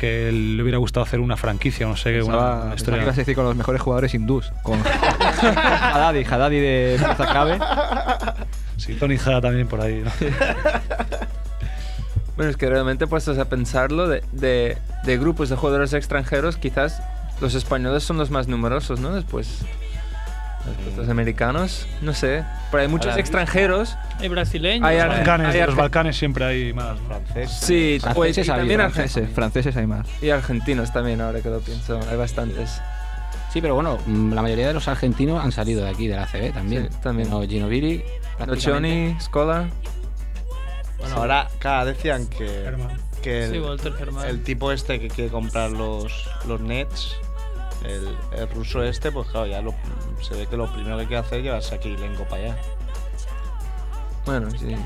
Que 0.00 0.32
le 0.32 0.62
hubiera 0.62 0.78
gustado 0.78 1.04
hacer 1.04 1.20
una 1.20 1.36
franquicia, 1.36 1.86
no 1.86 1.94
sé, 1.94 2.22
una, 2.22 2.32
Pensaba- 2.32 2.64
una 2.64 2.74
historia. 2.74 2.98
que 3.00 3.04
ibas 3.04 3.16
a 3.16 3.20
decir 3.20 3.34
con 3.36 3.44
los 3.44 3.54
mejores 3.54 3.82
jugadores 3.82 4.14
hindús. 4.14 4.50
Con 4.62 4.80
Haddadi, 5.42 6.24
Haddadi 6.24 6.58
de 6.58 6.96
Pieza 6.98 7.26
Clave. 7.30 7.58
Sí, 8.78 8.94
Tony 8.94 9.18
Jada 9.18 9.42
también 9.42 9.68
por 9.68 9.80
ahí. 9.82 10.02
¿no? 10.02 10.10
Bueno, 12.36 12.50
es 12.52 12.56
que 12.56 12.70
realmente 12.70 13.06
puestos 13.06 13.36
a 13.36 13.44
pensarlo, 13.50 14.08
de, 14.08 14.22
de, 14.32 14.78
de 15.04 15.18
grupos 15.18 15.50
de 15.50 15.56
jugadores 15.56 15.92
extranjeros, 15.92 16.56
quizás 16.56 17.02
los 17.42 17.54
españoles 17.54 18.02
son 18.02 18.16
los 18.16 18.30
más 18.30 18.48
numerosos, 18.48 18.98
¿no? 18.98 19.14
Después 19.14 19.58
los 20.96 21.08
americanos, 21.08 21.86
no 22.02 22.12
sé. 22.14 22.44
Pero 22.70 22.82
hay 22.82 22.88
muchos 22.88 23.08
Ahora, 23.10 23.20
extranjeros. 23.20 23.96
Hay 24.18 24.28
brasileños. 24.28 24.86
Hay 24.88 24.98
hay- 24.98 25.08
Balcanes, 25.08 25.54
hay 25.54 25.60
los 25.66 25.74
Balcanes 25.76 26.16
siempre 26.16 26.44
hay 26.44 26.72
más. 26.72 26.98
Francés. 27.06 27.50
Sí, 27.62 27.98
Franceses 28.00 28.48
ha 28.48 28.56
también 28.56 28.80
Franceses, 28.80 29.30
franceses 29.34 29.76
hay 29.76 29.86
más. 29.86 30.06
y 30.22 30.30
argentinos 30.30 30.92
también, 30.92 31.20
ahora 31.20 31.40
que 31.40 31.48
lo 31.50 31.60
pienso. 31.60 31.98
Hay 32.10 32.16
bastantes. 32.16 32.80
Sí, 33.52 33.60
pero 33.60 33.74
bueno, 33.74 33.98
mm, 34.06 34.32
la 34.32 34.42
mayoría 34.42 34.68
de 34.68 34.74
los 34.74 34.86
argentinos 34.86 35.42
han 35.44 35.50
salido 35.50 35.84
de 35.84 35.90
aquí, 35.90 36.06
de 36.06 36.14
la 36.16 36.26
CB 36.26 36.52
también. 36.52 36.88
Sí, 36.92 36.98
también. 37.02 37.30
No, 37.30 37.42
Ginobili. 37.42 38.04
Nocioni, 38.46 39.16
Scola. 39.20 39.68
Bueno, 40.98 41.16
ahora, 41.16 41.48
claro, 41.58 41.86
decían 41.86 42.26
que, 42.28 42.46
Germán. 42.46 42.96
que 43.22 43.48
Sí, 43.48 43.56
el, 43.56 43.62
Walter 43.62 43.92
Germán. 43.94 44.26
el 44.28 44.42
tipo 44.44 44.70
este 44.70 45.00
que 45.00 45.08
quiere 45.08 45.30
comprar 45.30 45.70
los, 45.70 46.28
los 46.46 46.60
Nets, 46.60 47.16
el, 47.84 48.16
el 48.38 48.48
ruso 48.50 48.82
este, 48.82 49.10
pues 49.12 49.28
claro, 49.28 49.46
ya 49.46 49.60
lo- 49.62 49.74
se 50.22 50.34
ve 50.34 50.46
que 50.46 50.56
lo 50.56 50.70
primero 50.72 50.98
que 50.98 51.06
quiere 51.06 51.18
hacer 51.22 51.38
es 51.38 51.44
llevarse 51.44 51.74
a 51.74 51.78
Kirilenko 51.78 52.24
para 52.24 52.42
allá. 52.44 52.56
Bueno, 54.26 54.50
sí. 54.50 54.76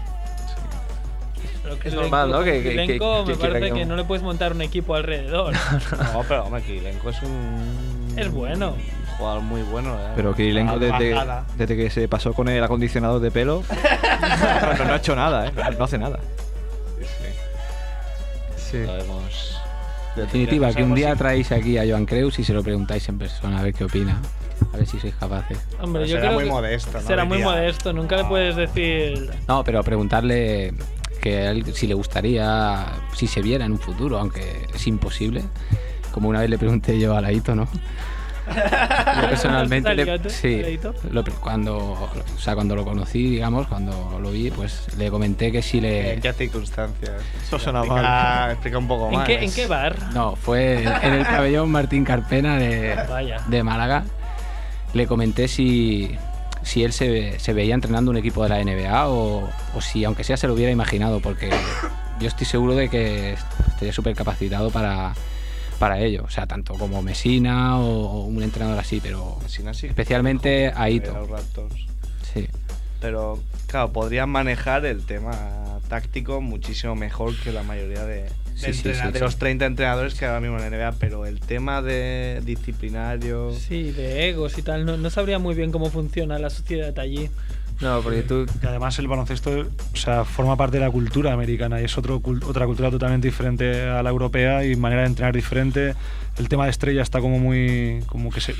Pero 1.62 1.78
que 1.78 1.88
Es 1.88 1.94
Kirilenko- 1.94 2.00
normal, 2.02 2.30
¿no? 2.30 2.44
Que- 2.44 2.52
que- 2.52 2.62
Kirilenko 2.62 3.24
que- 3.24 3.32
me 3.32 3.36
que 3.38 3.40
parece 3.48 3.68
que 3.72 3.74
que- 3.80 3.86
no 3.86 3.96
le 3.96 4.04
puedes 4.04 4.22
montar 4.22 4.52
un 4.52 4.62
equipo 4.62 4.94
alrededor. 4.94 5.54
No, 6.12 6.22
pero 6.28 6.44
hombre, 6.44 6.62
Kirilenko 6.62 7.10
es 7.10 7.22
un. 7.22 8.14
Es 8.16 8.30
bueno. 8.30 8.70
un 8.70 9.16
jugador 9.18 9.42
muy 9.42 9.62
bueno, 9.62 9.94
¿eh? 9.94 10.12
Pero 10.16 10.34
Kirilenko 10.34 10.78
desde, 10.78 11.16
desde 11.56 11.76
que 11.76 11.90
se 11.90 12.06
pasó 12.08 12.32
con 12.32 12.48
el 12.48 12.62
acondicionador 12.62 13.20
de 13.20 13.30
pelo 13.30 13.62
no, 14.78 14.84
no 14.84 14.92
ha 14.92 14.96
hecho 14.96 15.16
nada, 15.16 15.46
¿eh? 15.48 15.52
No, 15.78 15.84
hace 15.84 15.98
nada. 15.98 16.18
Sí, 16.98 17.04
sí. 17.06 18.70
Sí. 18.70 18.78
Lo 18.86 18.96
definitiva, 20.16 20.72
que 20.72 20.82
un 20.82 20.94
día 20.94 21.14
traéis 21.16 21.50
aquí 21.52 21.78
a 21.78 21.84
Joan 21.88 22.06
Creus 22.06 22.38
y 22.38 22.44
se 22.44 22.52
lo 22.52 22.62
preguntáis 22.62 23.08
en 23.08 23.18
persona 23.18 23.58
a 23.58 23.62
ver 23.62 23.74
qué 23.74 23.84
opina. 23.84 24.20
A 24.72 24.76
ver 24.76 24.86
si 24.86 24.98
sois 25.00 25.14
capaces. 25.14 25.58
Hombre, 25.80 26.02
Pero 26.02 26.06
yo 26.06 26.16
será 26.16 26.20
creo 26.28 26.32
muy 26.34 26.44
que 26.44 26.50
modesto, 26.50 26.92
¿no? 26.92 27.00
será 27.00 27.24
muy 27.24 27.36
Diría, 27.38 27.52
modesto. 27.52 27.92
Nunca 27.92 28.16
le 28.16 28.22
"No". 28.22 28.28
puedes 28.28 28.56
decir. 28.56 29.30
No, 29.48 29.64
pero 29.64 29.82
preguntarle 29.82 30.72
que 31.20 31.38
a 31.38 31.50
él 31.50 31.74
si 31.74 31.86
le 31.86 31.94
gustaría, 31.94 32.86
si 33.14 33.26
se 33.26 33.42
viera 33.42 33.64
en 33.64 33.72
un 33.72 33.78
futuro, 33.80 34.18
aunque 34.18 34.66
es 34.72 34.86
imposible. 34.86 35.42
Como 36.12 36.28
una 36.28 36.40
vez 36.40 36.48
le 36.50 36.58
pregunté 36.58 36.98
yo 37.00 37.16
a 37.16 37.20
Laito, 37.20 37.54
¿no? 37.56 37.66
Yo 38.46 39.28
personalmente, 39.28 39.94
le- 39.94 40.04
¿Salió, 40.04 40.30
sí, 40.30 40.78
lo- 41.10 41.24
cuando, 41.40 41.76
o 41.78 42.38
sea, 42.38 42.54
cuando 42.54 42.76
lo 42.76 42.84
conocí, 42.84 43.30
digamos, 43.30 43.66
cuando 43.66 44.18
lo 44.20 44.30
vi, 44.30 44.50
pues 44.50 44.86
le 44.98 45.10
comenté 45.10 45.50
que 45.50 45.62
si 45.62 45.80
le... 45.80 46.14
¿En 46.14 46.20
qué 46.20 46.32
circunstancias? 46.32 47.12
Eso 47.42 47.58
suena 47.58 47.80
explica, 47.80 48.02
mal. 48.02 48.50
Explica 48.52 48.78
un 48.78 48.88
poco 48.88 49.06
¿En 49.08 49.14
más. 49.14 49.26
qué, 49.26 49.44
¿En 49.44 49.52
qué 49.52 49.66
bar? 49.66 49.96
No, 50.12 50.36
fue 50.36 50.82
en, 50.82 50.88
en 50.88 51.12
el 51.14 51.24
pabellón 51.26 51.70
Martín 51.70 52.04
Carpena 52.04 52.56
de, 52.58 52.94
Vaya. 53.08 53.40
de 53.48 53.62
Málaga. 53.62 54.04
Le 54.92 55.06
comenté 55.06 55.48
si, 55.48 56.16
si 56.62 56.84
él 56.84 56.92
se, 56.92 57.38
se 57.40 57.52
veía 57.52 57.74
entrenando 57.74 58.10
un 58.10 58.16
equipo 58.16 58.42
de 58.42 58.50
la 58.50 58.62
NBA 58.62 59.08
o, 59.08 59.48
o 59.74 59.80
si, 59.80 60.04
aunque 60.04 60.22
sea, 60.22 60.36
se 60.36 60.46
lo 60.46 60.54
hubiera 60.54 60.70
imaginado, 60.70 61.20
porque 61.20 61.50
yo 62.20 62.28
estoy 62.28 62.46
seguro 62.46 62.74
de 62.74 62.88
que 62.88 63.36
estaría 63.68 63.92
súper 63.92 64.14
capacitado 64.14 64.70
para, 64.70 65.14
para 65.78 66.00
ello. 66.00 66.22
O 66.24 66.30
sea, 66.30 66.46
tanto 66.46 66.74
como 66.74 67.02
Mesina 67.02 67.78
o, 67.78 67.84
o 67.86 68.24
un 68.24 68.42
entrenador 68.42 68.78
así, 68.78 69.00
pero 69.02 69.38
especialmente 69.46 70.72
a 70.74 70.90
Ito. 70.90 71.28
Sí. 72.32 72.46
Pero, 73.00 73.42
claro, 73.66 73.92
podrían 73.92 74.30
manejar 74.30 74.86
el 74.86 75.04
tema 75.04 75.78
táctico 75.88 76.40
muchísimo 76.40 76.94
mejor 76.94 77.36
que 77.38 77.52
la 77.52 77.62
mayoría 77.62 78.04
de, 78.04 78.22
de 78.24 78.28
Sí, 78.56 78.72
sí, 78.72 78.88
entrena- 78.88 79.06
sí, 79.06 79.12
de 79.12 79.18
sí. 79.18 79.24
los 79.24 79.36
30 79.36 79.66
entrenadores 79.66 80.14
que 80.14 80.24
ahora 80.24 80.40
mismo 80.40 80.56
en 80.58 80.62
la 80.70 80.76
NBA. 80.76 80.92
Pero 80.98 81.26
el 81.26 81.40
tema 81.40 81.82
de 81.82 82.40
disciplinario. 82.44 83.52
Sí, 83.52 83.92
de 83.92 84.28
egos 84.30 84.56
y 84.58 84.62
tal. 84.62 84.86
No, 84.86 84.96
no 84.96 85.10
sabría 85.10 85.38
muy 85.38 85.54
bien 85.54 85.70
cómo 85.70 85.90
funciona 85.90 86.38
la 86.38 86.48
sociedad 86.50 86.98
allí. 86.98 87.28
No, 87.80 88.00
porque 88.00 88.22
tú. 88.22 88.46
Que 88.60 88.66
además 88.66 88.98
el 88.98 89.08
baloncesto 89.08 89.50
o 89.50 89.96
sea, 89.96 90.24
forma 90.24 90.56
parte 90.56 90.78
de 90.78 90.84
la 90.84 90.90
cultura 90.90 91.32
americana 91.32 91.80
y 91.80 91.84
es 91.84 91.98
otro, 91.98 92.20
otra 92.46 92.66
cultura 92.66 92.90
totalmente 92.90 93.28
diferente 93.28 93.82
a 93.82 94.02
la 94.02 94.10
europea 94.10 94.64
y 94.64 94.76
manera 94.76 95.02
de 95.02 95.08
entrenar 95.08 95.34
diferente. 95.34 95.94
El 96.38 96.48
tema 96.48 96.64
de 96.64 96.70
estrella 96.70 97.02
está 97.02 97.20
como 97.20 97.38
muy. 97.38 98.02
como 98.06 98.30
que 98.30 98.40
se. 98.40 98.54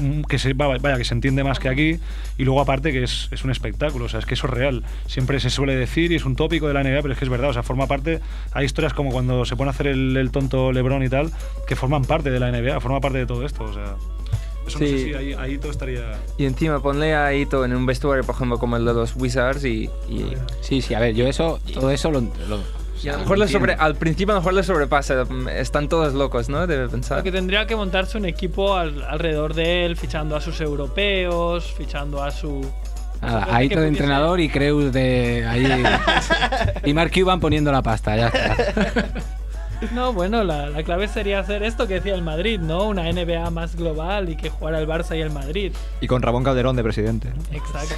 mm, 0.00 0.22
que 0.22 0.38
se 0.38 0.52
vaya, 0.54 0.96
que 0.96 1.04
se 1.04 1.14
entiende 1.14 1.44
más 1.44 1.58
que 1.58 1.68
aquí. 1.68 1.98
Y 2.38 2.44
luego 2.44 2.60
aparte 2.60 2.92
que 2.92 3.02
es, 3.02 3.28
es 3.32 3.44
un 3.44 3.50
espectáculo, 3.50 4.04
o 4.06 4.08
sea, 4.08 4.20
es 4.20 4.26
que 4.26 4.34
eso 4.34 4.46
es 4.46 4.52
real. 4.52 4.84
Siempre 5.06 5.40
se 5.40 5.50
suele 5.50 5.74
decir 5.74 6.12
y 6.12 6.16
es 6.16 6.24
un 6.24 6.36
tópico 6.36 6.68
de 6.68 6.74
la 6.74 6.82
NBA, 6.82 7.02
pero 7.02 7.12
es 7.12 7.18
que 7.18 7.24
es 7.24 7.30
verdad, 7.30 7.50
o 7.50 7.52
sea, 7.52 7.62
forma 7.62 7.86
parte. 7.86 8.20
Hay 8.52 8.64
historias 8.64 8.94
como 8.94 9.10
cuando 9.10 9.44
se 9.44 9.56
pone 9.56 9.70
a 9.70 9.72
hacer 9.72 9.88
el, 9.88 10.16
el 10.16 10.30
tonto 10.30 10.72
Lebron 10.72 11.02
y 11.02 11.08
tal, 11.08 11.32
que 11.66 11.76
forman 11.76 12.04
parte 12.04 12.30
de 12.30 12.40
la 12.40 12.50
NBA, 12.50 12.80
forma 12.80 13.00
parte 13.00 13.18
de 13.18 13.26
todo 13.26 13.44
esto, 13.44 13.64
o 13.64 13.72
sea. 13.72 13.96
Eso 14.70 14.78
no 14.80 14.86
sé 14.86 14.98
Sí. 14.98 15.04
si 15.04 15.14
ahí, 15.14 15.32
ahí 15.34 15.58
todo 15.58 15.70
estaría. 15.70 16.12
Y 16.38 16.44
encima 16.46 16.80
ponle 16.80 17.14
a 17.14 17.32
Ito 17.34 17.64
en 17.64 17.74
un 17.74 17.86
vestuario, 17.86 18.24
por 18.24 18.34
ejemplo, 18.34 18.58
como 18.58 18.76
el 18.76 18.84
de 18.84 18.94
los 18.94 19.14
Wizards 19.16 19.64
y. 19.64 19.90
y 20.08 20.32
Sí, 20.60 20.80
sí, 20.82 20.94
a 20.94 21.00
ver, 21.00 21.14
yo 21.14 21.26
eso, 21.26 21.60
todo 21.74 21.90
eso 21.90 22.10
lo, 22.10 22.20
lo- 22.20 22.80
Y 23.02 23.08
a 23.08 23.12
lo 23.14 23.18
mejor 23.20 23.38
le 23.38 23.48
sobre, 23.48 23.72
al 23.74 23.94
principio 23.96 24.32
a 24.32 24.36
lo 24.36 24.40
mejor 24.42 24.52
le 24.54 24.62
sobrepasa. 24.62 25.24
Están 25.56 25.88
todos 25.88 26.12
locos, 26.14 26.48
¿no? 26.50 26.66
Debe 26.66 26.86
pensar. 26.88 27.18
Porque 27.18 27.32
tendría 27.32 27.66
que 27.66 27.74
montarse 27.74 28.18
un 28.18 28.26
equipo 28.26 28.74
al- 28.76 29.02
alrededor 29.04 29.54
de 29.54 29.86
él, 29.86 29.96
fichando 29.96 30.36
a 30.36 30.40
sus 30.42 30.60
europeos, 30.60 31.72
fichando 31.76 32.22
a 32.22 32.30
su. 32.30 32.60
Nada, 33.22 33.40
Supongo 33.40 33.56
ahí 33.56 33.68
que 33.68 33.74
todo 33.74 33.84
pudiese- 33.84 33.88
entrenador 33.88 34.40
y 34.40 34.48
Creus 34.50 34.92
de 34.92 35.46
ahí. 35.46 35.66
y 36.84 36.92
Mark 36.94 37.10
Cuban 37.14 37.40
poniendo 37.40 37.70
la 37.72 37.82
pasta, 37.82 38.16
ya 38.16 38.28
está. 38.28 39.06
No, 39.92 40.12
bueno, 40.12 40.44
la, 40.44 40.68
la 40.68 40.82
clave 40.82 41.08
sería 41.08 41.38
hacer 41.40 41.62
esto 41.62 41.86
que 41.88 41.94
decía 41.94 42.14
el 42.14 42.22
Madrid, 42.22 42.60
¿no? 42.60 42.84
Una 42.84 43.10
NBA 43.10 43.48
más 43.50 43.76
global 43.76 44.28
y 44.28 44.36
que 44.36 44.50
jugara 44.50 44.78
el 44.78 44.86
Barça 44.86 45.16
y 45.16 45.20
el 45.20 45.30
Madrid. 45.30 45.72
Y 46.00 46.06
con 46.06 46.20
Ramón 46.22 46.44
Calderón 46.44 46.76
de 46.76 46.82
presidente. 46.82 47.30
¿no? 47.34 47.56
Exacto. 47.56 47.94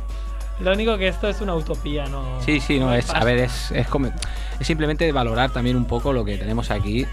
Lo 0.60 0.72
único 0.72 0.96
que 0.96 1.08
esto 1.08 1.28
es 1.28 1.40
una 1.42 1.54
utopía, 1.54 2.06
¿no? 2.06 2.40
Sí, 2.40 2.60
sí, 2.60 2.78
no, 2.78 2.94
es, 2.94 3.10
a 3.10 3.22
ver, 3.24 3.38
es, 3.38 3.70
es, 3.72 3.86
como- 3.88 4.06
es 4.58 4.66
simplemente 4.66 5.10
valorar 5.12 5.50
también 5.50 5.76
un 5.76 5.84
poco 5.84 6.12
lo 6.14 6.24
que 6.24 6.38
tenemos 6.38 6.70
aquí, 6.70 7.04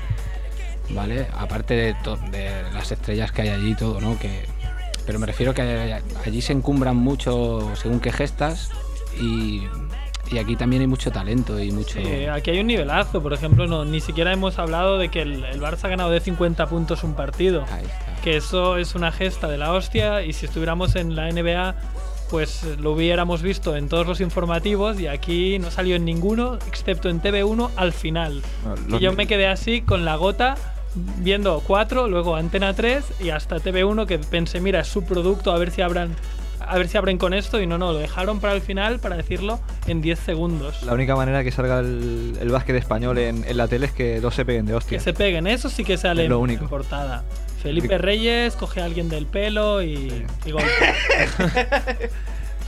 ¿vale? 0.91 1.28
Aparte 1.38 1.74
de, 1.74 1.93
to- 1.95 2.15
de 2.32 2.63
las 2.74 2.89
estrellas 2.91 3.32
que 3.34 3.41
hay 3.41 3.49
allí 3.49 3.71
y 3.71 3.76
todo, 3.76 3.99
¿no? 3.99 4.17
Que, 4.17 4.45
pero 5.05 5.19
me 5.19 5.26
refiero 5.26 5.53
que 5.53 5.99
allí 6.26 6.41
se 6.41 6.53
encumbran 6.53 6.95
mucho 6.95 7.69
según 7.76 7.99
qué 7.99 8.13
gestas 8.13 8.69
y, 9.19 9.63
y 10.34 10.39
aquí 10.39 10.55
también 10.55 10.81
hay 10.81 10.88
mucho 10.88 11.11
talento 11.11 11.59
y 11.59 11.71
mucho... 11.71 11.99
Sí, 12.01 12.25
aquí 12.25 12.51
hay 12.51 12.59
un 12.59 12.67
nivelazo, 12.67 13.21
por 13.21 13.34
ejemplo, 13.34 13.67
no, 13.67 13.86
ni 13.86 14.01
siquiera 14.01 14.34
hemos 14.34 14.57
hablado 14.59 14.97
de 14.97 15.09
que 15.09 15.21
el, 15.21 15.43
el 15.43 15.61
Barça 15.61 15.86
ha 15.86 15.89
ganado 15.89 16.09
de 16.09 16.19
50 16.19 16.65
puntos 16.67 17.03
un 17.03 17.13
partido. 17.13 17.65
Ahí 17.71 17.86
está. 17.86 18.21
Que 18.23 18.38
eso 18.38 18.77
es 18.77 18.95
una 18.95 19.11
gesta 19.11 19.47
de 19.47 19.57
la 19.57 19.71
hostia 19.71 20.23
y 20.23 20.34
si 20.34 20.45
estuviéramos 20.45 20.95
en 20.95 21.15
la 21.15 21.31
NBA 21.31 21.75
pues 22.29 22.63
lo 22.79 22.93
hubiéramos 22.93 23.43
visto 23.43 23.75
en 23.75 23.89
todos 23.89 24.07
los 24.07 24.19
informativos 24.19 24.99
y 24.99 25.05
aquí 25.05 25.59
no 25.59 25.69
salió 25.69 25.95
en 25.95 26.05
ninguno 26.05 26.55
excepto 26.67 27.09
en 27.09 27.21
TV1 27.21 27.69
al 27.75 27.93
final. 27.93 28.41
Y 28.89 28.97
yo 28.97 29.13
me 29.13 29.27
quedé 29.27 29.45
así 29.45 29.81
con 29.81 30.03
la 30.03 30.15
gota 30.15 30.55
viendo 30.95 31.61
4, 31.67 32.07
luego 32.07 32.36
Antena 32.36 32.73
3 32.73 33.21
y 33.21 33.29
hasta 33.29 33.57
TV1 33.57 34.07
que 34.07 34.17
pensé, 34.17 34.61
mira, 34.61 34.79
es 34.79 34.88
su 34.88 35.03
producto, 35.03 35.51
a 35.51 35.59
ver 35.59 35.69
si 35.69 35.84
abran 35.84 36.15
a 36.68 36.78
ver 36.78 36.88
si 36.88 36.97
abren 36.97 37.18
con 37.18 37.34
esto 37.34 37.61
y 37.61 37.68
no, 37.68 37.78
no, 37.78 37.91
lo 37.93 37.99
dejaron 37.99 38.39
para 38.39 38.53
el 38.53 38.61
final 38.61 38.99
para 38.99 39.16
decirlo 39.16 39.59
en 39.88 40.01
10 40.01 40.20
segundos. 40.20 40.84
La 40.84 40.93
única 40.93 41.16
manera 41.16 41.43
que 41.43 41.51
salga 41.51 41.80
el, 41.80 42.38
el 42.39 42.49
básquet 42.49 42.76
español 42.76 43.18
en, 43.18 43.43
en 43.47 43.57
la 43.57 43.68
tele 43.68 43.86
es 43.88 43.91
que 43.91 44.20
dos 44.20 44.36
se 44.36 44.45
peguen 44.45 44.66
de 44.66 44.72
Que 44.72 44.78
hostia. 44.78 44.99
se 44.99 45.14
peguen, 45.14 45.47
eso 45.47 45.70
sí 45.70 45.84
que 45.84 45.97
sale 45.97 46.24
Es 46.24 46.30
lo 46.30 46.39
único. 46.39 46.64
en 46.64 46.70
portada. 46.70 47.24
Felipe 47.61 47.97
Reyes 47.97 48.55
coge 48.55 48.82
a 48.82 48.86
alguien 48.86 49.07
del 49.09 49.26
pelo 49.26 49.82
y, 49.82 50.26
y 50.45 50.51
golpea. 50.51 50.95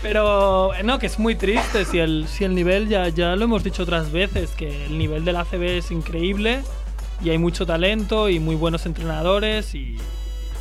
Pero 0.02 0.72
no, 0.84 1.00
que 1.00 1.08
es 1.08 1.18
muy 1.20 1.36
triste 1.36 1.84
si 1.86 2.00
el, 2.00 2.28
si 2.28 2.43
el 2.43 2.54
nivel, 2.54 2.88
ya, 2.88 3.10
ya 3.10 3.36
lo 3.36 3.46
hemos 3.46 3.64
dicho 3.64 3.84
otras 3.84 4.12
veces, 4.12 4.52
que 4.52 4.86
el 4.86 4.98
nivel 4.98 5.26
del 5.26 5.36
ACB 5.38 5.64
es 5.78 5.91
increíble 5.91 6.62
y 7.24 7.30
hay 7.32 7.38
mucho 7.38 7.66
talento 7.66 8.30
y 8.30 8.39
muy 8.39 8.56
buenos 8.56 8.86
entrenadores 8.86 9.74
y, 9.74 9.98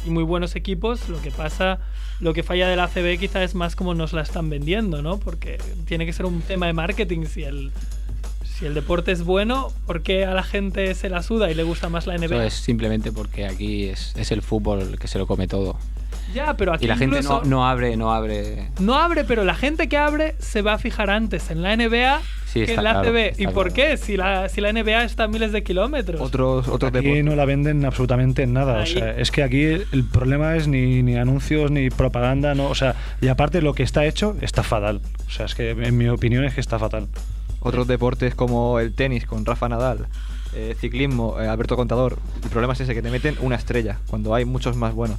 y 0.04 0.10
muy 0.10 0.24
buenos 0.24 0.56
equipos. 0.56 1.08
Lo 1.08 1.20
que 1.20 1.30
pasa, 1.30 1.78
lo 2.20 2.34
que 2.34 2.42
falla 2.42 2.68
del 2.68 2.80
ACB 2.80 3.18
quizá 3.18 3.42
es 3.42 3.54
más 3.54 3.76
como 3.76 3.94
nos 3.94 4.12
la 4.12 4.22
están 4.22 4.50
vendiendo, 4.50 5.02
¿no? 5.02 5.18
Porque 5.18 5.58
tiene 5.86 6.06
que 6.06 6.12
ser 6.12 6.26
un 6.26 6.40
tema 6.42 6.66
de 6.66 6.72
marketing. 6.72 7.26
Si 7.26 7.44
el, 7.44 7.72
si 8.44 8.66
el 8.66 8.74
deporte 8.74 9.12
es 9.12 9.24
bueno, 9.24 9.72
¿por 9.86 10.02
qué 10.02 10.24
a 10.24 10.34
la 10.34 10.42
gente 10.42 10.94
se 10.94 11.08
la 11.08 11.22
suda 11.22 11.50
y 11.50 11.54
le 11.54 11.62
gusta 11.62 11.88
más 11.88 12.06
la 12.06 12.16
NBA? 12.16 12.26
Eso 12.26 12.42
es 12.42 12.54
simplemente 12.54 13.12
porque 13.12 13.46
aquí 13.46 13.84
es, 13.84 14.14
es 14.16 14.30
el 14.32 14.42
fútbol 14.42 14.80
el 14.80 14.98
que 14.98 15.08
se 15.08 15.18
lo 15.18 15.26
come 15.26 15.48
todo. 15.48 15.78
Ya, 16.32 16.56
pero 16.56 16.72
aquí 16.72 16.86
Y 16.86 16.88
la 16.88 16.96
gente 16.96 17.22
no, 17.22 17.42
no 17.42 17.66
abre, 17.66 17.96
no 17.96 18.12
abre... 18.12 18.70
no 18.80 18.94
abre, 18.94 19.24
pero 19.24 19.44
la 19.44 19.54
gente 19.54 19.88
que 19.88 19.96
abre 19.96 20.34
se 20.38 20.62
va 20.62 20.74
a 20.74 20.78
fijar 20.78 21.10
antes 21.10 21.50
en 21.50 21.62
la 21.62 21.76
NBA 21.76 22.20
Sí, 22.54 22.60
que 22.60 22.66
está 22.66 22.80
en 22.80 22.84
la 22.84 22.92
claro, 22.92 23.08
ACB. 23.10 23.16
está 23.16 23.42
¿Y 23.42 23.46
por 23.48 23.72
claro. 23.72 23.90
qué? 23.90 23.96
Si 23.96 24.16
la, 24.16 24.48
si 24.48 24.60
la 24.60 24.72
NBA 24.72 25.02
está 25.04 25.24
a 25.24 25.28
miles 25.28 25.50
de 25.50 25.64
kilómetros. 25.64 26.20
Otros, 26.20 26.68
otros 26.68 26.88
Aquí 26.90 27.00
deportes. 27.02 27.24
no 27.24 27.34
la 27.34 27.44
venden 27.44 27.84
absolutamente 27.84 28.44
en 28.44 28.52
nada. 28.52 28.82
O 28.82 28.86
sea, 28.86 29.10
es 29.10 29.30
que 29.32 29.42
aquí 29.42 29.62
el 29.64 30.04
problema 30.10 30.54
es 30.56 30.68
ni, 30.68 31.02
ni 31.02 31.16
anuncios 31.16 31.72
ni 31.72 31.90
propaganda, 31.90 32.54
no, 32.54 32.68
o 32.68 32.74
sea, 32.76 32.94
y 33.20 33.26
aparte 33.26 33.60
lo 33.60 33.74
que 33.74 33.82
está 33.82 34.06
hecho 34.06 34.36
está 34.40 34.62
fatal. 34.62 35.00
O 35.26 35.30
sea, 35.30 35.46
es 35.46 35.56
que 35.56 35.70
en 35.70 35.96
mi 35.98 36.06
opinión 36.08 36.44
es 36.44 36.54
que 36.54 36.60
está 36.60 36.78
fatal. 36.78 37.08
Otros 37.58 37.88
deportes 37.88 38.34
como 38.36 38.78
el 38.78 38.94
tenis 38.94 39.26
con 39.26 39.44
Rafa 39.44 39.68
Nadal, 39.68 40.06
eh, 40.54 40.76
ciclismo, 40.78 41.40
eh, 41.40 41.48
Alberto 41.48 41.74
Contador. 41.74 42.18
El 42.44 42.50
problema 42.50 42.74
es 42.74 42.80
ese, 42.80 42.94
que 42.94 43.02
te 43.02 43.10
meten 43.10 43.36
una 43.40 43.56
estrella 43.56 43.98
cuando 44.08 44.32
hay 44.34 44.44
muchos 44.44 44.76
más 44.76 44.94
buenos. 44.94 45.18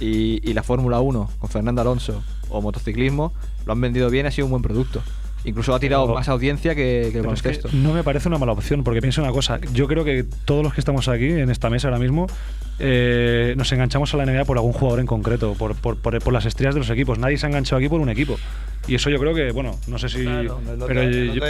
Y, 0.00 0.40
y 0.48 0.54
la 0.54 0.62
Fórmula 0.62 1.00
1 1.00 1.30
con 1.38 1.50
Fernando 1.50 1.82
Alonso 1.82 2.24
o 2.48 2.62
motociclismo 2.62 3.32
lo 3.66 3.72
han 3.72 3.80
vendido 3.80 4.08
bien, 4.08 4.24
ha 4.26 4.30
sido 4.30 4.46
un 4.46 4.52
buen 4.52 4.62
producto. 4.62 5.02
Incluso 5.44 5.74
ha 5.74 5.80
tirado 5.80 6.04
Pero- 6.06 6.14
más 6.14 6.28
audiencia 6.28 6.74
que, 6.74 7.08
que 7.12 7.18
el 7.18 7.22
Pero 7.22 7.32
es 7.34 7.42
que 7.42 7.48
baloncesto. 7.48 7.76
no 7.76 7.92
me 7.92 8.02
parece 8.02 8.28
una 8.28 8.38
mala 8.38 8.52
opción, 8.52 8.82
porque 8.82 9.00
pienso 9.00 9.22
una 9.22 9.30
cosa. 9.32 9.60
Yo 9.74 9.86
creo 9.86 10.04
que 10.04 10.24
todos 10.44 10.62
los 10.64 10.72
que 10.74 10.80
estamos 10.80 11.06
aquí 11.08 11.26
en 11.30 11.50
esta 11.50 11.68
mesa 11.70 11.88
ahora 11.88 11.98
mismo 12.00 12.26
eh, 12.78 13.54
nos 13.56 13.70
enganchamos 13.72 14.12
a 14.14 14.16
la 14.16 14.26
NBA 14.26 14.44
por 14.44 14.56
algún 14.58 14.72
jugador 14.72 15.00
en 15.00 15.06
concreto, 15.06 15.54
por, 15.54 15.74
por, 15.76 15.96
por- 15.96 16.18
por 16.20 16.32
las 16.32 16.44
estrellas 16.46 16.74
de 16.74 16.80
los 16.80 16.90
equipos. 16.90 17.18
Nadie 17.18 17.38
se 17.38 17.46
ha 17.46 17.48
enganchado 17.48 17.78
aquí 17.78 17.88
por 17.88 18.00
un 18.00 18.08
equipo. 18.08 18.36
Y 18.86 18.96
eso 18.96 19.08
yo 19.08 19.18
creo 19.18 19.34
que, 19.34 19.50
bueno, 19.50 19.78
no 19.86 19.98
sé 19.98 20.10
si. 20.10 20.24
Claro. 20.24 20.60
Pero 20.86 21.04
yo- 21.10 21.42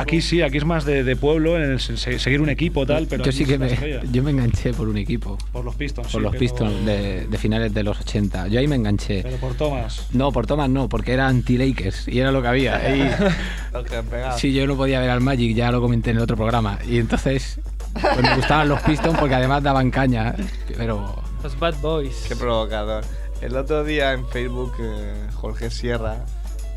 aquí 0.00 0.22
sí, 0.22 0.40
aquí 0.40 0.56
es 0.56 0.64
más 0.64 0.86
de, 0.86 1.04
de 1.04 1.16
pueblo, 1.16 1.56
en 1.62 1.72
el 1.72 1.80
seguir 1.80 2.40
un 2.40 2.48
equipo 2.48 2.86
tal. 2.86 3.06
Pero 3.06 3.24
yo 3.24 3.30
sí 3.32 3.44
que 3.44 3.58
me, 3.58 3.68
yo 4.10 4.22
me 4.22 4.30
enganché 4.30 4.72
por 4.72 4.88
un 4.88 4.96
equipo, 4.96 5.36
Por 5.52 5.66
los 5.66 5.74
Pistons. 5.74 6.08
por 6.10 6.20
sí, 6.20 6.22
los 6.22 6.30
pero- 6.32 6.40
Pistons 6.40 6.86
de, 6.86 7.26
de 7.26 7.38
finales 7.38 7.74
de 7.74 7.82
los 7.82 8.00
80. 8.00 8.48
Yo 8.48 8.58
ahí 8.58 8.66
me 8.68 8.76
enganché. 8.76 9.20
Pero 9.22 9.36
por 9.36 9.52
Thomas. 9.54 10.06
No, 10.14 10.32
por 10.32 10.46
Thomas 10.46 10.70
no, 10.70 10.88
porque 10.88 11.12
era 11.12 11.28
anti-Lakers 11.28 12.08
y 12.08 12.20
era 12.20 12.32
lo 12.32 12.40
que 12.40 12.48
había. 12.48 12.96
Y 12.96 13.00
Los 13.74 13.84
que 13.84 13.96
han 13.96 14.06
pegado. 14.06 14.38
si 14.38 14.54
yo 14.54 14.66
no 14.66 14.74
podía 14.74 14.98
ver 15.00 15.10
al 15.10 15.20
Magic, 15.20 15.54
ya 15.54 15.70
lo 15.70 15.82
comenté 15.82 16.12
en 16.12 16.16
el 16.16 16.22
otro 16.22 16.36
programa. 16.36 16.78
Y 16.88 16.96
entonces 16.96 17.60
pues 17.92 18.22
me 18.22 18.36
gustaban 18.36 18.68
los 18.68 18.80
Pistons 18.82 19.18
porque 19.18 19.34
además 19.34 19.62
daban 19.62 19.90
caña. 19.90 20.34
Pero 20.76 21.22
Los 21.42 21.58
Bad 21.58 21.74
Boys. 21.80 22.24
Qué 22.28 22.36
provocador. 22.36 23.04
El 23.40 23.56
otro 23.56 23.84
día 23.84 24.12
en 24.12 24.26
Facebook, 24.28 24.74
eh, 24.80 25.28
Jorge 25.34 25.70
Sierra 25.70 26.24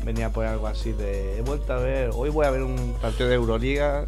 venía 0.04 0.30
por 0.30 0.46
algo 0.46 0.66
así 0.66 0.92
de. 0.92 1.38
He 1.38 1.42
vuelto 1.42 1.72
a 1.72 1.76
ver. 1.76 2.10
Hoy 2.14 2.30
voy 2.30 2.46
a 2.46 2.50
ver 2.50 2.62
un 2.62 2.94
partido 3.00 3.28
de 3.28 3.34
Euroliga. 3.34 4.04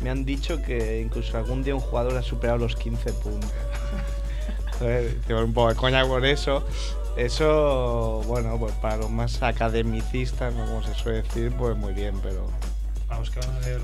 Me 0.00 0.10
han 0.10 0.24
dicho 0.24 0.60
que 0.62 1.00
incluso 1.00 1.36
algún 1.38 1.62
día 1.62 1.74
un 1.74 1.80
jugador 1.80 2.16
ha 2.16 2.22
superado 2.22 2.58
los 2.58 2.76
15 2.76 3.12
puntos. 3.14 3.50
Joder, 4.78 5.18
tengo 5.26 5.44
un 5.44 5.54
poco 5.54 5.68
de 5.70 5.74
coña 5.76 6.04
por 6.06 6.24
eso. 6.26 6.64
Eso, 7.16 8.22
bueno, 8.26 8.58
pues 8.58 8.72
para 8.74 8.96
los 8.96 9.10
más 9.10 9.40
academicistas, 9.42 10.52
¿no? 10.52 10.66
como 10.66 10.82
se 10.82 10.94
suele 10.94 11.22
decir, 11.22 11.52
pues 11.56 11.76
muy 11.76 11.94
bien, 11.94 12.18
pero. 12.22 12.48
Vamos, 13.08 13.30
que 13.30 13.40
van 13.40 13.54
a 13.54 13.58
ver. 13.60 13.80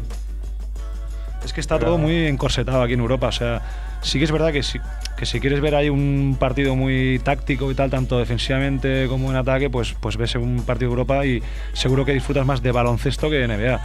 Es 1.45 1.53
que 1.53 1.61
está 1.61 1.78
todo 1.78 1.97
muy 1.99 2.26
encorsetado 2.26 2.82
aquí 2.82 2.93
en 2.95 3.01
Europa. 3.01 3.28
O 3.28 3.32
sea, 3.32 3.62
sí 4.03 4.18
que 4.18 4.24
es 4.24 4.30
verdad 4.32 4.53
que 4.53 4.62
si, 4.62 4.78
que 5.16 5.24
si 5.26 5.41
quieres 5.41 5.61
ver 5.61 5.74
ahí 5.74 5.88
un 5.88 6.36
partido 6.38 6.76
muy 6.76 7.20
táctico 7.24 7.70
y 7.70 7.74
tal, 7.74 7.91
tanto 7.91 8.18
defensivamente 8.18 9.07
como 9.09 9.30
en 9.30 9.36
ataque, 9.36 9.70
pues, 9.70 9.95
pues 9.99 10.16
ves 10.16 10.34
un 10.34 10.62
partido 10.66 10.91
de 10.91 10.93
Europa 10.93 11.24
y 11.24 11.43
seguro 11.72 12.05
que 12.05 12.12
disfrutas 12.12 12.45
más 12.47 12.62
de 12.62 12.72
baloncesto 12.72 13.30
que 13.30 13.36
de 13.36 13.49
NBA. 13.49 13.80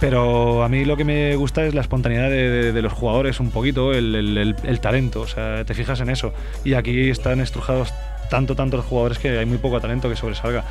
Pero 0.00 0.64
a 0.64 0.68
mí 0.68 0.84
lo 0.84 0.96
que 0.96 1.04
me 1.04 1.36
gusta 1.36 1.64
es 1.64 1.74
la 1.74 1.80
espontaneidad 1.80 2.28
de, 2.28 2.82
los 2.82 2.92
jugadores, 2.92 3.38
un 3.38 3.50
poquito, 3.50 3.92
el, 3.92 4.14
el- 4.16 4.56
el- 4.64 4.80
talento. 4.80 5.20
O 5.20 5.26
sea, 5.28 5.64
te 5.64 5.74
fijas 5.74 6.00
en 6.00 6.10
eso. 6.10 6.34
Y 6.64 6.74
aquí 6.74 7.08
están 7.08 7.40
estrujados 7.40 7.94
tanto, 8.28 8.56
tanto 8.56 8.76
los 8.78 8.86
jugadores 8.86 9.18
que 9.20 9.38
hay 9.38 9.46
muy 9.46 9.58
poco 9.58 9.80
talento 9.80 10.08
que 10.10 10.16
sobresalga. 10.16 10.64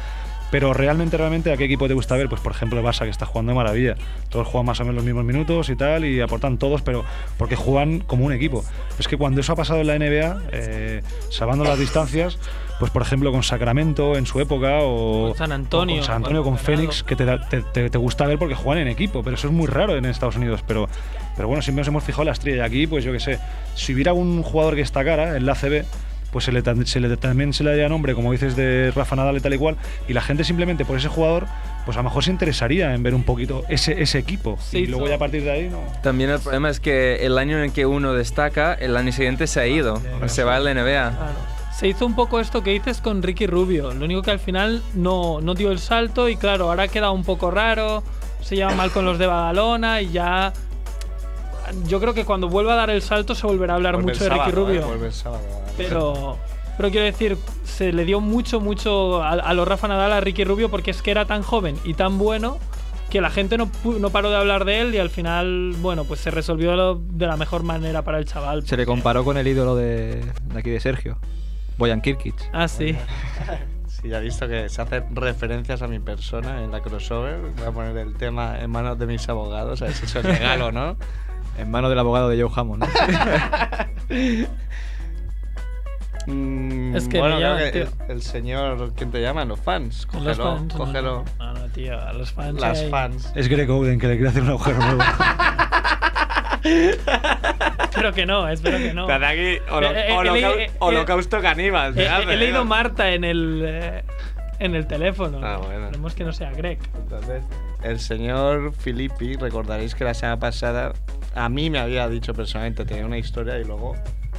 Pero 0.52 0.74
realmente, 0.74 1.16
realmente, 1.18 1.52
¿a 1.52 1.58
qué 1.58 1.64
equipo 1.64 1.88
te 1.88 1.94
gusta 1.94 2.16
ver? 2.18 2.28
Pues 2.30 2.42
por 2.42 2.52
ejemplo 2.52 2.78
el 2.80 2.86
Barça, 2.86 3.06
que 3.06 3.10
está 3.10 3.26
jugando 3.26 3.52
de 3.54 3.56
maravilla. 3.56 3.96
Todos 4.30 4.48
juegan 4.48 4.66
más 4.66 4.80
o 4.82 4.84
menos 4.84 4.96
los 4.98 5.06
mismos 5.06 5.24
minutos 5.24 5.70
y 5.70 5.76
tal, 5.78 6.04
y 6.06 6.20
aportan 6.22 6.58
todos, 6.58 6.82
pero 6.82 7.04
porque 7.38 7.56
juegan 7.56 8.00
como 8.02 8.26
un 8.26 8.34
equipo. 8.34 8.64
Es 9.00 9.08
que 9.08 9.16
cuando 9.18 9.40
eso 9.42 9.54
ha 9.54 9.56
pasado 9.56 9.80
en 9.80 9.88
la 9.88 9.96
NBA, 9.98 10.42
eh, 10.52 11.02
salvando 11.30 11.64
las 11.64 11.80
distancias, 11.80 12.38
pues 12.80 12.92
por 12.92 13.02
ejemplo 13.02 13.32
con 13.32 13.44
Sacramento 13.44 14.18
en 14.18 14.26
su 14.26 14.40
época, 14.42 14.80
o 14.82 15.30
Con 15.30 15.38
San 15.38 15.52
Antonio, 15.54 15.96
con 15.98 16.06
San 16.06 16.16
Antonio, 16.18 16.44
con 16.44 16.58
Phoenix, 16.58 17.04
que 17.04 17.16
te, 17.16 17.24
da- 17.26 17.48
te, 17.48 17.62
te- 17.62 17.90
te 17.90 17.98
gusta 17.98 18.26
ver 18.28 18.38
porque 18.38 18.56
juegan 18.56 18.82
en 18.82 18.88
equipo, 18.90 19.24
pero 19.24 19.36
eso 19.38 19.48
es 19.48 19.54
muy 19.54 19.68
raro 19.68 19.96
en 19.96 20.04
Estados 20.06 20.36
Unidos. 20.36 20.64
Pero, 20.68 20.90
pero 21.38 21.48
bueno, 21.48 21.62
siempre 21.62 21.82
nos 21.82 21.88
hemos 21.88 22.04
fijado 22.04 22.24
en 22.24 22.28
la 22.28 22.34
estrella. 22.34 22.58
Y 22.64 22.66
aquí, 22.66 22.88
pues 22.88 23.04
yo 23.06 23.14
qué 23.14 23.20
sé, 23.22 23.40
si 23.76 23.94
hubiera 23.94 24.12
un 24.14 24.44
jugador 24.44 24.74
que 24.74 24.82
destacara 24.82 25.38
en 25.38 25.46
la 25.46 25.54
ACB, 25.54 25.86
pues 26.32 26.46
se 26.46 26.52
le, 26.52 26.64
se 26.86 27.00
le- 27.00 27.18
también 27.18 27.54
se 27.54 27.64
le 27.64 27.72
daría 27.72 27.90
nombre, 27.90 28.14
como 28.16 28.32
dices, 28.32 28.56
de 28.56 28.92
Rafa 28.96 29.16
Nadal 29.16 29.38
y 29.38 29.40
tal 29.42 29.54
y 29.54 29.58
cual, 29.58 29.76
y 30.08 30.14
la 30.14 30.22
gente 30.22 30.44
simplemente 30.44 30.86
por 30.86 30.98
ese 30.98 31.08
jugador, 31.10 31.46
pues 31.86 31.98
a 31.98 32.00
lo 32.00 32.06
mejor 32.06 32.24
se 32.24 32.32
interesaría 32.32 32.94
en 32.94 33.04
ver 33.04 33.14
un 33.16 33.24
poquito 33.24 33.64
ese, 33.70 34.02
ese 34.02 34.18
equipo. 34.20 34.58
Se 34.62 34.80
y 34.80 34.88
luego 34.88 35.08
ya 35.08 35.16
a 35.16 35.20
partir 35.20 35.44
de 35.44 35.52
ahí, 35.52 35.70
no. 35.70 35.80
También 36.04 36.30
el 36.30 36.40
problema 36.40 36.70
es 36.70 36.80
que 36.80 37.26
el 37.26 37.38
año 37.38 37.58
en 37.58 37.64
el 37.66 37.72
que 37.74 37.86
uno 37.86 38.14
destaca, 38.14 38.74
el 38.74 38.96
año 38.98 39.12
siguiente 39.12 39.48
se 39.48 39.60
ha 39.60 39.68
ido, 39.68 40.02
se 40.28 40.44
va 40.44 40.56
a 40.56 40.60
la 40.60 40.74
NBA. 40.74 40.84
Claro. 41.12 41.62
Se 41.76 41.88
hizo 41.88 42.06
un 42.06 42.16
poco 42.16 42.40
esto 42.40 42.62
que 42.62 42.70
dices 42.72 43.02
con 43.02 43.24
Ricky 43.24 43.48
Rubio. 43.48 43.92
Lo 43.94 44.06
único 44.06 44.22
que 44.22 44.30
al 44.32 44.40
final 44.40 44.84
no, 44.94 45.42
no 45.42 45.56
dio 45.56 45.72
el 45.72 45.80
salto 45.80 46.30
y 46.30 46.36
claro, 46.36 46.70
ahora 46.70 46.88
queda 46.88 47.10
un 47.12 47.24
poco 47.24 47.50
raro. 47.50 48.04
Se 48.42 48.56
lleva 48.56 48.76
mal 48.76 48.92
con 48.92 49.04
los 49.06 49.18
de 49.18 49.26
Badalona 49.26 50.02
y 50.02 50.12
ya. 50.12 50.54
Yo 51.86 52.00
creo 52.00 52.14
que 52.14 52.26
cuando 52.26 52.48
vuelva 52.50 52.74
a 52.74 52.76
dar 52.78 52.90
el 52.90 53.02
salto 53.02 53.36
se 53.36 53.46
volverá 53.48 53.74
a 53.74 53.76
hablar 53.78 53.96
Vuelve 53.96 54.12
mucho 54.14 54.24
el 54.26 54.30
de 54.30 54.36
Ricky 54.36 54.52
sábado, 54.52 54.62
¿eh? 54.62 54.74
Rubio. 54.76 54.88
Vuelve 54.88 55.08
el 55.08 55.14
sábado. 55.14 55.42
Pero, 55.78 56.38
pero 56.78 56.90
quiero 56.90 57.06
decir, 57.06 57.38
se 57.64 57.92
le 57.94 58.06
dio 58.06 58.20
mucho, 58.22 58.60
mucho 58.60 59.22
a, 59.24 59.32
a 59.32 59.54
los 59.54 59.68
Rafa 59.68 59.88
Nadal 59.88 60.12
a 60.14 60.20
Ricky 60.22 60.44
Rubio 60.44 60.70
porque 60.70 60.92
es 60.92 61.02
que 61.02 61.12
era 61.12 61.26
tan 61.26 61.42
joven 61.44 61.78
y 61.84 61.94
tan 61.94 62.18
bueno 62.18 62.58
que 63.10 63.20
la 63.20 63.30
gente 63.30 63.58
no, 63.58 63.68
pu- 63.68 64.00
no 64.00 64.10
paró 64.10 64.30
de 64.30 64.38
hablar 64.38 64.64
de 64.64 64.80
él 64.80 64.96
y 64.96 64.98
al 64.98 65.10
final, 65.10 65.74
bueno, 65.80 66.06
pues 66.06 66.22
se 66.22 66.32
resolvió 66.32 66.76
lo- 66.76 66.96
de 66.96 67.28
la 67.28 67.36
mejor 67.36 67.64
manera 67.64 68.04
para 68.04 68.20
el 68.20 68.26
chaval. 68.26 68.66
Se 68.66 68.78
le 68.78 68.86
comparó 68.86 69.24
con 69.26 69.38
el 69.38 69.48
ídolo 69.48 69.76
de, 69.76 70.24
de 70.46 70.60
aquí 70.60 70.70
de 70.70 70.80
Sergio, 70.80 71.18
Boyan 71.78 72.02
Kirkic. 72.02 72.36
Ah, 72.54 72.68
sí. 72.68 72.96
Sí, 74.02 74.08
ya 74.08 74.18
he 74.20 74.22
visto 74.22 74.48
que 74.48 74.70
se 74.70 74.82
hacen 74.82 75.14
referencias 75.16 75.82
a 75.82 75.88
mi 75.88 76.00
persona 76.00 76.64
en 76.64 76.72
la 76.72 76.80
crossover. 76.82 77.38
Voy 77.58 77.66
a 77.68 77.72
poner 77.72 77.98
el 77.98 78.16
tema 78.16 78.58
en 78.60 78.72
manos 78.72 78.98
de 78.98 79.06
mis 79.06 79.28
abogados, 79.30 79.82
a 79.82 79.86
ver 79.86 79.94
si 79.94 80.06
eso 80.06 80.20
es 80.20 80.26
legal 80.26 80.62
o 80.62 80.72
no. 80.72 80.96
En 81.58 81.70
manos 81.72 81.90
del 81.90 82.00
abogado 82.00 82.30
de 82.30 82.42
Joe 82.42 82.52
Hammond. 82.56 82.84
¿no? 82.84 82.90
Mm, 86.28 86.96
Es 86.96 87.08
que 87.08 87.20
bueno, 87.20 87.36
me 87.38 87.42
creo 87.42 87.50
llama, 87.58 87.72
que 87.72 87.72
tío. 87.72 87.88
el, 88.06 88.12
el 88.12 88.22
señor, 88.22 88.94
¿quién 88.96 89.10
te 89.12 89.22
llama? 89.22 89.44
Los 89.46 89.60
fans. 89.60 90.06
Cógelo, 90.06 90.28
Los 90.30 90.38
fans, 90.38 90.74
cógelo. 90.76 91.26
No, 91.40 91.54
no, 91.54 91.66
tío, 91.70 92.00
a 92.00 92.14
los 92.14 92.32
fans. 92.32 92.60
Las 92.62 92.80
hay- 92.80 92.90
fans. 92.92 93.32
Es 93.36 93.48
Greg 93.48 93.70
Oden 93.72 94.00
que 94.00 94.08
le 94.08 94.14
quiere 94.18 94.30
hacer 94.30 94.44
un 94.44 94.50
agujero 94.50 94.78
nuevo. 94.78 95.02
Espero 96.64 98.14
que 98.14 98.26
no, 98.28 98.48
espero 98.48 98.78
que 98.78 98.94
no. 98.94 99.06
Aquí, 99.12 99.58
holo- 99.72 99.90
Eh, 99.92 100.10
eh, 100.10 100.66
eh, 100.66 100.72
holocausto 100.80 101.42
caníbal. 101.42 101.98
He, 101.98 102.38
leído. 102.38 102.66
Marta 102.66 103.10
en 103.12 103.24
el, 103.24 103.64
eh, 103.66 104.04
en 104.60 104.76
el 104.76 104.86
teléfono. 104.86 105.40
Ah, 105.44 105.58
bueno. 105.58 105.86
Esperemos 105.86 106.14
que 106.14 106.24
no 106.24 106.32
sea 106.34 106.52
Greg. 106.52 106.78
Entonces, 106.96 107.44
el 107.84 108.00
señor 108.00 108.74
Filippi, 108.74 109.38
recordaréis 109.38 109.96
que 109.96 110.04
la 110.04 110.14
semana 110.14 110.38
pasada 110.40 110.94
a 111.36 111.50
mí 111.50 111.70
me 111.70 111.80
había 111.80 112.08
dicho 112.10 112.34
personalmente, 112.34 112.86
tenía 112.86 113.06
una 113.06 113.18
historia 113.18 113.60
y 113.60 113.64
luego 113.64 113.96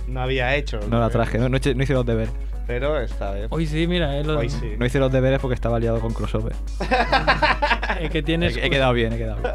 no 0.09 0.20
había 0.20 0.55
hecho. 0.57 0.78
los 0.78 0.88
No 0.88 0.99
la 1.01 1.11
traje, 1.11 1.38
no, 1.38 1.49
no, 1.49 1.57
hice- 1.57 1.74
no 1.74 1.82
hice 1.82 1.93
los 1.95 2.05
deberes. 2.07 2.32
Pero 2.66 3.01
esta 3.01 3.32
vez. 3.32 3.49
Hoy 3.51 3.66
sí, 3.66 3.86
mira, 3.88 4.16
eh, 4.18 4.24
lo- 4.24 4.38
Hoy 4.38 4.49
sí. 4.49 4.74
No 4.78 4.86
hice 4.86 4.99
los 5.01 5.11
deberes 5.11 5.40
porque 5.40 5.55
estaba 5.55 5.78
liado 5.80 6.01
con 6.01 6.12
crossover. 6.14 6.55
eh, 8.01 8.09
que 8.11 8.18
He, 8.18 8.22
tienes. 8.22 8.57
he 8.57 8.70
quedado 8.70 8.93
bien, 8.93 9.12
he 9.12 9.18
quedado 9.18 9.40
bien. 9.43 9.53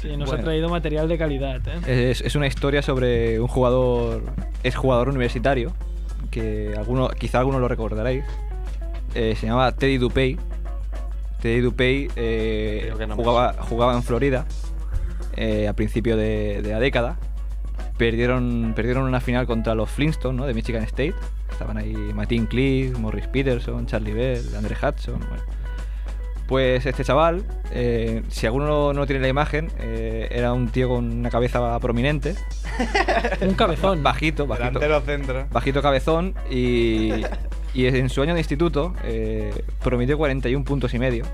Sí, 0.00 0.08
nos 0.16 0.28
Bueno. 0.28 0.42
ha 0.42 0.44
traído 0.44 0.68
material 0.68 1.08
de 1.08 1.18
calidad, 1.18 1.60
¿eh? 1.86 2.10
Es, 2.10 2.20
es 2.20 2.34
una 2.34 2.46
historia 2.46 2.82
sobre 2.82 3.40
un 3.40 3.48
jugador, 3.48 4.22
es 4.62 4.74
jugador 4.76 5.08
universitario, 5.08 5.72
que 6.30 6.74
alguno, 6.76 7.08
quizá 7.10 7.38
algunos 7.40 7.60
lo 7.60 7.68
recordaréis. 7.68 8.24
Eh, 9.14 9.34
se 9.38 9.46
llamaba 9.46 9.72
Teddy 9.72 9.98
Dupey. 9.98 10.38
Teddy 11.40 11.60
Dupey 11.60 12.08
eh, 12.16 12.92
no 13.08 13.16
jugaba, 13.16 13.54
jugaba 13.60 13.94
en 13.94 14.02
Florida 14.02 14.44
eh, 15.40 15.66
a 15.68 15.72
principio 15.72 16.16
de, 16.16 16.62
de 16.62 16.70
la 16.70 16.78
década. 16.78 17.18
Perdieron, 17.98 18.72
perdieron 18.74 19.04
una 19.04 19.20
final 19.20 19.46
contra 19.46 19.74
los 19.74 19.90
Flintstones 19.90 20.38
¿no? 20.38 20.46
de 20.46 20.54
Michigan 20.54 20.82
State. 20.84 21.14
Estaban 21.50 21.76
ahí 21.76 21.92
Martin 22.14 22.46
Cliff, 22.46 22.96
Morris 22.98 23.26
Peterson, 23.26 23.86
Charlie 23.86 24.12
Bell, 24.12 24.44
Andre 24.56 24.74
Hudson. 24.76 25.18
bueno. 25.18 25.42
Pues 26.46 26.84
este 26.84 27.04
chaval, 27.04 27.44
eh, 27.70 28.22
si 28.28 28.44
alguno 28.46 28.92
no, 28.92 29.06
tiene 29.06 29.22
la 29.22 29.28
imagen, 29.28 29.70
eh, 29.78 30.26
era 30.32 30.52
un 30.52 30.68
tío 30.68 30.88
con 30.88 31.04
una 31.18 31.30
cabeza 31.30 31.78
prominente, 31.78 32.34
Un 33.40 33.54
cabezón. 33.54 34.02
bajito, 34.02 34.48
bajito, 34.48 34.80
Delantero 34.80 35.00
centro. 35.02 35.46
bajito 35.52 35.80
cabezón 35.80 36.34
y, 36.50 37.22
y 37.72 37.86
en 37.86 38.08
su 38.08 38.20
año 38.22 38.34
de 38.34 38.40
instituto 38.40 38.94
eh, 39.04 39.62
prometió 39.84 40.18
41 40.18 40.64
puntos 40.64 40.92
y 40.92 40.98
medio 40.98 41.24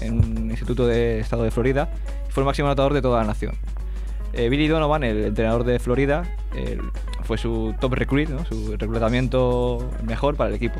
en 0.00 0.14
un 0.14 0.50
instituto 0.50 0.84
de 0.84 1.20
estado 1.20 1.44
de 1.44 1.52
Florida 1.52 1.88
fue 2.30 2.42
el 2.42 2.46
máximo 2.46 2.68
anotador 2.68 2.94
de 2.94 3.02
toda 3.02 3.20
la 3.20 3.26
nación. 3.26 3.52
Eh, 4.32 4.48
Billy 4.48 4.68
Donovan, 4.68 5.02
el 5.04 5.24
entrenador 5.24 5.64
de 5.64 5.78
Florida, 5.78 6.22
el- 6.54 6.80
fue 7.24 7.36
su 7.38 7.74
top 7.80 7.94
recruit, 7.94 8.28
su 8.48 8.76
reclutamiento 8.76 9.88
mejor 10.04 10.36
para 10.36 10.48
el 10.50 10.56
equipo. 10.56 10.78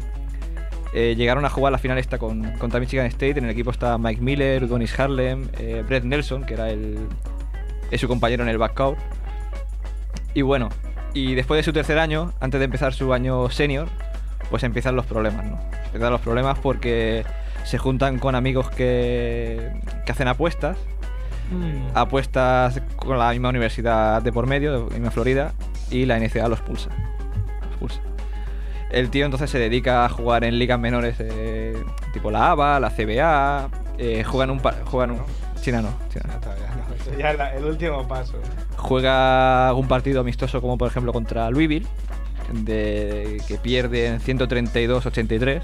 Eh, 0.92 1.14
llegaron 1.16 1.44
a 1.44 1.50
jugar 1.50 1.70
la 1.70 1.78
final 1.78 1.98
esta 1.98 2.18
con, 2.18 2.42
contra 2.58 2.80
Michigan 2.80 3.06
State. 3.06 3.38
En 3.38 3.44
el 3.44 3.50
equipo 3.50 3.70
está 3.70 3.96
Mike 3.98 4.20
Miller, 4.20 4.66
Donis 4.66 4.98
Harlem, 4.98 5.48
eh, 5.58 5.84
Brett 5.86 6.02
Nelson, 6.04 6.44
que 6.44 6.54
era 6.54 6.70
el, 6.70 6.98
es 7.92 8.00
su 8.00 8.08
compañero 8.08 8.42
en 8.42 8.48
el 8.48 8.58
backcourt. 8.58 8.98
Y 10.34 10.42
bueno, 10.42 10.68
y 11.14 11.34
después 11.34 11.58
de 11.58 11.62
su 11.62 11.72
tercer 11.72 11.98
año, 11.98 12.32
antes 12.40 12.58
de 12.58 12.64
empezar 12.64 12.92
su 12.92 13.12
año 13.12 13.48
senior, 13.50 13.88
pues 14.48 14.62
empiezan 14.64 14.96
los 14.96 15.06
problemas, 15.06 15.46
¿no? 15.46 15.60
Empiezan 15.86 16.10
los 16.10 16.20
problemas 16.20 16.58
porque 16.58 17.24
se 17.64 17.78
juntan 17.78 18.18
con 18.18 18.34
amigos 18.34 18.70
que, 18.70 19.70
que 20.06 20.12
hacen 20.12 20.26
apuestas, 20.28 20.76
Mm. 21.50 21.96
apuestas 21.96 22.80
con 22.96 23.18
la 23.18 23.30
misma 23.32 23.48
universidad 23.48 24.22
de 24.22 24.32
por 24.32 24.46
medio, 24.46 24.86
de 24.86 24.94
misma 24.94 25.10
Florida, 25.10 25.52
y 25.90 26.06
la 26.06 26.18
NCAA 26.18 26.48
los 26.48 26.60
pulsa. 26.60 26.90
Los 27.70 27.76
pulsa. 27.78 28.00
El 28.90 29.10
tío 29.10 29.24
entonces 29.24 29.50
se 29.50 29.58
dedica 29.58 30.04
a 30.04 30.08
jugar 30.08 30.44
en 30.44 30.58
ligas 30.58 30.78
menores 30.78 31.16
eh, 31.20 31.76
tipo 32.12 32.30
la 32.30 32.50
ABA, 32.52 32.80
la 32.80 32.90
CBA, 32.90 33.68
eh, 33.98 34.24
juegan 34.24 34.50
un... 34.50 34.58
Juegan 34.58 35.12
un 35.12 35.20
China 35.60 35.82
no, 35.82 35.90
China 36.08 36.24
no. 36.32 36.40
Todavía 36.40 36.68
no. 36.74 36.94
Eso 37.02 37.18
ya 37.18 37.30
es 37.32 37.36
la- 37.38 37.54
el 37.54 37.64
último 37.66 38.08
paso. 38.08 38.34
juega 38.76 39.68
algún 39.68 39.86
partido 39.88 40.20
amistoso 40.22 40.60
como 40.62 40.78
por 40.78 40.88
ejemplo 40.88 41.12
contra 41.12 41.50
Louisville, 41.50 41.86
de, 42.52 43.42
que 43.46 43.56
pierde 43.58 44.06
en 44.06 44.20
132-83. 44.20 45.62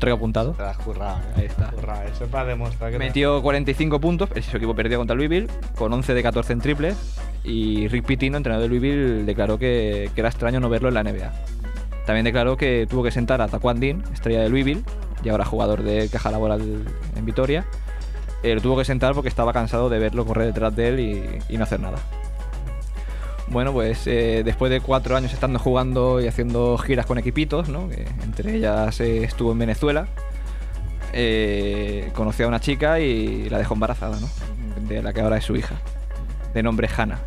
Que 0.00 0.08
he 0.08 0.12
apuntado. 0.12 0.52
Te 0.52 0.62
has 0.62 0.76
currado, 0.78 1.18
¿eh? 1.18 1.40
Ahí 1.40 1.44
está. 1.46 1.70
Currado. 1.70 2.02
Eso 2.02 2.24
es 2.24 2.30
para 2.30 2.46
demostrar 2.46 2.90
que 2.90 2.98
Metió 2.98 3.42
45 3.42 4.00
puntos, 4.00 4.30
su 4.48 4.56
equipo 4.56 4.74
perdió 4.74 4.98
contra 4.98 5.16
Louisville, 5.16 5.48
con 5.76 5.92
11 5.92 6.14
de 6.14 6.22
14 6.22 6.52
en 6.52 6.60
triples. 6.60 6.96
Y 7.44 7.88
Rick 7.88 8.06
Pitino, 8.06 8.36
entrenador 8.36 8.62
de 8.62 8.68
Louisville, 8.68 9.24
declaró 9.24 9.58
que, 9.58 10.10
que 10.14 10.20
era 10.20 10.28
extraño 10.28 10.60
no 10.60 10.68
verlo 10.68 10.88
en 10.88 10.94
la 10.94 11.02
NBA. 11.02 11.32
También 12.06 12.24
declaró 12.24 12.56
que 12.56 12.86
tuvo 12.88 13.02
que 13.02 13.10
sentar 13.10 13.40
a 13.40 13.48
Taquan 13.48 13.80
Dean, 13.80 14.04
estrella 14.12 14.40
de 14.40 14.48
Louisville, 14.48 14.82
y 15.22 15.28
ahora 15.28 15.44
jugador 15.44 15.82
de 15.82 16.08
caja 16.08 16.30
laboral 16.30 16.84
en 17.16 17.24
Vitoria. 17.24 17.64
Eh, 18.42 18.54
lo 18.54 18.60
tuvo 18.60 18.76
que 18.76 18.84
sentar 18.84 19.14
porque 19.14 19.28
estaba 19.28 19.52
cansado 19.54 19.88
de 19.88 19.98
verlo 19.98 20.26
correr 20.26 20.46
detrás 20.46 20.76
de 20.76 20.88
él 20.88 21.00
y, 21.00 21.38
y 21.48 21.56
no 21.56 21.64
hacer 21.64 21.80
nada. 21.80 21.96
Bueno, 23.48 23.72
pues 23.72 24.06
eh, 24.06 24.42
después 24.44 24.70
de 24.70 24.80
cuatro 24.80 25.16
años 25.16 25.32
estando 25.32 25.58
jugando 25.58 26.20
y 26.20 26.26
haciendo 26.26 26.78
giras 26.78 27.06
con 27.06 27.18
equipitos, 27.18 27.68
¿no? 27.68 27.88
que 27.88 28.06
entre 28.22 28.56
ellas 28.56 28.98
eh, 29.00 29.22
estuvo 29.24 29.52
en 29.52 29.58
Venezuela, 29.58 30.06
eh, 31.12 32.10
conoció 32.14 32.46
a 32.46 32.48
una 32.48 32.60
chica 32.60 33.00
y 33.00 33.48
la 33.50 33.58
dejó 33.58 33.74
embarazada, 33.74 34.18
¿no? 34.18 34.28
De 34.88 35.02
la 35.02 35.12
que 35.12 35.20
ahora 35.20 35.36
es 35.36 35.44
su 35.44 35.54
hija, 35.56 35.76
de 36.52 36.62
nombre 36.62 36.88
Hannah. 36.94 37.20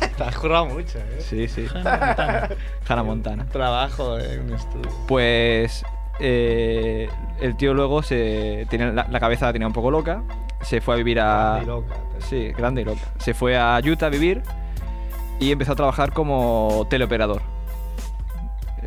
Te 0.16 0.22
has 0.22 0.36
currado 0.36 0.66
mucho, 0.66 0.98
¿eh? 0.98 1.18
Sí, 1.20 1.48
sí. 1.48 1.66
Hannah 1.74 1.98
Montana. 2.06 2.48
Hannah 2.86 3.02
Montana. 3.02 3.46
Trabajo 3.46 4.18
en 4.18 4.40
un 4.42 4.52
estudio. 4.52 4.90
Pues 5.08 5.84
eh, 6.20 7.08
el 7.40 7.56
tío 7.56 7.74
luego 7.74 8.02
se 8.02 8.66
tenía 8.70 8.92
la, 8.92 9.08
la 9.10 9.20
cabeza 9.20 9.46
la 9.46 9.52
tenía 9.52 9.66
un 9.66 9.72
poco 9.74 9.90
loca, 9.90 10.22
se 10.62 10.80
fue 10.80 10.94
a 10.94 10.96
vivir 10.98 11.18
a 11.20 11.60
Grande 11.60 11.62
y 11.62 11.66
loca. 11.66 11.94
sí, 12.18 12.52
grande 12.56 12.82
y 12.82 12.84
loca. 12.84 13.00
Se 13.18 13.34
fue 13.34 13.56
a 13.58 13.80
Utah 13.84 14.06
a 14.06 14.10
vivir 14.10 14.42
y 15.40 15.52
empezó 15.52 15.72
a 15.72 15.76
trabajar 15.76 16.12
como 16.12 16.86
teleoperador. 16.90 17.42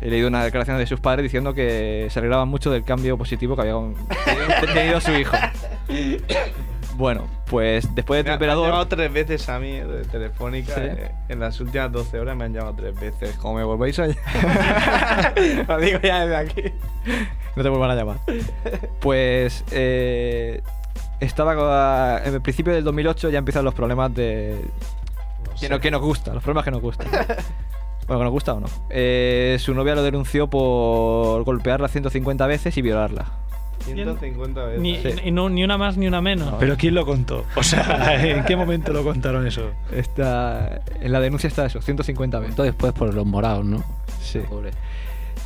He 0.00 0.08
leído 0.08 0.28
una 0.28 0.42
declaración 0.44 0.78
de 0.78 0.86
sus 0.86 0.98
padres 1.00 1.22
diciendo 1.24 1.52
que 1.52 2.06
se 2.10 2.18
alegraban 2.18 2.48
mucho 2.48 2.70
del 2.70 2.84
cambio 2.84 3.18
positivo 3.18 3.54
que 3.54 3.62
había 3.62 3.74
tenido- 4.74 5.00
su 5.00 5.12
hijo. 5.12 5.36
Bueno, 6.96 7.26
pues 7.46 7.94
después 7.94 8.24
de 8.24 8.30
ha- 8.30 8.38
me 8.38 8.44
han 8.46 8.50
llamado 8.58 8.86
teleoperador 8.86 8.88
tres 8.88 9.12
veces 9.12 9.48
a 9.48 9.58
mí 9.58 9.72
de 9.72 10.04
Telefónica. 10.04 10.74
Sí. 10.74 10.80
eh, 10.82 11.10
en 11.28 11.40
las 11.40 11.60
últimas 11.60 11.90
12 11.92 12.18
horas 12.18 12.36
me 12.36 12.44
han 12.44 12.52
llamado 12.52 12.74
tres 12.74 12.98
veces. 12.98 13.36
Como 13.36 13.54
me 13.54 13.64
volváis 13.64 13.98
a 13.98 14.06
llamar. 14.08 15.34
Lo 15.68 15.78
digo 15.78 15.98
ya 16.02 16.26
desde 16.26 16.36
aquí. 16.36 16.72
no 17.56 17.62
te 17.62 17.68
vuelvan 17.68 17.90
a 17.90 17.94
llamar. 17.94 18.18
Pues 19.00 19.64
eh, 19.70 20.62
estaba 21.20 22.20
en 22.24 22.34
el 22.34 22.40
principio 22.42 22.72
del 22.72 22.84
2008 22.84 23.30
ya 23.30 23.38
empiezan 23.38 23.64
los 23.64 23.74
problemas 23.74 24.14
de 24.14 24.60
que, 25.60 25.68
no, 25.68 25.80
que 25.80 25.90
nos 25.90 26.00
gusta, 26.02 26.32
los 26.34 26.42
problemas 26.42 26.64
que 26.64 26.70
nos 26.70 26.80
gustan. 26.82 27.08
Bueno, 28.06 28.20
que 28.22 28.24
nos 28.24 28.32
gusta 28.32 28.54
o 28.54 28.60
no. 28.60 28.66
Eh, 28.88 29.56
su 29.60 29.72
novia 29.72 29.94
lo 29.94 30.02
denunció 30.02 30.48
por 30.50 31.44
golpearla 31.44 31.86
150 31.86 32.44
veces 32.48 32.76
y 32.76 32.82
violarla. 32.82 33.26
150 33.84 34.64
veces. 34.64 34.80
Ni, 34.80 34.96
Sí. 34.96 35.10
y 35.26 35.30
no- 35.30 35.48
ni 35.48 35.62
una 35.62 35.78
más 35.78 35.96
ni 35.96 36.08
una 36.08 36.20
menos. 36.20 36.54
Pero 36.58 36.76
¿quién 36.76 36.96
lo 36.96 37.06
contó? 37.06 37.44
O 37.54 37.62
sea, 37.62 38.20
¿en 38.26 38.44
qué 38.46 38.56
momento 38.56 38.92
lo 38.92 39.04
contaron 39.04 39.46
eso? 39.46 39.70
Está, 39.92 40.80
en 41.00 41.12
la 41.12 41.20
denuncia 41.20 41.46
está 41.46 41.66
eso, 41.66 41.80
150 41.80 42.38
veces. 42.40 42.50
Esto 42.50 42.64
después 42.64 42.92
por 42.94 43.14
los 43.14 43.26
morados, 43.26 43.64
¿no? 43.64 43.84
Sí. 44.20 44.40
Pobre. 44.40 44.70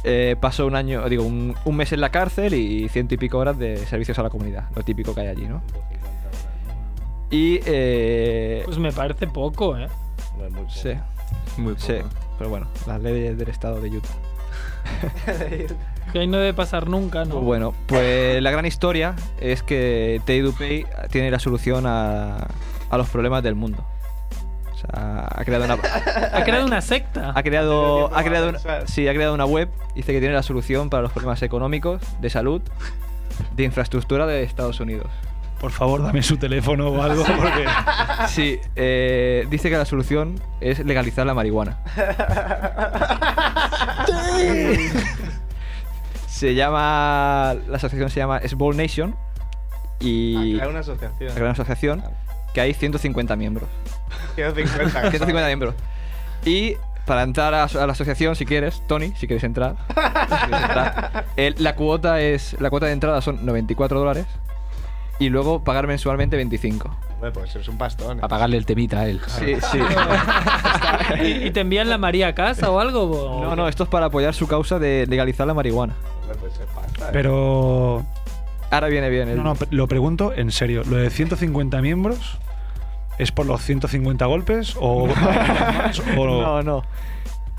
Eh, 0.03 0.35
pasó 0.41 0.65
un 0.67 0.75
año, 0.75 1.07
digo, 1.11 1.23
un, 1.25 1.55
un 1.67 1.77
mes 1.77 1.93
en 1.93 2.01
la 2.01 2.09
cárcel 2.09 2.55
y 2.55 2.89
ciento 2.89 3.13
y 3.15 3.19
pico 3.19 3.37
horas 3.37 3.59
de 3.59 3.77
servicios 3.77 4.19
a 4.19 4.23
la 4.23 4.31
comunidad, 4.31 4.71
lo 4.75 4.83
típico 4.83 5.15
que 5.15 5.21
hay 5.21 5.29
allí, 5.29 5.45
¿no? 5.47 5.61
Y 7.31 7.61
eh, 7.67 8.63
Pues 8.65 8.79
me 8.79 8.93
parece 8.93 9.27
poco, 9.27 9.77
¿eh? 9.77 9.89
No 10.39 10.45
es 10.47 10.51
muy 10.53 10.63
poco. 10.63 10.75
sí, 10.75 10.93
Muy 11.57 11.75
poco. 11.75 11.87
sí, 11.87 11.95
pero 12.39 12.51
bueno, 12.51 12.67
las 12.87 13.01
leyes 13.03 13.37
del 13.39 13.49
estado 13.49 13.81
de 13.81 13.91
Utah. 13.91 14.09
Que 16.13 16.21
ahí 16.21 16.27
no 16.29 16.37
debe 16.39 16.55
pasar 16.55 16.87
nunca, 16.89 17.25
¿no? 17.25 17.41
Bueno, 17.41 17.75
pues 17.87 18.41
la 18.41 18.51
gran 18.53 18.67
historia 18.67 19.17
es 19.41 19.63
que 19.65 20.21
Teddy 20.27 20.41
Dupey 20.41 20.87
tiene 21.11 21.31
la 21.31 21.39
solución 21.41 21.87
a, 21.87 22.47
a 22.91 22.97
los 22.99 23.09
problemas 23.09 23.43
del 23.43 23.55
mundo. 23.57 23.85
O 24.73 24.77
sea, 24.77 25.27
ha 25.35 25.45
creado 25.45 25.65
una, 25.65 25.75
Ha 26.33 26.45
creado 26.45 26.67
una 26.67 26.81
secta. 26.83 27.33
ha 27.35 27.43
creado, 27.43 28.15
ha 28.15 28.23
creado, 28.23 28.51
una, 28.51 28.87
sí, 28.87 29.09
ha 29.09 29.15
creado 29.15 29.35
una 29.35 29.47
web. 29.47 29.71
Dice 29.97 30.13
que 30.13 30.21
tiene 30.21 30.35
la 30.35 30.43
solución 30.45 30.89
para 30.91 31.03
los 31.03 31.11
problemas 31.11 31.43
económicos, 31.43 32.01
de 32.21 32.31
salud, 32.31 32.61
de 33.57 33.65
infraestructura 33.65 34.27
de 34.27 34.43
Estados 34.45 34.79
Unidos. 34.79 35.07
Por 35.61 35.71
favor, 35.71 36.03
dame 36.03 36.23
su 36.23 36.37
teléfono 36.37 36.89
o 36.89 37.03
algo, 37.03 37.25
porque. 37.25 37.65
Sí, 38.29 38.59
eh, 38.77 39.47
dice 39.51 39.69
que 39.71 39.77
la 39.77 39.85
solución 39.85 40.41
es 40.61 40.79
legalizar 40.81 41.27
la 41.27 41.35
marihuana. 41.35 41.79
se 46.29 46.55
llama. 46.55 47.55
La 47.69 47.77
asociación 47.77 48.11
se 48.11 48.21
llama 48.21 48.41
Small 48.47 48.77
Nation. 48.77 49.15
Y. 50.01 50.55
Crear 50.57 50.69
una 50.69 50.81
asociación. 50.81 51.31
crear 51.33 51.43
una 51.43 51.53
asociación 51.53 52.05
que 52.53 52.61
hay 52.61 52.75
150 52.75 53.37
miembros. 53.37 53.69
Quiero 54.35 54.55
50. 54.55 55.11
150 55.11 55.47
miembros. 55.47 55.75
Y 56.45 56.77
para 57.07 57.23
entrar 57.23 57.53
a, 57.55 57.65
a 57.65 57.87
la 57.87 57.93
asociación, 57.93 58.37
si 58.37 58.47
quieres, 58.47 58.83
Tony, 58.87 59.13
si 59.17 59.27
quieres 59.27 59.45
entrar, 59.45 59.77
si 59.89 59.95
quieres 60.47 60.63
entrar, 60.63 61.25
el- 61.37 61.55
la, 61.59 61.75
cuota 61.75 62.21
es, 62.21 62.57
la 62.61 62.71
cuota 62.71 62.87
de 62.87 62.93
entrada 62.93 63.21
son 63.21 63.45
94 63.45 63.99
dólares 63.99 64.27
y 65.19 65.29
luego 65.29 65.63
pagar 65.65 65.87
mensualmente 65.87 66.37
25. 66.37 66.97
Hombre, 67.15 67.31
pues 67.33 67.55
es 67.57 67.69
un 67.69 67.79
pastón. 67.79 68.19
¿eh? 68.19 68.21
A 68.23 68.29
pagarle 68.29 68.57
el 68.57 68.67
temita 68.67 69.01
a 69.01 69.09
él. 69.09 69.21
Sí, 69.27 69.55
sí. 69.73 69.79
¿Y, 71.23 71.47
y 71.47 71.51
te 71.51 71.61
envían 71.61 71.89
la 71.89 71.99
María 71.99 72.29
a 72.29 72.35
casa 72.35 72.71
o 72.71 72.79
algo? 72.81 73.03
o- 73.05 73.43
No, 73.45 73.57
no, 73.57 73.69
esto 73.69 73.85
es 73.85 73.89
para 73.89 74.07
apoyar 74.07 74.35
su 74.35 74.47
causa 74.47 74.79
de 74.79 75.07
legalizar 75.09 75.47
la 75.47 75.55
marihuana. 75.55 75.95
Pues. 76.41 76.53
¿eh? 76.59 76.65
Pero. 77.13 78.05
Ahora 78.71 78.89
viene 78.89 79.09
bien. 79.11 79.29
el- 79.29 79.37
No, 79.37 79.43
no, 79.55 79.57
lo 79.71 79.87
pregunto 79.89 80.33
en 80.35 80.51
serio. 80.51 80.83
¿Lo 80.85 80.97
de 80.97 81.11
150 81.11 81.81
miembros 81.81 82.39
es 83.19 83.31
por 83.31 83.47
los 83.47 83.63
150 83.63 84.27
golpes 84.27 84.75
o.? 84.81 85.05
o 86.17 86.27
no, 86.27 86.63
no. 86.63 86.85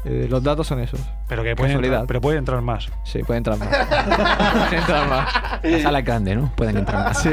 Eh, 0.05 0.27
los 0.29 0.43
datos 0.43 0.67
son 0.67 0.79
esos. 0.79 0.99
Pero 1.27 1.43
que 1.43 1.55
puede 1.55 1.69
Casualidad. 1.71 1.95
entrar, 2.01 2.07
pero 2.07 2.21
puede 2.21 2.37
entrar 2.37 2.61
más. 2.61 2.89
Sí, 3.03 3.23
puede 3.23 3.39
entrar 3.39 3.57
más. 3.57 3.67
puede 4.69 4.77
entrar 4.77 5.09
más. 5.09 5.33
La 5.63 5.79
sala 5.79 5.99
es 5.99 6.05
grande, 6.05 6.35
¿no? 6.35 6.51
Pueden 6.55 6.77
entrar 6.77 7.05
más. 7.05 7.21
Sí. 7.23 7.31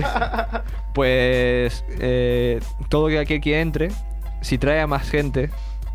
Pues 0.94 1.84
eh, 2.00 2.60
todo 2.88 3.06
aquel 3.18 3.40
que 3.40 3.60
entre, 3.60 3.90
si 4.40 4.56
trae 4.58 4.80
a 4.80 4.86
más 4.86 5.08
gente, 5.08 5.50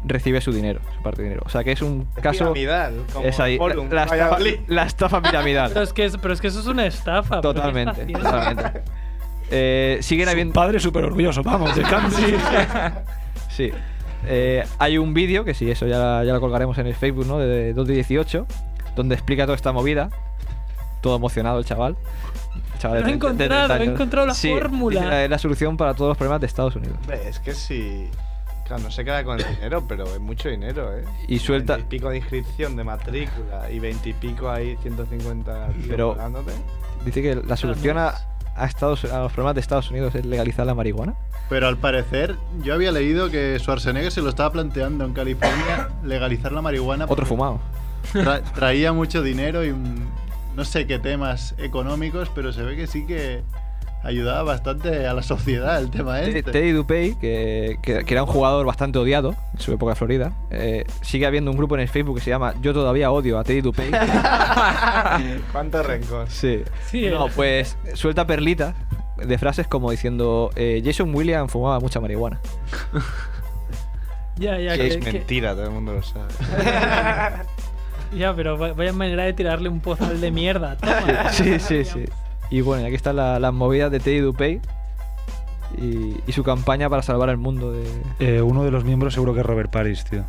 recibe 0.05 0.39
su 0.41 0.51
dinero, 0.51 0.79
su 0.95 1.01
parte 1.01 1.21
de 1.23 1.29
dinero. 1.29 1.43
O 1.45 1.49
sea 1.49 1.63
que 1.63 1.71
es 1.71 1.81
un 1.81 2.07
Es 2.15 2.21
caso. 2.23 2.53
piramidal, 2.53 3.03
como 3.11 3.25
Es 3.25 3.39
ahí, 3.39 3.57
la, 3.89 4.03
estafa, 4.03 4.37
la 4.67 4.83
estafa 4.83 5.21
Pero 5.21 5.31
piramidal. 5.31 5.77
es, 5.77 5.93
que 5.93 6.05
es- 6.05 6.17
pero 6.17 6.33
es 6.33 6.41
que 6.41 6.47
eso 6.47 6.59
es 6.59 6.67
una 6.67 6.85
estafa. 6.85 7.41
¿pero 7.41 7.53
qué 7.53 7.59
Totalmente. 7.59 8.05
totalmente. 8.05 8.81
Eh, 9.49 9.97
siguen 10.01 10.25
Su 10.27 10.31
habiendo. 10.31 10.53
padre 10.53 10.79
súper 10.79 11.05
orgulloso, 11.05 11.41
vamos, 11.41 11.75
de 11.75 11.81
Candy. 11.83 12.15
Sí. 13.49 13.71
Eh, 14.25 14.65
hay 14.79 14.97
un 14.97 15.13
vídeo, 15.13 15.45
que 15.45 15.53
sí, 15.53 15.69
eso 15.69 15.87
ya, 15.87 16.23
ya 16.23 16.33
lo 16.33 16.39
colgaremos 16.41 16.77
en 16.79 16.87
el 16.87 16.95
Facebook, 16.95 17.25
¿no? 17.27 17.37
De 17.39 17.73
2 17.73 17.87
de 17.87 17.93
18, 17.93 18.45
donde 18.95 19.15
explica 19.15 19.43
toda 19.45 19.55
esta 19.55 19.71
movida. 19.71 20.09
Todo 21.01 21.15
emocionado 21.15 21.59
el 21.59 21.65
chaval. 21.65 21.95
El 22.73 22.79
chaval 22.79 22.97
de 22.97 23.01
Lo 23.03 23.07
he 23.07 23.17
30 23.19 23.27
de 23.27 23.35
30 23.37 23.55
encontrado, 23.63 23.83
he 23.83 23.85
encontrado 23.93 24.27
la 24.27 24.33
Sí, 24.33 24.49
fórmula. 24.49 25.01
dice, 25.01 25.23
Es 25.25 25.29
la 25.29 25.37
solución 25.37 25.77
para 25.77 25.93
todos 25.93 26.09
los 26.09 26.17
problemas 26.17 26.41
de 26.41 26.47
Estados 26.47 26.75
Unidos. 26.75 26.97
Es 27.25 27.39
que 27.39 27.53
si. 27.53 28.09
Claro, 28.65 28.83
no 28.83 28.91
se 28.91 29.05
queda 29.05 29.23
con 29.23 29.39
el 29.39 29.45
dinero, 29.55 29.85
pero 29.87 30.03
es 30.13 30.19
mucho 30.19 30.49
dinero, 30.49 30.93
¿eh? 30.97 31.05
Y 31.29 31.39
suelta- 31.39 31.75
20 31.77 31.95
y 31.95 31.99
pico 31.99 32.09
de 32.09 32.17
inscripción 32.17 32.75
de 32.75 32.83
matrícula 32.83 33.71
y 33.71 33.79
20 33.79 34.09
y 34.09 34.13
pico 34.13 34.49
ahí, 34.49 34.75
150 34.81 35.67
tíos 35.69 35.85
Pero- 35.87 36.15
pagándote. 36.15 36.51
Dice 37.05 37.21
que 37.21 37.35
la 37.35 37.55
solución 37.55 37.97
a, 37.97 38.15
a 38.57 38.65
Estados, 38.65 39.05
a 39.05 39.19
los 39.19 39.31
problemas 39.31 39.55
de 39.55 39.61
Estados 39.61 39.89
Unidos 39.91 40.15
es 40.15 40.25
legalizar 40.25 40.65
la 40.65 40.73
marihuana. 40.75 41.13
Pero 41.49 41.67
al 41.67 41.77
parecer, 41.77 42.35
yo 42.63 42.73
había 42.73 42.91
leído 42.91 43.29
que 43.29 43.57
Schwarzenegger 43.59 44.11
se 44.11 44.21
lo 44.21 44.29
estaba 44.29 44.51
planteando 44.51 45.05
en 45.05 45.13
California 45.13 45.89
legalizar 46.03 46.51
la 46.51 46.61
marihuana. 46.61 47.05
Otro 47.07 47.25
fumado. 47.25 47.59
tra- 48.13 48.41
traía 48.53 48.91
mucho 48.93 49.21
dinero 49.21 49.63
y 49.65 49.71
mm, 49.71 49.95
no 50.55 50.65
sé 50.65 50.87
qué 50.87 50.99
temas 50.99 51.55
económicos, 51.57 52.29
pero 52.33 52.51
se 52.53 52.63
ve 52.63 52.75
que 52.75 52.87
sí 52.87 53.05
que 53.05 53.43
ayudaba 54.03 54.43
bastante 54.43 55.05
a 55.07 55.13
la 55.13 55.21
sociedad 55.23 55.79
el 55.79 55.89
tema 55.89 56.19
Te- 56.19 56.37
este. 56.39 56.51
Teddy 56.51 56.71
Dupey, 56.71 57.15
que, 57.15 57.77
que- 57.81 58.05
que 58.05 58.13
era 58.13 58.23
un 58.23 58.29
jugador 58.29 58.65
bastante 58.65 58.99
odiado 58.99 59.35
en 59.53 59.59
su 59.59 59.73
época 59.73 59.91
de 59.91 59.95
Florida, 59.95 60.31
eh, 60.51 60.85
sigue 61.01 61.25
habiendo 61.25 61.51
un 61.51 61.57
grupo 61.57 61.75
en 61.75 61.81
el 61.81 61.89
Facebook 61.89 62.15
que 62.17 62.21
se 62.23 62.29
llama 62.29 62.53
Yo 62.61 62.73
todavía 62.73 63.11
odio 63.11 63.37
a 63.39 63.43
Teddy 63.43 63.61
Dupey. 63.61 63.91
¿Cuánto 65.51 65.83
rencor? 65.83 66.29
sí. 66.29 66.63
Sí, 66.89 67.07
No, 67.09 67.27
el- 67.27 67.31
pues 67.33 67.77
suelta 67.95 68.25
perlitas 68.27 68.75
de 69.17 69.37
frases 69.37 69.67
como 69.67 69.89
diciendo 69.91 70.51
eh, 70.55 70.81
Jason 70.85 71.13
Williams 71.13 71.51
fumaba 71.51 71.79
mucha 71.79 71.99
marihuana. 71.99 72.39
Ya, 74.39 74.59
ya, 74.59 74.73
Que 74.73 74.77
que- 74.77 74.87
es 74.89 74.97
que- 74.97 75.11
mentira, 75.13 75.53
todo 75.55 75.63
el 75.63 75.71
mundo 75.71 75.93
lo 75.93 76.03
sabe. 76.03 76.27
ya, 78.15 78.35
pero 78.35 78.55
va- 78.55 78.73
vaya 78.73 78.93
manera 78.93 79.23
de 79.23 79.33
tirarle 79.33 79.67
un 79.67 79.79
pozal 79.79 80.21
de 80.21 80.29
mierda. 80.29 80.77
Toma. 80.77 81.31
Sí, 81.31 81.59
sí, 81.59 81.83
sí. 81.83 82.05
Y 82.49 82.61
bueno, 82.61 82.83
y 82.83 82.85
aquí 82.85 82.95
están 82.95 83.15
la- 83.17 83.39
las 83.39 83.53
movidas 83.53 83.91
de 83.91 83.99
Teddy 83.99 84.19
Dupey 84.19 84.61
y, 85.77 86.15
y 86.25 86.31
su 86.31 86.43
campaña 86.43 86.89
para 86.89 87.01
salvar 87.01 87.29
el 87.29 87.37
mundo 87.37 87.71
de... 87.71 87.85
Eh, 88.19 88.41
uno 88.41 88.63
de 88.63 88.71
los 88.71 88.83
miembros 88.85 89.13
seguro 89.13 89.33
que 89.33 89.41
es 89.41 89.45
Robert 89.45 89.69
Paris, 89.71 90.05
tío. 90.05 90.23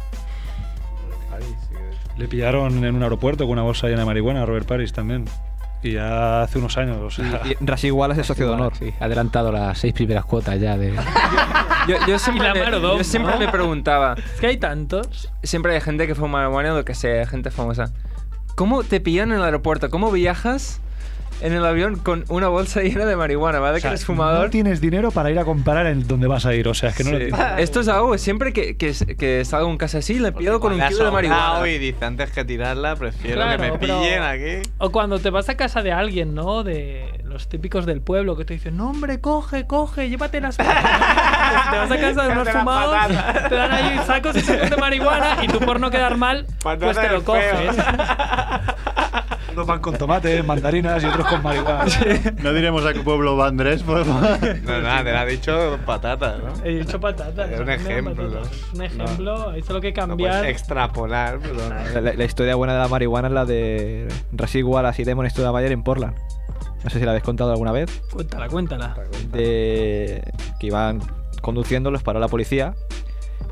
Ahí 1.32 1.42
sí 1.42 1.74
que- 1.74 2.20
Le 2.20 2.28
pillaron 2.28 2.84
en 2.84 2.94
un 2.96 3.02
aeropuerto 3.02 3.44
con 3.44 3.52
una 3.52 3.62
bolsa 3.62 3.86
llena 3.86 4.00
de 4.00 4.06
marihuana 4.06 4.42
a 4.42 4.46
Robert 4.46 4.66
Paris 4.66 4.92
también. 4.92 5.26
Y 5.80 5.92
ya 5.92 6.42
hace 6.42 6.58
unos 6.58 6.76
años, 6.76 6.96
o 6.96 7.08
sea. 7.08 7.40
Y 7.44 7.54
Rashid 7.64 7.92
Wallace 7.92 8.22
es 8.22 8.26
socio 8.26 8.48
de 8.48 8.52
honor. 8.54 8.72
Sí, 8.76 8.92
adelantado 8.98 9.52
las 9.52 9.78
seis 9.78 9.94
primeras 9.94 10.24
cuotas 10.24 10.58
ya 10.58 10.76
de. 10.76 10.92
Yo, 11.86 11.94
yo 12.08 12.18
siempre, 12.18 12.48
la 12.48 12.54
me, 12.54 12.80
yo 12.80 13.04
siempre 13.04 13.34
¿no? 13.34 13.38
me 13.38 13.46
preguntaba, 13.46 14.14
Es 14.34 14.40
que 14.40 14.48
hay 14.48 14.56
tantos. 14.56 15.30
siempre 15.44 15.74
hay 15.76 15.80
gente 15.80 16.08
que 16.08 16.16
fuma 16.16 16.40
marihuana 16.42 16.72
o 16.72 16.76
lo 16.78 16.84
que 16.84 16.94
sea, 16.94 17.24
gente 17.28 17.52
famosa. 17.52 17.92
¿Cómo 18.56 18.82
te 18.82 18.98
pillan 19.00 19.30
en 19.30 19.38
el 19.38 19.44
aeropuerto? 19.44 19.88
¿Cómo 19.88 20.10
viajas 20.10 20.80
en 21.40 21.52
el 21.52 21.64
avión 21.64 21.96
con 21.98 22.24
una 22.28 22.48
bolsa 22.48 22.80
llena 22.82 23.04
de 23.06 23.16
marihuana? 23.16 23.58
¿Vale? 23.60 23.78
O 23.78 23.80
sea, 23.80 23.90
que 23.90 23.94
eres 23.94 24.04
fumador. 24.04 24.44
No 24.44 24.50
tienes 24.50 24.80
dinero 24.80 25.10
para 25.10 25.30
ir 25.30 25.38
a 25.38 25.44
comprar 25.44 25.86
en 25.86 26.06
dónde 26.06 26.26
vas 26.26 26.46
a 26.46 26.54
ir, 26.54 26.66
o 26.68 26.74
sea, 26.74 26.90
es 26.90 26.96
que 26.96 27.04
no 27.04 27.10
lo 27.12 27.18
Sí. 27.18 27.24
entiendo. 27.24 27.56
Esto 27.58 27.80
es 27.80 27.88
algo, 27.88 28.16
siempre 28.18 28.52
que, 28.52 28.76
que, 28.76 28.92
que 29.18 29.44
salgo 29.44 29.70
en 29.70 29.76
casa 29.78 29.98
así, 29.98 30.18
le 30.18 30.32
pido 30.32 30.60
con 30.60 30.72
un 30.72 30.80
kilo 30.88 31.04
de 31.04 31.10
marihuana. 31.10 31.68
Y 31.68 31.78
dice, 31.78 32.04
antes 32.04 32.30
que 32.30 32.44
tirarla, 32.44 32.96
prefiero 32.96 33.36
Claro, 33.36 33.62
que 33.62 33.70
me 33.70 33.78
pero- 33.78 34.00
pillen 34.00 34.22
aquí. 34.22 34.68
O 34.78 34.90
cuando 34.90 35.18
te 35.18 35.30
vas 35.30 35.48
a 35.48 35.56
casa 35.56 35.82
de 35.82 35.92
alguien, 35.92 36.34
¿no? 36.34 36.62
De 36.64 37.20
los 37.24 37.48
típicos 37.48 37.84
del 37.86 38.00
pueblo 38.00 38.36
que 38.36 38.44
te 38.44 38.54
dicen, 38.54 38.76
no, 38.76 38.90
hombre, 38.90 39.20
coge, 39.20 39.66
coge, 39.66 40.08
llévate 40.08 40.40
las 40.40 40.56
patatas". 40.56 41.28
Te 41.70 41.76
vas 41.78 41.90
a 41.90 41.96
casa 41.98 42.22
de 42.24 42.28
unos 42.32 42.48
fumados, 42.50 42.96
te 43.48 43.54
dan 43.54 43.72
ahí 43.72 43.98
sacos 44.06 44.36
y 44.36 44.40
sacos 44.40 44.70
de 44.70 44.76
marihuana 44.76 45.38
y 45.42 45.48
tú 45.48 45.58
por 45.60 45.80
no 45.80 45.90
quedar 45.90 46.16
mal, 46.16 46.46
pues 46.62 46.98
te 46.98 47.08
lo 47.08 47.24
coges. 47.24 47.76
Unos 49.52 49.66
van 49.66 49.80
con 49.80 49.96
tomate, 49.96 50.42
mandarinas 50.42 51.02
y 51.02 51.06
otros 51.06 51.26
con 51.26 51.42
marihuana. 51.42 51.84
No 52.42 52.52
diremos 52.52 52.84
a 52.86 52.92
qué 52.92 53.00
pueblo 53.00 53.36
va 53.36 53.48
Andrés, 53.48 53.82
pues. 53.82 54.06
No, 54.06 54.20
nada, 54.20 55.04
te 55.04 55.12
lo 55.12 55.18
ha 55.18 55.24
dicho 55.24 55.78
patatas, 55.86 56.38
¿no? 56.38 56.64
He 56.64 56.78
dicho 56.78 57.00
patatas. 57.00 57.50
Es 57.50 57.58
un 57.60 57.70
ejemplo. 57.70 58.24
un 58.24 58.78
No. 58.78 58.84
ejemplo, 58.84 59.50
hay 59.50 59.62
solo 59.62 59.80
que 59.80 59.92
cambiar. 59.92 60.44
extrapolar, 60.46 61.38
pero 61.40 61.54
no. 61.54 62.00
La, 62.00 62.12
la- 62.14 62.24
historia 62.24 62.54
buena 62.54 62.74
de 62.74 62.78
la 62.80 62.88
marihuana 62.88 63.28
es 63.28 63.34
la 63.34 63.44
de 63.46 64.08
Rashid 64.32 64.64
Wallace 64.64 65.02
y 65.02 65.04
Demon 65.04 65.28
Stoudemire 65.30 65.72
en 65.72 65.82
Portland. 65.82 66.14
No 66.84 66.90
sé 66.90 66.98
si 67.00 67.04
la 67.04 67.10
habéis 67.12 67.24
contado 67.24 67.50
alguna 67.50 67.72
vez. 67.72 67.90
Cuéntala, 68.12 68.48
cuéntala. 68.48 68.94
De 69.32 70.22
que 70.60 70.66
iban 70.66 71.00
conduciendo, 71.40 71.90
los 71.90 72.02
paró 72.02 72.20
la 72.20 72.28
policía. 72.28 72.74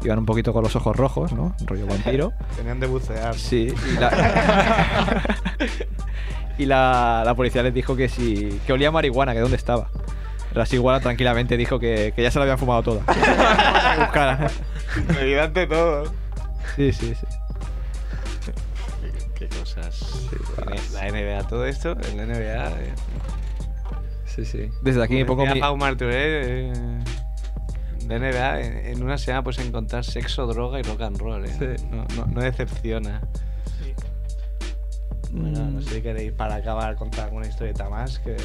Iban 0.03 0.19
un 0.19 0.27
poquito 0.27 0.53
con 0.53 0.63
los 0.63 0.77
ojos 0.77 0.97
rojos, 0.97 1.33
¿no? 1.33 1.55
Rollo 1.67 1.87
vampiro. 1.87 2.33
Tenían 2.57 2.81
de 2.81 2.87
bucear. 2.87 3.35
Sí. 3.35 3.75
Y 3.93 3.99
la, 3.99 5.23
y 6.59 6.67
la, 6.67 7.23
la 7.25 7.35
policía 7.35 7.63
les 7.63 7.75
dijo 7.75 7.97
que 7.97 8.09
si 8.09 8.61
que 8.67 8.73
olía 8.73 8.89
a 8.89 8.93
marihuana, 8.93 9.33
que 9.33 9.41
dónde 9.41 9.57
estaba. 9.57 9.89
Wallace 10.57 11.03
tranquilamente 11.03 11.57
dijo 11.57 11.79
que, 11.79 12.13
que 12.17 12.23
ya 12.23 12.31
se 12.31 12.39
la 12.39 12.45
habían 12.45 12.59
fumado 12.59 12.83
toda. 12.83 13.03
Que 13.05 14.01
buscaran. 14.01 14.49
Evidente 15.21 15.67
todo. 15.67 16.05
Sí, 16.77 16.93
sí, 16.93 17.15
sí. 17.15 17.27
Qué 19.35 19.49
cosas. 19.49 20.29
La 20.95 21.11
NBA, 21.11 21.47
todo 21.49 21.67
esto, 21.67 21.95
en 22.09 22.17
la 22.17 22.25
NBA. 22.27 22.69
eh. 22.69 22.95
Sí, 24.25 24.45
sí. 24.45 24.71
Desde 24.83 25.03
aquí 25.03 25.15
me 25.15 25.25
pongo 25.27 25.47
mi, 25.47 25.61
Pau 25.61 25.77
Martorell, 25.77 26.73
eh, 26.75 27.05
de 28.09 28.19
NBA, 28.19 28.61
en, 28.61 28.77
en 28.87 29.03
una 29.03 29.19
semana 29.19 29.43
puedes 29.43 29.65
encontrar 29.65 30.05
sexo, 30.05 30.47
droga 30.47 30.79
y 30.79 30.83
rock 30.83 31.03
and 31.03 31.19
roll. 31.19 31.45
eh. 31.45 31.77
Sí. 31.79 31.87
No, 31.91 32.05
no, 32.17 32.27
no 32.27 32.41
decepciona. 32.41 33.21
Bueno, 35.33 35.65
no 35.71 35.81
sé 35.83 35.97
si 35.97 36.03
queréis 36.03 36.33
para 36.33 36.55
acabar 36.57 36.95
contar 36.97 37.25
alguna 37.27 37.47
historieta 37.47 37.89
más 37.91 38.19
que 38.21 38.37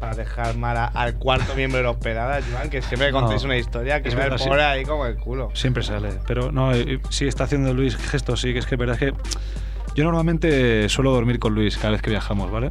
para 0.00 0.14
dejar 0.14 0.56
mal 0.56 0.76
a- 0.76 0.86
al 0.86 1.14
cuarto 1.14 1.54
miembro 1.54 1.78
de 1.78 1.84
los 1.84 1.96
peladas, 1.96 2.44
Joan, 2.52 2.68
que 2.70 2.82
siempre 2.82 3.10
No, 3.12 3.20
contéis 3.20 3.44
una 3.44 3.56
historia 3.56 4.02
que 4.02 4.08
es 4.08 4.14
el 4.14 4.20
verdad, 4.20 4.38
sí. 4.38 4.48
ahí 4.50 4.84
como 4.84 5.06
el 5.06 5.16
culo. 5.16 5.48
Siempre 5.54 5.82
sale. 5.82 6.10
Pero 6.26 6.52
no, 6.52 6.72
eh, 6.74 7.00
sí 7.10 7.26
está 7.26 7.44
haciendo 7.44 7.72
Luis 7.74 7.96
gestos, 7.96 8.40
sí, 8.42 8.52
que 8.52 8.58
es 8.60 8.66
que 8.66 8.74
es 8.74 8.78
verdad 8.78 8.98
que 8.98 9.12
yo 9.94 10.04
normalmente 10.04 10.88
suelo 10.90 11.12
dormir 11.12 11.38
con 11.38 11.54
Luis 11.54 11.76
cada 11.78 11.92
vez 11.92 12.02
que 12.02 12.10
viajamos, 12.10 12.50
¿vale? 12.50 12.68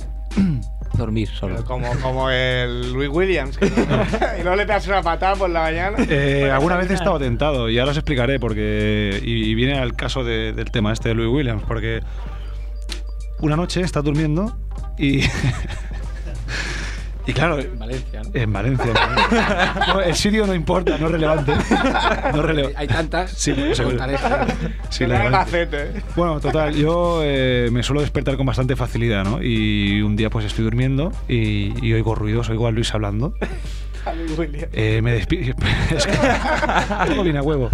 Dormir 0.98 1.28
solo. 1.30 1.64
Como, 1.66 1.88
como 2.02 2.30
el 2.30 2.94
Louis 2.94 3.10
Williams, 3.10 3.58
que 3.58 3.70
no- 3.70 3.72
y 4.40 4.42
luego 4.42 4.56
le 4.56 4.66
pegas 4.66 4.88
una 4.88 5.02
patada 5.02 5.36
por 5.36 5.50
la 5.50 5.62
mañana. 5.62 5.98
Eh, 6.10 6.50
alguna 6.52 6.78
vez 6.78 6.90
he 6.90 6.94
estado 6.94 7.20
tentado 7.20 7.70
y 7.70 7.78
ahora 7.80 7.92
os 7.92 7.98
explicaré 7.98 8.40
porque 8.40 9.20
y, 9.24 9.44
y 9.50 9.56
viene 9.56 9.78
al 9.80 9.96
caso 9.96 10.24
de- 10.24 10.54
del 10.54 10.72
tema 10.72 10.94
este 10.94 11.10
de 11.10 11.16
Louis 11.16 11.30
Williams 11.34 11.64
porque 11.68 12.02
una 13.40 13.56
noche 13.56 13.82
está 13.82 14.02
durmiendo 14.02 14.56
y 14.98 15.22
Y 17.28 17.34
claro, 17.34 17.58
Valencia, 17.78 18.22
¿no? 18.24 18.30
en 18.34 18.54
Valencia. 18.54 18.86
en 18.88 18.94
Valencia. 18.94 19.74
No, 19.94 20.02
el 20.02 20.16
sitio 20.16 20.46
no 20.46 20.54
importa, 20.54 20.98
no 20.98 21.08
es 21.08 21.12
relevante. 21.12 21.54
No 21.54 22.40
es 22.40 22.46
relevante. 22.46 22.78
Hay 22.78 22.88
tantas. 22.88 23.32
Sí, 23.32 23.54
se 23.74 23.84
Contaré. 23.84 24.18
Sí, 24.90 25.06
la 25.06 25.24
verdad. 25.24 25.48
Bueno, 26.16 26.40
total, 26.40 26.76
yo 26.76 27.22
eh, 27.24 27.70
me 27.72 27.84
suelo 27.84 28.02
despertar 28.02 28.38
con 28.38 28.46
bastante 28.46 28.76
facilidad, 28.76 29.24
¿no? 29.24 29.42
Y 29.42 30.02
un 30.02 30.16
día 30.16 30.30
pues 30.30 30.46
estoy 30.46 30.64
durmiendo 30.66 31.12
y, 31.28 31.74
y 31.86 31.94
oigo 31.94 32.16
ruidos, 32.16 32.50
oigo 32.50 32.68
a 32.68 32.72
Luis 32.72 32.94
hablando. 32.94 33.34
Eh, 34.72 35.02
me 35.02 35.14
despierto. 35.14 35.66
es 35.96 36.06
que 36.06 36.16
a 37.38 37.42
huevo. 37.42 37.70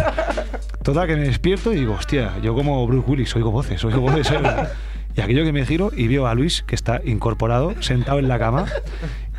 Total, 0.81 1.07
que 1.07 1.15
me 1.15 1.23
despierto 1.23 1.73
y 1.73 1.77
digo, 1.77 1.93
hostia, 1.93 2.33
yo 2.41 2.55
como 2.55 2.87
Bruce 2.87 3.09
Willis 3.09 3.35
oigo 3.35 3.51
voces, 3.51 3.83
oigo 3.83 3.99
voces. 3.99 4.31
oigo- 4.31 4.49
Y 5.15 5.19
aquello 5.19 5.43
que 5.43 5.51
me 5.51 5.65
giro 5.65 5.91
y 5.93 6.07
veo 6.07 6.27
a 6.27 6.33
Luis 6.33 6.63
que 6.65 6.73
está 6.75 7.01
incorporado, 7.03 7.73
sentado 7.81 8.17
en 8.19 8.29
la 8.29 8.39
cama 8.39 8.65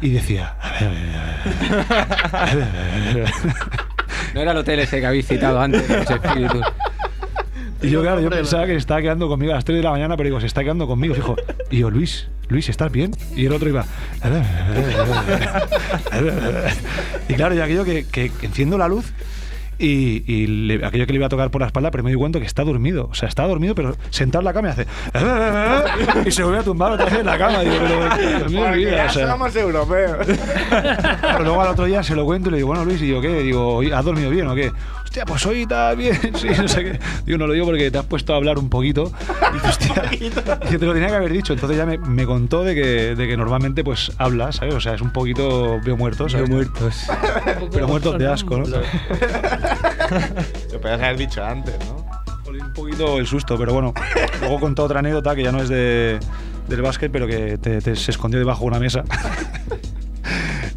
y 0.03 0.11
decía, 0.11 0.57
a 0.61 0.73
ver, 0.73 0.83
a 0.83 0.91
ver, 0.91 0.99
a 0.99 2.55
ver, 2.55 2.55
a 2.55 2.55
ver, 2.55 2.63
a 2.63 2.85
ver, 2.85 3.09
a 3.09 3.15
ver". 3.15 3.33
No 4.35 4.41
era 4.41 4.51
el 4.53 4.59
hotel 4.59 4.81
ese 4.81 5.01
que 5.01 5.07
habéis 5.07 5.27
citado 5.27 5.61
antes, 5.61 5.89
los 5.89 6.11
espíritus. 6.11 6.67
Y 7.83 7.91
yo, 7.91 8.03
claro, 8.03 8.21
yo 8.21 8.31
pensaba 8.31 8.67
que 8.67 8.73
se 8.73 8.79
estaba 8.79 9.01
quedando 9.01 9.29
conmigo 9.29 9.53
a 9.53 9.57
las 9.57 9.65
3 9.65 9.79
de 9.79 9.83
la 9.83 9.91
mañana, 9.91 10.17
pero 10.17 10.29
digo, 10.29 10.41
se 10.41 10.47
está 10.47 10.63
quedando 10.63 10.87
conmigo, 10.87 11.15
fijo. 11.15 11.37
Y 11.71 11.79
yo, 11.79 11.91
Luis, 11.91 12.29
Luis, 12.49 12.69
¿estás 12.69 12.93
bien? 12.93 13.13
Y 13.35 13.47
el 13.47 13.53
otro 13.53 13.69
iba. 13.69 13.85
Y 17.29 17.35
claro, 17.35 17.55
yo 17.55 17.65
aquello 17.65 17.85
que, 17.85 18.07
que 18.07 18.31
enciendo 18.43 18.79
la 18.79 18.89
luz 18.89 19.13
y, 19.83 20.25
y 20.27 20.47
le- 20.47 20.85
aquello 20.87 21.07
que 21.07 21.13
le 21.13 21.17
iba 21.19 21.27
a 21.27 21.29
tocar 21.29 21.51
por 21.51 21.61
la 21.61 21.67
espalda, 21.67 21.91
pero 21.91 22.05
me 22.05 22.11
di 22.11 22.17
cuenta 22.17 22.39
que 22.41 22.47
está 22.47 22.65
dormido. 22.65 23.09
O 23.11 23.15
sea, 23.15 23.29
está 23.29 23.47
dormido, 23.47 23.75
pero 23.75 23.97
sentado 24.11 24.41
en 24.41 24.45
la 24.47 24.53
cama 24.53 24.69
y 24.69 24.71
hace. 24.71 24.87
Y 26.29 26.31
se 26.31 26.43
vuelve 26.45 26.61
a 26.61 26.63
tumbar 26.63 26.93
otra 26.93 27.07
vez 27.07 27.15
en 27.15 27.27
la 27.27 27.37
cama. 27.39 27.61
Digo, 27.61 27.75
pero, 27.81 28.73
vida, 28.77 28.97
ya 28.97 29.07
o 29.07 29.13
sea. 29.13 29.29
somos 29.29 29.57
europeos. 29.57 30.17
Pero 31.23 31.45
luego 31.45 31.61
al 31.63 31.69
otro 31.69 31.85
día 31.87 32.03
se 32.03 32.15
lo 32.15 32.25
cuento 32.25 32.49
y 32.49 32.53
le 32.53 32.57
digo, 32.59 32.69
bueno, 32.69 32.85
Luis, 32.85 33.01
¿y 33.03 33.09
yo 33.09 33.21
qué? 33.21 33.43
Digo, 33.43 33.77
"Oye, 33.77 33.93
¿has 33.95 34.05
dormido 34.05 34.31
bien 34.31 34.47
o 34.49 34.55
qué? 34.55 34.71
Hostia, 35.13 35.27
pues 35.27 35.45
hoy 35.45 35.61
está 35.63 35.93
bien, 35.95 36.19
sí, 36.41 36.49
no 36.57 36.67
sé 36.67 36.85
qué. 36.85 36.99
Digo, 37.27 37.37
no 37.37 37.47
lo 37.47 37.53
digo 37.53 37.67
porque 37.67 37.91
te 37.91 37.99
has 37.99 38.07
puesto 38.07 38.33
a 38.33 38.37
hablar 38.39 38.57
un 38.59 38.71
poquito. 38.71 39.13
Y 39.63 39.67
hostia, 39.69 40.09
que 40.71 40.79
te 40.79 40.87
lo 40.87 40.95
tenía 40.95 41.09
que 41.09 41.15
haber 41.17 41.31
dicho. 41.35 41.53
Entonces 41.53 41.77
ya 41.77 41.85
me, 41.85 41.99
me 41.99 42.25
contó 42.25 42.65
de 42.65 42.75
que, 42.75 43.15
de 43.15 43.29
que 43.29 43.37
normalmente 43.37 43.85
pues 43.85 44.11
habla, 44.17 44.53
¿sabes? 44.53 44.75
O 44.75 44.81
sea, 44.81 44.95
es 44.95 45.03
un 45.03 45.13
poquito 45.13 45.79
veo 45.85 45.99
muertos. 45.99 46.33
¿sabes? 46.33 46.49
muertos. 46.49 47.05
Pero 47.71 47.87
muertos 47.89 48.19
de 48.19 48.27
asco, 48.27 48.57
¿no? 48.57 48.65
Lo 48.65 48.81
podías 50.81 50.99
haber 51.03 51.19
dicho 51.19 51.45
antes, 51.45 51.75
¿no? 51.87 52.07
Un 52.51 52.73
poquito 52.73 53.19
el 53.19 53.27
susto, 53.27 53.59
pero 53.59 53.75
bueno. 53.75 53.93
Luego 54.41 54.61
contó 54.61 54.85
otra 54.85 55.01
anécdota 55.01 55.37
que 55.37 55.43
ya 55.43 55.53
no 55.53 55.61
es 55.61 55.69
de, 55.69 56.19
del 56.69 56.81
básquet, 56.81 57.13
pero 57.13 57.27
que 57.27 57.59
te- 57.59 57.83
te- 57.83 57.97
se 57.97 58.13
escondió 58.13 58.39
debajo 58.41 58.61
de 58.63 58.67
una 58.69 58.79
mesa. 58.79 59.05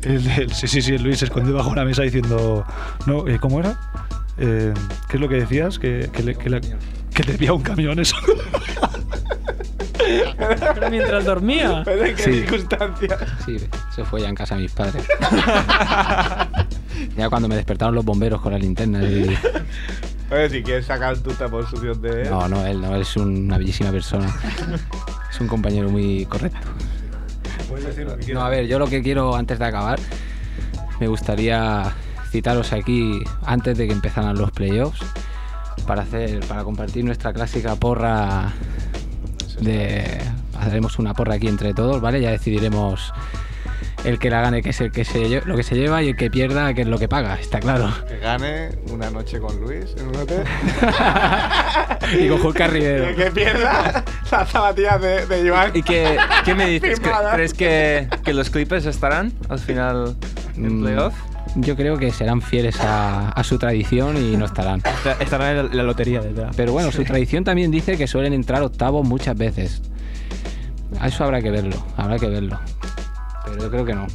El- 0.02 0.30
el- 0.30 0.52
sí, 0.54 0.68
sí, 0.68 0.82
sí, 0.82 0.96
el 0.96 1.04
Luis 1.04 1.20
se 1.20 1.26
escondió 1.26 1.54
debajo 1.54 1.70
de 1.70 1.74
una 1.74 1.86
mesa 1.86 2.02
diciendo. 2.02 2.66
No, 3.06 3.26
eh, 3.30 3.40
¿cómo 3.40 3.62
era? 3.62 3.80
Eh, 4.38 4.74
¿Qué 5.08 5.18
es 5.18 5.22
lo 5.22 5.30
que 5.30 5.36
decías? 5.36 5.80
Que, 5.80 6.10
que, 6.12 6.24
le- 6.24 6.36
que, 6.36 6.50
le- 6.50 6.62
que 7.14 7.24
te 7.24 7.34
pillaba 7.38 7.58
un 7.58 7.64
camión 7.64 8.00
eso. 8.00 8.16
Pero 10.38 10.90
mientras 10.92 11.26
dormía. 11.26 11.82
¿Pero 11.86 12.06
en 12.06 12.16
qué 12.16 12.24
Sí. 12.24 12.32
circunstancias? 12.42 13.20
Sí, 13.46 13.58
se 13.96 14.04
fue 14.04 14.22
ya 14.22 14.30
en 14.30 14.36
casa 14.36 14.56
de 14.56 14.62
mis 14.64 14.72
padres. 14.72 15.06
ya 17.18 17.30
cuando 17.30 17.48
me 17.48 17.56
despertaron 17.56 17.96
los 17.96 18.06
bomberos 18.06 18.42
con 18.42 18.52
la 18.54 18.60
linterna. 18.60 19.04
y- 19.04 19.36
Oye, 20.32 20.50
si 20.50 20.64
quieres 20.64 20.86
sacar 20.88 21.18
tu 21.20 21.32
posición 21.32 22.02
de 22.02 22.24
él. 22.24 22.30
No, 22.30 22.48
no, 22.48 22.66
él 22.66 22.82
no, 22.82 22.96
él 22.96 23.02
es 23.04 23.16
una 23.16 23.58
bellísima 23.58 23.92
persona. 23.92 24.28
Es 25.32 25.40
un 25.40 25.48
compañero 25.48 25.90
muy 25.90 26.26
correcto. 26.26 26.60
No, 28.34 28.42
a 28.42 28.50
ver, 28.50 28.68
yo 28.68 28.80
lo 28.80 28.88
que 28.88 29.02
quiero 29.04 29.36
antes 29.36 29.60
de 29.60 29.66
acabar, 29.66 30.00
me 31.00 31.08
gustaría 31.08 31.92
citaros 32.36 32.74
aquí 32.74 33.22
antes 33.46 33.78
de 33.78 33.88
que 33.88 33.94
empezaran 33.94 34.38
los 34.38 34.52
playoffs 34.52 35.00
para 35.88 36.02
hacer, 36.02 36.42
para 36.42 36.66
compartir 36.66 37.06
nuestra 37.06 37.32
clásica 37.32 37.78
porra 37.78 38.52
de 39.62 40.06
haremos 40.60 41.00
una 41.00 41.14
porra 41.14 41.36
aquí 41.36 41.48
entre 41.48 41.74
todos, 41.74 42.02
¿vale? 42.02 42.20
Ya 42.20 42.32
decidiremos 42.32 43.14
el 44.04 44.20
que 44.20 44.30
la 44.30 44.42
gane, 44.42 44.62
que 44.62 44.72
es 44.72 44.82
el 44.82 44.92
que 44.92 45.06
se 45.06 45.42
lo 45.46 45.56
que 45.56 45.64
se 45.64 45.76
lleva 45.76 46.04
y 46.04 46.10
el 46.10 46.18
que 46.18 46.30
pierda, 46.30 46.74
que 46.74 46.82
es 46.82 46.88
lo 46.88 47.00
que 47.00 47.08
paga, 47.08 47.36
está 47.40 47.62
claro. 47.62 47.90
Que 48.06 48.18
gane 48.18 48.70
una 48.92 49.10
noche 49.10 49.40
con 49.40 49.56
Luis 49.62 49.96
en 49.98 50.10
un 50.10 50.16
hotel. 50.18 50.44
y 52.20 52.28
con 52.28 52.40
Julka 52.40 52.68
Rivero. 52.68 53.08
que, 53.08 53.16
que 53.16 53.32
pierda 53.32 54.04
las 54.30 54.50
zapatillas 54.50 55.02
de, 55.02 55.26
de 55.26 55.42
Iván. 55.46 55.72
¿Y 55.74 55.84
qué, 55.84 56.18
qué 56.44 56.54
me 56.54 56.68
dices? 56.68 57.00
¿Cre- 57.00 57.04
Firmada. 57.06 57.34
¿Crees 57.34 57.54
que, 57.54 58.10
que 58.26 58.34
los 58.34 58.50
Clippers 58.50 58.86
estarán 58.88 59.32
al 59.48 59.60
final 59.60 60.18
en 60.58 60.80
Mm, 60.80 60.84
playoff? 60.84 61.14
Yo 61.56 61.76
creo 61.76 61.98
que 61.98 62.12
serán 62.12 62.42
fieles 62.42 62.80
a, 62.82 63.30
a 63.30 63.44
su 63.44 63.58
tradición 63.58 64.18
y 64.18 64.36
no 64.36 64.46
estarán. 64.46 64.82
Esta- 64.86 65.14
Estará 65.24 65.52
en 65.52 65.76
la, 65.78 65.84
lotería, 65.84 66.20
de 66.22 66.34
verdad. 66.34 66.54
Pero 66.58 66.74
bueno, 66.74 66.92
su 66.92 67.04
tradición 67.06 67.44
también 67.44 67.72
dice 67.72 67.98
que 67.98 68.08
suelen 68.08 68.34
entrar 68.34 68.62
octavos 68.62 69.08
muchas 69.08 69.38
veces. 69.38 69.82
A 71.00 71.08
eso 71.08 71.24
habrá 71.24 71.42
que 71.42 71.52
verlo, 71.52 71.76
habrá 71.98 72.20
que 72.20 72.28
verlo. 72.28 72.60
Pero 73.46 73.58
yo 73.60 73.70
creo 73.72 73.86
que 73.86 73.94
no. 73.96 74.08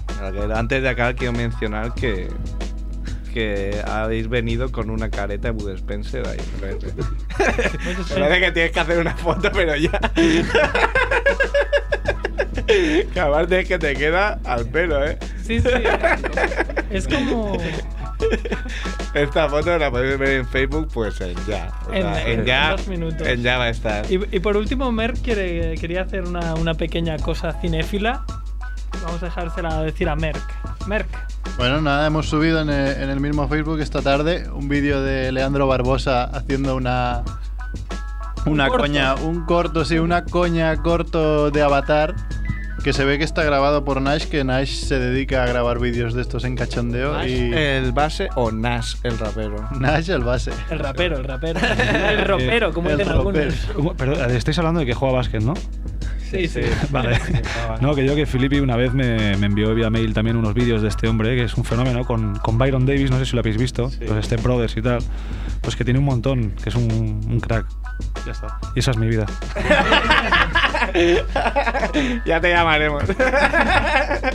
Antes 0.55 0.83
de 0.83 0.89
acabar 0.89 1.15
quiero 1.17 1.33
mencionar 1.33 1.95
que 1.95 2.29
que 3.33 3.81
habéis 3.87 4.29
venido 4.29 4.73
con 4.73 4.91
una 4.91 5.09
careta 5.09 5.49
de 5.49 5.53
Bud 5.53 5.71
Spencer 5.71 6.27
ahí. 6.27 6.37
Parece 7.39 8.41
que 8.41 8.51
tienes 8.53 8.73
que 8.73 8.81
hacer 8.81 8.99
una 8.99 9.17
foto, 9.17 9.51
pero 9.53 9.77
ya. 9.77 9.93
que 13.13 13.21
aparte 13.21 13.61
es 13.61 13.69
que 13.69 13.79
te 13.79 13.95
queda 13.95 14.39
al 14.45 14.67
pelo, 14.67 15.05
¿eh? 15.07 15.19
Sí, 15.43 15.61
sí. 15.61 15.69
Es 16.91 17.07
como. 17.09 17.57
Esta 19.15 19.49
foto 19.49 19.77
la 19.79 19.91
podéis 19.91 20.19
ver 20.19 20.29
en 20.41 20.47
Facebook, 20.47 20.89
pues 20.93 21.21
en 21.21 21.35
ya. 21.47 21.73
O 21.89 21.93
En- 21.93 22.03
sea, 22.03 22.29
en 22.29 22.41
en 22.41 22.47
ya. 22.47 22.71
dos 22.73 22.87
minutos. 22.87 23.27
En 23.27 23.43
ya 23.43 23.59
va 23.59 23.65
a 23.65 23.71
estar. 23.71 24.05
Y, 24.11 24.21
y 24.31 24.41
por 24.41 24.57
último, 24.57 24.93
Merck 24.93 25.21
quiere- 25.23 25.75
quería 25.81 26.03
hacer 26.03 26.23
una, 26.25 26.55
una 26.55 26.75
pequeña 26.75 27.17
cosa 27.19 27.53
cinéfila. 27.61 28.23
Vamos 29.05 29.23
a 29.23 29.27
dejársela 29.27 29.83
decir 29.83 30.09
a 30.09 30.17
Merck. 30.17 30.87
Merck. 30.87 31.09
Bueno, 31.57 31.81
nada, 31.81 32.07
hemos 32.07 32.29
subido 32.29 32.61
en 32.61 32.71
el, 32.71 33.03
en 33.03 33.09
el 33.11 33.21
mismo 33.21 33.49
Facebook 33.49 33.81
esta 33.81 34.03
tarde 34.03 34.49
un 34.53 34.69
vídeo 34.69 35.03
de 35.03 35.33
Leandro 35.33 35.67
Barbosa 35.67 36.25
haciendo 36.25 36.77
una. 36.77 37.23
Una 38.47 38.69
coña, 38.69 39.17
un 39.17 39.45
corto, 39.45 39.85
sí, 39.85 39.99
una 39.99 40.25
coña 40.25 40.75
corto 40.77 41.51
de 41.51 41.61
Avatar 41.61 42.15
que 42.83 42.93
se 42.93 43.05
ve 43.05 43.19
que 43.19 43.25
está 43.25 43.45
grabado 43.45 43.85
por 43.85 44.01
Nash, 44.01 44.25
que 44.25 44.45
Nash 44.45 44.71
se 44.71 44.99
dedica 44.99 45.43
a 45.43 45.47
grabar 45.47 45.79
vídeos 45.79 46.15
de 46.15 46.23
estos 46.23 46.45
en 46.45 46.57
cachondeo 46.57 47.27
y 47.27 47.53
¿El 47.53 47.93
base 47.93 48.29
o 48.37 48.51
Nash, 48.51 48.95
el 49.03 49.19
rapero? 49.19 49.69
Nash 49.79 50.11
el 50.11 50.25
base. 50.25 50.53
El 50.71 50.79
rapero, 50.79 51.19
el 51.19 51.25
rapero. 51.25 51.61
El 52.11 52.25
ropero, 52.25 52.73
como 52.73 52.91
El 52.91 52.99
dicen 52.99 53.13
algunos. 53.13 53.55
Pero 53.97 54.15
estáis 54.27 54.59
hablando 54.59 54.81
de 54.81 54.87
que 54.87 54.95
juega 54.95 55.15
básquet, 55.15 55.43
¿no? 55.43 55.55
Sí, 56.31 56.47
sí. 56.49 56.61
Vale. 56.91 57.19
No, 57.81 57.95
que 57.95 58.05
yo 58.07 58.15
que 58.15 58.25
Filippi 58.27 58.61
una 58.61 58.77
vez 58.77 58.93
me, 58.93 59.37
me 59.37 59.47
envió 59.47 59.75
vía 59.75 59.91
mail 59.91 60.15
también 60.15 60.37
unos 60.37 60.55
vídeos 60.55 60.81
de 60.83 60.89
este 60.89 61.09
hombre, 61.09 61.35
que 61.37 61.45
es 61.45 61.55
un 61.57 61.65
fenómeno, 61.65 62.05
con, 62.05 62.37
con 62.39 62.57
Byron 62.59 62.87
Davis, 62.87 63.11
no 63.11 63.19
sé 63.19 63.27
si 63.27 63.35
lo 63.35 63.41
habéis 63.41 63.57
visto, 63.59 63.91
los 64.01 64.25
Step 64.25 64.43
Brothers 64.43 64.77
y 64.77 64.83
tal. 64.83 64.99
Pues 65.61 65.77
que 65.77 65.85
tiene 65.85 65.99
un 65.99 66.05
montón, 66.07 66.53
que 66.63 66.69
es 66.69 66.75
un, 66.75 67.21
un 67.29 67.41
crack. 67.41 67.67
Ya 68.25 68.33
está. 68.33 68.59
Y 68.75 68.79
esa 68.79 68.93
es 68.93 68.97
mi 68.97 69.09
vida. 69.09 69.27
ya 72.25 72.41
te 72.41 72.51
llamaremos. 72.51 73.05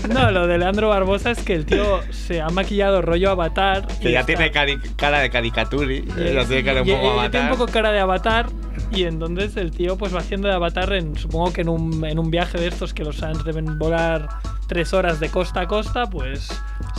No, 0.09 0.31
lo 0.31 0.47
de 0.47 0.57
Leandro 0.57 0.89
Barbosa 0.89 1.31
es 1.31 1.39
que 1.39 1.53
el 1.53 1.65
tío 1.65 2.01
se 2.11 2.41
ha 2.41 2.49
maquillado 2.49 3.01
rollo 3.01 3.31
avatar. 3.31 3.87
que 4.01 4.09
y 4.09 4.11
ya 4.13 4.21
está- 4.21 4.33
tiene 4.35 4.51
cara 4.95 5.19
de 5.19 5.29
caricaturi. 5.29 5.97
y 6.07 6.33
Ya 6.33 6.41
es- 6.41 6.47
tiene 6.47 6.63
cara 6.63 6.81
un 6.83 6.87
poco 6.87 7.11
avatar. 7.11 7.31
tiene 7.31 7.51
un 7.51 7.57
poco 7.57 7.71
cara 7.71 7.91
de 7.91 7.99
avatar. 7.99 8.45
Y 8.95 9.03
entonces 9.03 9.55
el 9.57 9.71
tío 9.71 9.97
pues 9.97 10.13
va 10.15 10.19
haciendo 10.19 10.47
de 10.47 10.53
avatar 10.53 10.91
en, 10.93 11.15
supongo 11.17 11.51
que 11.53 11.61
en 11.61 11.69
un, 11.69 12.03
en 12.05 12.17
un 12.19 12.31
viaje 12.31 12.57
de 12.57 12.67
estos 12.67 12.93
que 12.93 13.03
los 13.03 13.17
Suns 13.17 13.43
deben 13.43 13.77
volar 13.77 14.27
tres 14.67 14.93
horas 14.93 15.19
de 15.19 15.29
costa 15.29 15.61
a 15.61 15.67
costa, 15.67 16.09
pues 16.09 16.47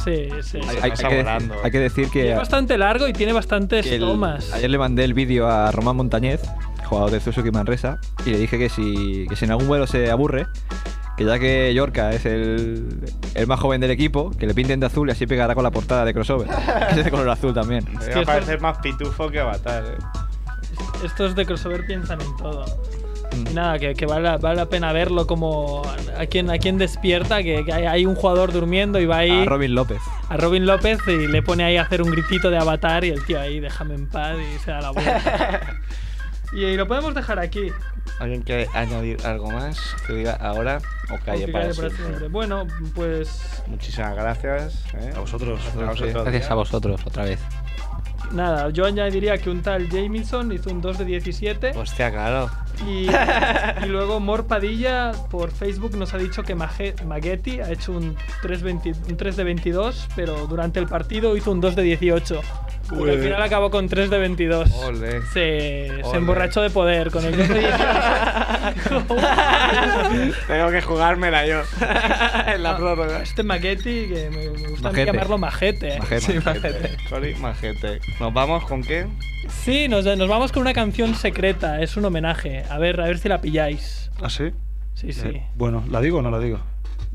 se, 0.05 0.42
se- 0.42 0.59
Ay, 0.59 0.62
se- 0.62 0.80
Hay, 0.82 0.90
pasa 0.90 1.07
hay 1.09 1.12
que, 1.14 1.22
volando. 1.22 1.55
hay 1.64 1.70
que 1.70 1.78
decir 1.80 2.07
y 2.07 2.11
que, 2.11 2.30
es 2.32 2.36
bastante 2.36 2.78
largo 2.78 3.09
y 3.09 3.12
tiene 3.12 3.32
bastantes 3.32 3.86
el- 3.86 4.01
tomas. 4.01 4.53
ayer 4.53 4.70
le 4.70 4.78
mandé 4.78 5.05
el 5.05 5.14
vídeo 5.14 5.49
a 5.49 5.72
Román 5.72 5.97
Montañez, 5.97 6.42
jugador 6.84 7.11
de 7.11 7.20
Suzuki 7.20 7.51
Manresa, 7.51 7.99
y 8.24 8.30
le 8.30 8.38
dije 8.38 8.59
que 8.59 8.68
si, 8.68 9.26
que 9.28 9.34
si 9.34 9.44
en 9.47 9.51
algún 9.53 9.66
vuelo 9.66 9.86
se 9.88 10.11
aburre, 10.11 10.47
que 11.16 11.24
ya 11.24 11.38
que 11.38 11.72
Yorka 11.74 12.11
es 12.11 12.26
el, 12.26 13.01
el 13.34 13.47
más 13.47 13.59
joven 13.59 13.80
del 13.80 13.90
equipo, 13.90 14.30
que 14.38 14.47
le 14.47 14.53
pinten 14.55 14.78
de 14.80 14.86
azul 14.86 15.09
y 15.09 15.12
así 15.12 15.26
pegará 15.26 15.55
con 15.55 15.64
la 15.64 15.70
portada 15.70 16.05
de 16.05 16.12
crossover. 16.12 16.47
es 16.90 17.05
de 17.05 17.11
color 17.11 17.28
azul 17.30 17.55
también. 17.55 17.84
Me 17.99 18.07
que 18.07 18.14
va 18.16 18.20
a 18.20 18.24
parecer 18.24 18.61
más 18.61 18.78
pitufo 18.78 19.28
que 19.30 19.40
avatar, 19.40 19.82
eh. 19.86 19.97
Estos 21.05 21.35
de 21.35 21.47
crossover 21.47 21.87
piensan 21.87 22.20
en 22.20 22.37
todo. 22.37 22.64
Mm. 23.37 23.47
Y 23.51 23.55
nada, 23.55 23.79
que, 23.79 23.95
que 23.95 24.07
vale, 24.07 24.37
vale 24.39 24.57
la 24.57 24.66
pena 24.66 24.93
verlo 24.93 25.27
como 25.27 25.83
a 26.16 26.27
quien, 26.27 26.51
a 26.51 26.59
quien 26.59 26.79
despierta, 26.79 27.43
que, 27.43 27.64
que 27.64 27.72
hay, 27.72 27.85
hay 27.85 28.07
un 28.07 28.14
jugador 28.14 28.53
durmiendo 28.53 28.99
y 29.01 29.07
va 29.07 29.18
ahí 29.18 29.43
A 29.43 29.45
Robin 29.45 29.74
López. 29.74 30.01
a 30.29 30.37
Robin 30.37 30.64
López 30.64 30.99
y 31.07 31.27
le 31.27 31.43
pone 31.43 31.64
ahí 31.64 31.77
a 31.77 31.83
hacer 31.83 32.03
un 32.03 32.11
gritito 32.11 32.51
de 32.51 32.59
avatar 32.59 33.05
y 33.05 33.11
el 33.11 33.24
tío 33.24 33.41
ahí 33.41 33.61
déjame 33.61 33.95
en 33.95 34.09
paz 34.09 34.37
y 34.39 34.59
se 34.61 34.70
da 34.70 34.81
la 34.81 34.91
vuelta. 34.91 35.61
Y, 36.53 36.77
lo 36.77 36.87
podemos 36.87 37.12
dejar 37.12 37.41
aquí. 37.41 37.72
¿Alguien 38.20 38.41
quiere 38.43 38.68
añadir 38.72 39.18
algo 39.27 39.51
más 39.51 39.79
que 40.07 40.12
diga 40.12 40.35
ahora 40.35 40.79
o 41.11 41.18
calle 41.24 41.43
Aunque 41.43 41.53
para 41.53 41.64
calle 41.66 41.77
para 41.77 41.89
siempre? 41.91 41.91
siempre. 41.91 42.29
Bueno, 42.29 42.66
pues 42.95 43.62
Muchísimas 43.66 44.14
gracias. 44.14 44.85
¿eh? 44.95 45.12
A 45.14 45.18
vosotros. 45.18 45.61
A 45.77 45.87
vosotros. 45.87 46.24
Gracias 46.24 46.51
a 46.51 46.55
vosotros, 46.55 47.01
otra 47.05 47.24
vez. 47.24 47.41
Nada, 48.33 48.70
yo 48.70 48.85
añadiría 48.85 49.39
que 49.39 49.51
un 49.51 49.62
tal 49.62 49.89
Jamison 49.89 50.53
hizo 50.53 50.70
un 50.70 50.81
2 50.81 50.99
de 50.99 51.05
17. 51.05 51.72
Hostia, 51.77 52.11
claro. 52.11 52.51
Y, 52.87 53.09
y 53.85 53.89
luego 53.89 54.20
Mor 54.20 54.47
Padilla 54.47 55.12
por 55.31 55.51
Facebook 55.51 55.97
nos 55.97 56.14
ha 56.14 56.18
dicho 56.18 56.43
que 56.43 56.55
Maguetti 56.55 57.61
ha 57.61 57.70
hecho 57.70 57.93
un 57.93 58.16
3, 58.43 58.62
20 58.62 58.95
un 59.09 59.16
3 59.16 59.37
de 59.37 59.45
22, 59.45 60.09
pero 60.14 60.47
durante 60.47 60.79
el 60.79 60.87
partido 60.87 61.37
hizo 61.37 61.53
un 61.53 61.61
2 61.61 61.77
de 61.77 61.83
18. 61.83 62.41
Pero 62.89 63.03
al 63.03 63.18
Ué. 63.18 63.22
final 63.22 63.43
acabó 63.43 63.70
con 63.70 63.89
3 63.89 64.11
de 64.11 64.18
22. 64.18 64.70
Ole. 64.84 65.22
Se, 65.32 65.91
se 66.11 66.16
emborrachó 66.16 66.62
de 66.62 66.70
poder 66.70 67.11
con 67.11 67.24
el 67.24 67.37
2 67.37 67.49
de 67.49 67.59
18. 67.61 69.07
Tengo 70.47 70.70
que 70.70 70.82
jugármela 70.82 71.47
yo. 71.47 71.62
en 72.55 72.62
la 72.62 72.76
prórroga. 72.76 73.22
Este 73.22 73.43
Maguetti, 73.43 74.09
que 74.09 74.30
me, 74.30 74.51
me 74.51 74.68
gusta 74.68 74.93
llamarlo 74.93 75.39
Majete. 75.39 75.95
¿eh? 75.95 75.99
Majete. 75.99 76.20
Sí, 76.20 76.39
majete. 76.45 76.97
Sorry, 77.09 77.34
majete. 77.37 78.01
¿Nos 78.20 78.32
vamos 78.32 78.64
con 78.64 78.82
qué? 78.82 79.07
Sí, 79.49 79.89
nos, 79.89 80.05
nos 80.05 80.28
vamos 80.28 80.53
con 80.53 80.62
una 80.62 80.72
canción 80.72 81.14
secreta, 81.14 81.80
es 81.80 81.97
un 81.97 82.05
homenaje. 82.05 82.64
A 82.68 82.78
ver, 82.78 83.01
a 83.01 83.05
ver 83.07 83.18
si 83.18 83.28
la 83.28 83.41
pilláis. 83.41 84.11
¿Ah, 84.20 84.30
sí? 84.30 84.51
Sí, 84.95 85.12
sí. 85.12 85.28
Eh, 85.28 85.47
bueno, 85.57 85.84
¿la 85.91 86.01
digo 86.01 86.18
o 86.18 86.22
no 86.22 86.30
la 86.30 86.39
digo? 86.39 86.59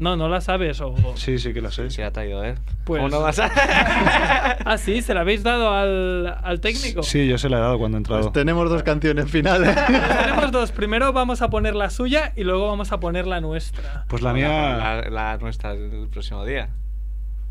No, 0.02 0.18
no 0.18 0.28
la 0.28 0.42
sabes 0.42 0.82
o... 0.82 0.96
Sí, 1.16 1.38
sí 1.38 1.54
que 1.54 1.62
la 1.62 1.70
sé. 1.70 1.92
Sí, 1.92 2.02
ha 2.02 2.12
traído 2.12 2.44
él. 2.44 2.56
Pues- 2.86 3.00
¿Cómo 3.00 3.10
no 3.10 3.22
vas 3.22 3.38
a.? 3.38 3.52
Ah, 4.66 4.78
sí, 4.78 5.02
¿se 5.04 5.14
la 5.14 5.22
habéis 5.22 5.44
dado 5.44 5.72
al, 5.72 6.36
al 6.44 6.60
técnico? 6.60 7.04
Sí, 7.04 7.28
yo 7.28 7.38
se 7.38 7.50
la 7.50 7.58
he 7.58 7.62
dado 7.62 7.78
cuando 7.78 7.98
he 7.98 8.00
entrado. 8.00 8.22
Pues 8.24 8.34
tenemos 8.34 8.68
dos 8.70 8.82
canciones 8.84 9.30
finales. 9.30 9.76
Tenemos 10.26 10.52
dos. 10.52 10.72
Primero 10.72 11.14
vamos 11.14 11.42
a 11.44 11.50
poner 11.50 11.76
la 11.76 11.90
suya 11.92 12.34
y 12.36 12.44
luego 12.44 12.68
vamos 12.68 12.92
a 12.92 13.00
poner 13.00 13.28
la 13.28 13.42
nuestra. 13.42 14.06
Pues 14.08 14.22
la 14.24 14.34
mía. 14.34 14.48
La, 14.50 15.02
la 15.10 15.38
nuestra 15.38 15.74
el 15.74 16.08
próximo 16.12 16.46
día. 16.46 16.70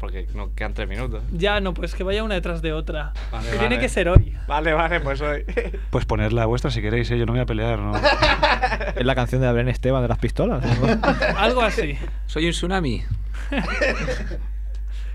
Porque 0.00 0.26
nos 0.34 0.48
quedan 0.52 0.72
tres 0.72 0.88
minutos. 0.88 1.22
Ya, 1.30 1.60
no, 1.60 1.74
pues 1.74 1.94
que 1.94 2.02
vaya 2.02 2.24
una 2.24 2.34
detrás 2.34 2.62
de 2.62 2.72
otra. 2.72 3.12
Vale, 3.30 3.44
que 3.50 3.56
vale. 3.56 3.68
tiene 3.68 3.78
que 3.78 3.90
ser 3.90 4.08
hoy. 4.08 4.34
Vale, 4.48 4.72
vale, 4.72 4.98
pues 5.00 5.20
hoy. 5.20 5.44
Pues 5.90 6.06
poner 6.06 6.32
la 6.32 6.46
vuestra 6.46 6.70
si 6.70 6.80
queréis, 6.80 7.10
¿eh? 7.10 7.18
yo 7.18 7.26
no 7.26 7.32
voy 7.32 7.42
a 7.42 7.46
pelear. 7.46 7.78
¿no? 7.78 7.92
Es 8.96 9.04
la 9.04 9.14
canción 9.14 9.42
de 9.42 9.52
Belén 9.52 9.68
Esteban 9.68 10.00
de 10.00 10.08
las 10.08 10.18
pistolas. 10.18 10.64
¿no? 10.64 11.00
Algo 11.36 11.60
así. 11.60 11.98
Soy 12.24 12.46
un 12.46 12.52
tsunami. 12.52 13.04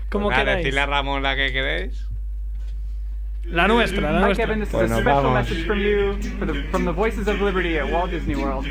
Como 0.08 0.30
queráis. 0.30 0.58
Decirle 0.58 0.80
a 0.80 0.86
Ramón 0.86 1.22
la 1.24 1.34
que 1.34 1.52
queréis. 1.52 2.06
La 3.48 3.68
nuestra, 3.68 4.00
la 4.10 4.18
Hi, 4.18 4.24
nuestra. 4.26 4.46
Kevin. 4.46 4.60
This 4.60 4.70
Bueno, 4.72 4.84
is 4.86 4.90
a 4.90 4.94
special 5.00 5.22
vamos. 5.22 5.34
message 5.34 5.66
from 5.66 5.78
you 5.78 6.20
for 6.38 6.46
the, 6.46 6.62
from 6.70 6.84
the 6.84 6.92
Voices 6.92 7.28
of 7.28 7.40
Liberty 7.40 7.78
at 7.78 7.88
Walt 7.90 8.10
Disney 8.10 8.34
World. 8.34 8.66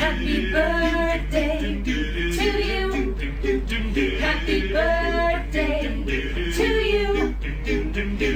Happy 0.00 0.50
birthday 0.50 1.82
to 1.84 1.90
you. 1.90 3.14
Happy 4.18 4.72
birthday 4.72 6.04
to 6.52 6.66
you. 6.66 7.34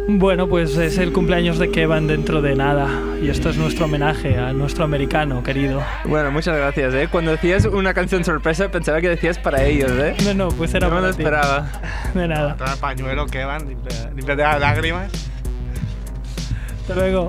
Bueno, 0.09 0.46
pues 0.48 0.76
es 0.76 0.98
el 0.98 1.12
cumpleaños 1.12 1.59
de 1.59 1.70
Kevin 1.70 2.07
dentro 2.07 2.40
de 2.40 2.54
nada. 2.54 2.88
Y 3.20 3.28
esto 3.28 3.50
es 3.50 3.57
nuestro 3.57 3.86
homenaje 3.86 4.38
a 4.38 4.52
nuestro 4.52 4.84
americano 4.84 5.42
querido. 5.42 5.82
Bueno, 6.04 6.30
muchas 6.30 6.57
gracias, 6.57 6.94
¿eh? 6.94 7.09
Cuando 7.11 7.32
decías 7.32 7.64
una 7.64 7.92
canción 7.92 8.22
sorpresa 8.24 8.70
pensaba 8.70 9.00
que 9.00 9.09
decías 9.09 9.38
para 9.38 9.64
ellos, 9.64 9.90
¿eh? 9.90 10.14
No, 10.24 10.34
no, 10.34 10.48
pues 10.48 10.72
era 10.74 10.88
No 10.88 10.94
me 10.94 11.00
lo 11.00 11.07
para 11.09 11.16
ti. 11.16 11.22
esperaba. 11.22 11.68
De 12.14 12.28
nada. 12.28 12.54
Trae 12.57 12.76
pañuelo 12.76 13.26
que 13.26 13.44
van, 13.44 13.66
límpiate 13.66 14.42
las 14.42 14.61
lágrimas. 14.61 15.11
Hasta 16.82 16.94
luego. 16.94 17.28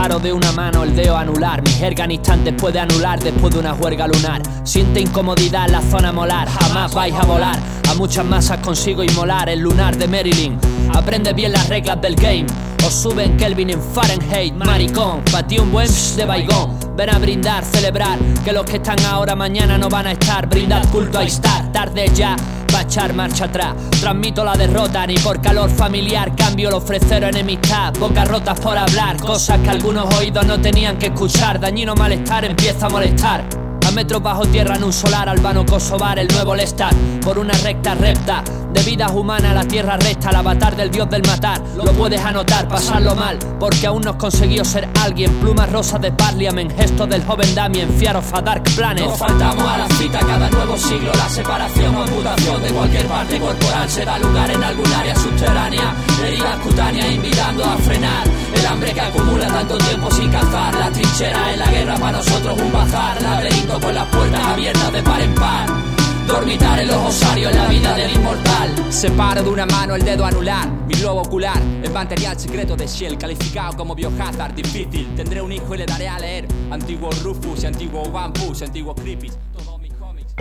Separo 0.00 0.18
de 0.18 0.32
una 0.32 0.50
mano 0.52 0.82
el 0.82 0.96
dedo 0.96 1.14
anular. 1.14 1.60
Mi 1.60 1.72
jerga 1.72 2.04
en 2.06 2.12
instantes 2.12 2.54
puede 2.54 2.80
anular 2.80 3.22
después 3.22 3.52
de 3.52 3.60
una 3.60 3.74
juerga 3.74 4.06
lunar. 4.06 4.40
Siente 4.64 4.98
incomodidad 4.98 5.66
en 5.66 5.72
la 5.72 5.82
zona 5.82 6.10
molar. 6.10 6.48
Jamás 6.48 6.94
vais 6.94 7.14
a 7.14 7.26
volar. 7.26 7.58
A 7.86 7.92
muchas 7.92 8.24
masas 8.24 8.60
consigo 8.60 9.04
inmolar 9.04 9.50
el 9.50 9.60
lunar 9.60 9.98
de 9.98 10.08
Marilyn. 10.08 10.58
Aprende 10.94 11.34
bien 11.34 11.52
las 11.52 11.68
reglas 11.68 12.00
del 12.00 12.14
game. 12.14 12.46
Os 12.86 12.94
suben 12.94 13.36
Kelvin 13.36 13.68
en 13.68 13.82
Fahrenheit, 13.82 14.54
maricón. 14.54 15.20
Batí 15.30 15.58
un 15.58 15.70
buen 15.70 15.90
de 16.16 16.24
baigón. 16.24 16.78
Ven 16.96 17.10
a 17.10 17.18
brindar, 17.18 17.62
celebrar. 17.62 18.18
Que 18.42 18.54
los 18.54 18.64
que 18.64 18.76
están 18.76 19.04
ahora 19.04 19.36
mañana 19.36 19.76
no 19.76 19.90
van 19.90 20.06
a 20.06 20.12
estar. 20.12 20.48
Brindad 20.48 20.88
culto 20.88 21.18
a 21.18 21.24
estar. 21.24 21.70
Tarde 21.72 22.10
ya. 22.14 22.36
A 22.80 23.12
marcha 23.12 23.44
atrás. 23.44 23.74
Transmito 24.00 24.42
la 24.42 24.54
derrota, 24.54 25.06
ni 25.06 25.14
por 25.18 25.38
calor 25.42 25.68
familiar. 25.68 26.34
Cambio 26.34 26.70
el 26.70 26.74
ofrecer 26.74 27.24
enemistad. 27.24 27.92
Bocas 28.00 28.26
rotas 28.26 28.58
por 28.58 28.76
hablar. 28.76 29.18
Cosas 29.18 29.60
que 29.60 29.68
algunos 29.68 30.12
oídos 30.14 30.46
no 30.46 30.58
tenían 30.58 30.96
que 30.96 31.06
escuchar. 31.06 31.60
Dañino 31.60 31.94
malestar 31.94 32.46
empieza 32.46 32.86
a 32.86 32.88
molestar. 32.88 33.44
A 33.86 33.90
metros 33.90 34.22
bajo 34.22 34.46
tierra 34.46 34.76
en 34.76 34.84
un 34.84 34.94
solar, 34.94 35.28
Albano 35.28 35.66
Kosovar, 35.66 36.18
el 36.18 36.28
nuevo 36.28 36.54
Lestat. 36.54 36.94
Por 37.22 37.38
una 37.38 37.52
recta 37.52 37.94
recta, 37.94 38.42
de 38.72 38.82
vidas 38.82 39.10
humanas 39.12 39.54
la 39.54 39.64
tierra 39.64 39.96
resta, 39.96 40.30
el 40.30 40.36
avatar 40.36 40.76
del 40.76 40.90
dios 40.90 41.08
del 41.10 41.22
matar. 41.26 41.60
Lo 41.76 41.92
puedes 41.92 42.20
anotar, 42.20 42.68
pasarlo 42.68 43.14
mal, 43.14 43.38
porque 43.58 43.86
aún 43.86 44.02
no 44.02 44.10
has 44.10 44.16
conseguido 44.16 44.64
ser 44.64 44.88
alguien. 45.02 45.32
Plumas 45.40 45.70
rosas 45.70 46.00
de 46.00 46.12
Parliament, 46.12 46.74
gestos 46.76 47.08
del 47.08 47.24
joven 47.24 47.54
Damien, 47.54 47.90
Fiaro 47.98 48.20
of 48.20 48.34
a 48.34 48.40
Dark 48.40 48.64
Planet. 48.76 49.04
Nos 49.04 49.18
faltamos 49.18 49.64
a 49.64 49.78
la 49.78 49.88
cita 49.88 50.18
cada 50.20 50.50
nuevo 50.50 50.76
siglo, 50.76 51.12
la 51.14 51.28
separación 51.28 51.94
o 51.94 52.02
amputación 52.02 52.62
de 52.62 52.68
cualquier 52.70 53.06
parte 53.06 53.38
corporal 53.38 53.88
se 53.88 54.04
da 54.04 54.18
lugar 54.18 54.50
en 54.50 54.62
algún 54.62 54.92
área 54.92 55.14
subterránea. 55.16 55.94
Heridas 56.24 56.56
cutáneas 56.60 57.10
invitando 57.10 57.64
a 57.64 57.76
frenar 57.78 58.28
el 58.54 58.66
hambre 58.66 58.92
que 58.92 59.00
acumula 59.00 59.46
tanto 59.46 59.78
tiempo 59.78 60.10
sin 60.10 60.30
cazar. 60.30 60.74
La 60.74 60.90
trinchera 60.90 61.52
en 61.52 61.58
la 61.58 61.66
guerra 61.66 61.94
para 61.96 62.18
nosotros 62.18 62.58
un 62.60 62.72
bazar, 62.72 63.22
laberinto 63.22 63.80
con 63.80 63.94
las 63.94 64.06
puertas 64.06 64.46
abiertas 64.46 64.92
de 64.92 65.02
par 65.02 65.20
en 65.20 65.34
par. 65.34 65.89
Dormitar 66.30 66.78
en 66.78 66.86
los 66.86 66.96
osarios 66.96 67.50
en 67.50 67.58
la 67.58 67.66
vida 67.66 67.94
del 67.96 68.12
inmortal. 68.12 68.92
Separo 68.92 69.42
de 69.42 69.50
una 69.50 69.66
mano 69.66 69.96
el 69.96 70.04
dedo 70.04 70.24
anular, 70.24 70.70
mi 70.86 70.94
globo 70.94 71.22
ocular, 71.22 71.60
el 71.82 71.90
material 71.90 72.38
secreto 72.38 72.76
de 72.76 72.86
Shell, 72.86 73.18
calificado 73.18 73.76
como 73.76 73.96
biohazard 73.96 74.54
difícil. 74.54 75.12
Tendré 75.16 75.42
un 75.42 75.50
hijo 75.50 75.74
y 75.74 75.78
le 75.78 75.86
daré 75.86 76.08
a 76.08 76.20
leer 76.20 76.46
antiguo 76.70 77.10
Rufus 77.24 77.64
antiguo 77.64 78.04
Push, 78.32 78.62
antiguo 78.62 78.94
Creepy. 78.94 79.30
Todos 79.52 79.80
mis 79.80 79.92
cómics. 79.94 80.32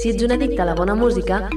Si 0.00 0.10
ets 0.10 0.22
un 0.22 0.32
addicte 0.32 0.62
a 0.62 0.64
la 0.64 0.74
bona 0.74 0.94
música, 0.94 1.50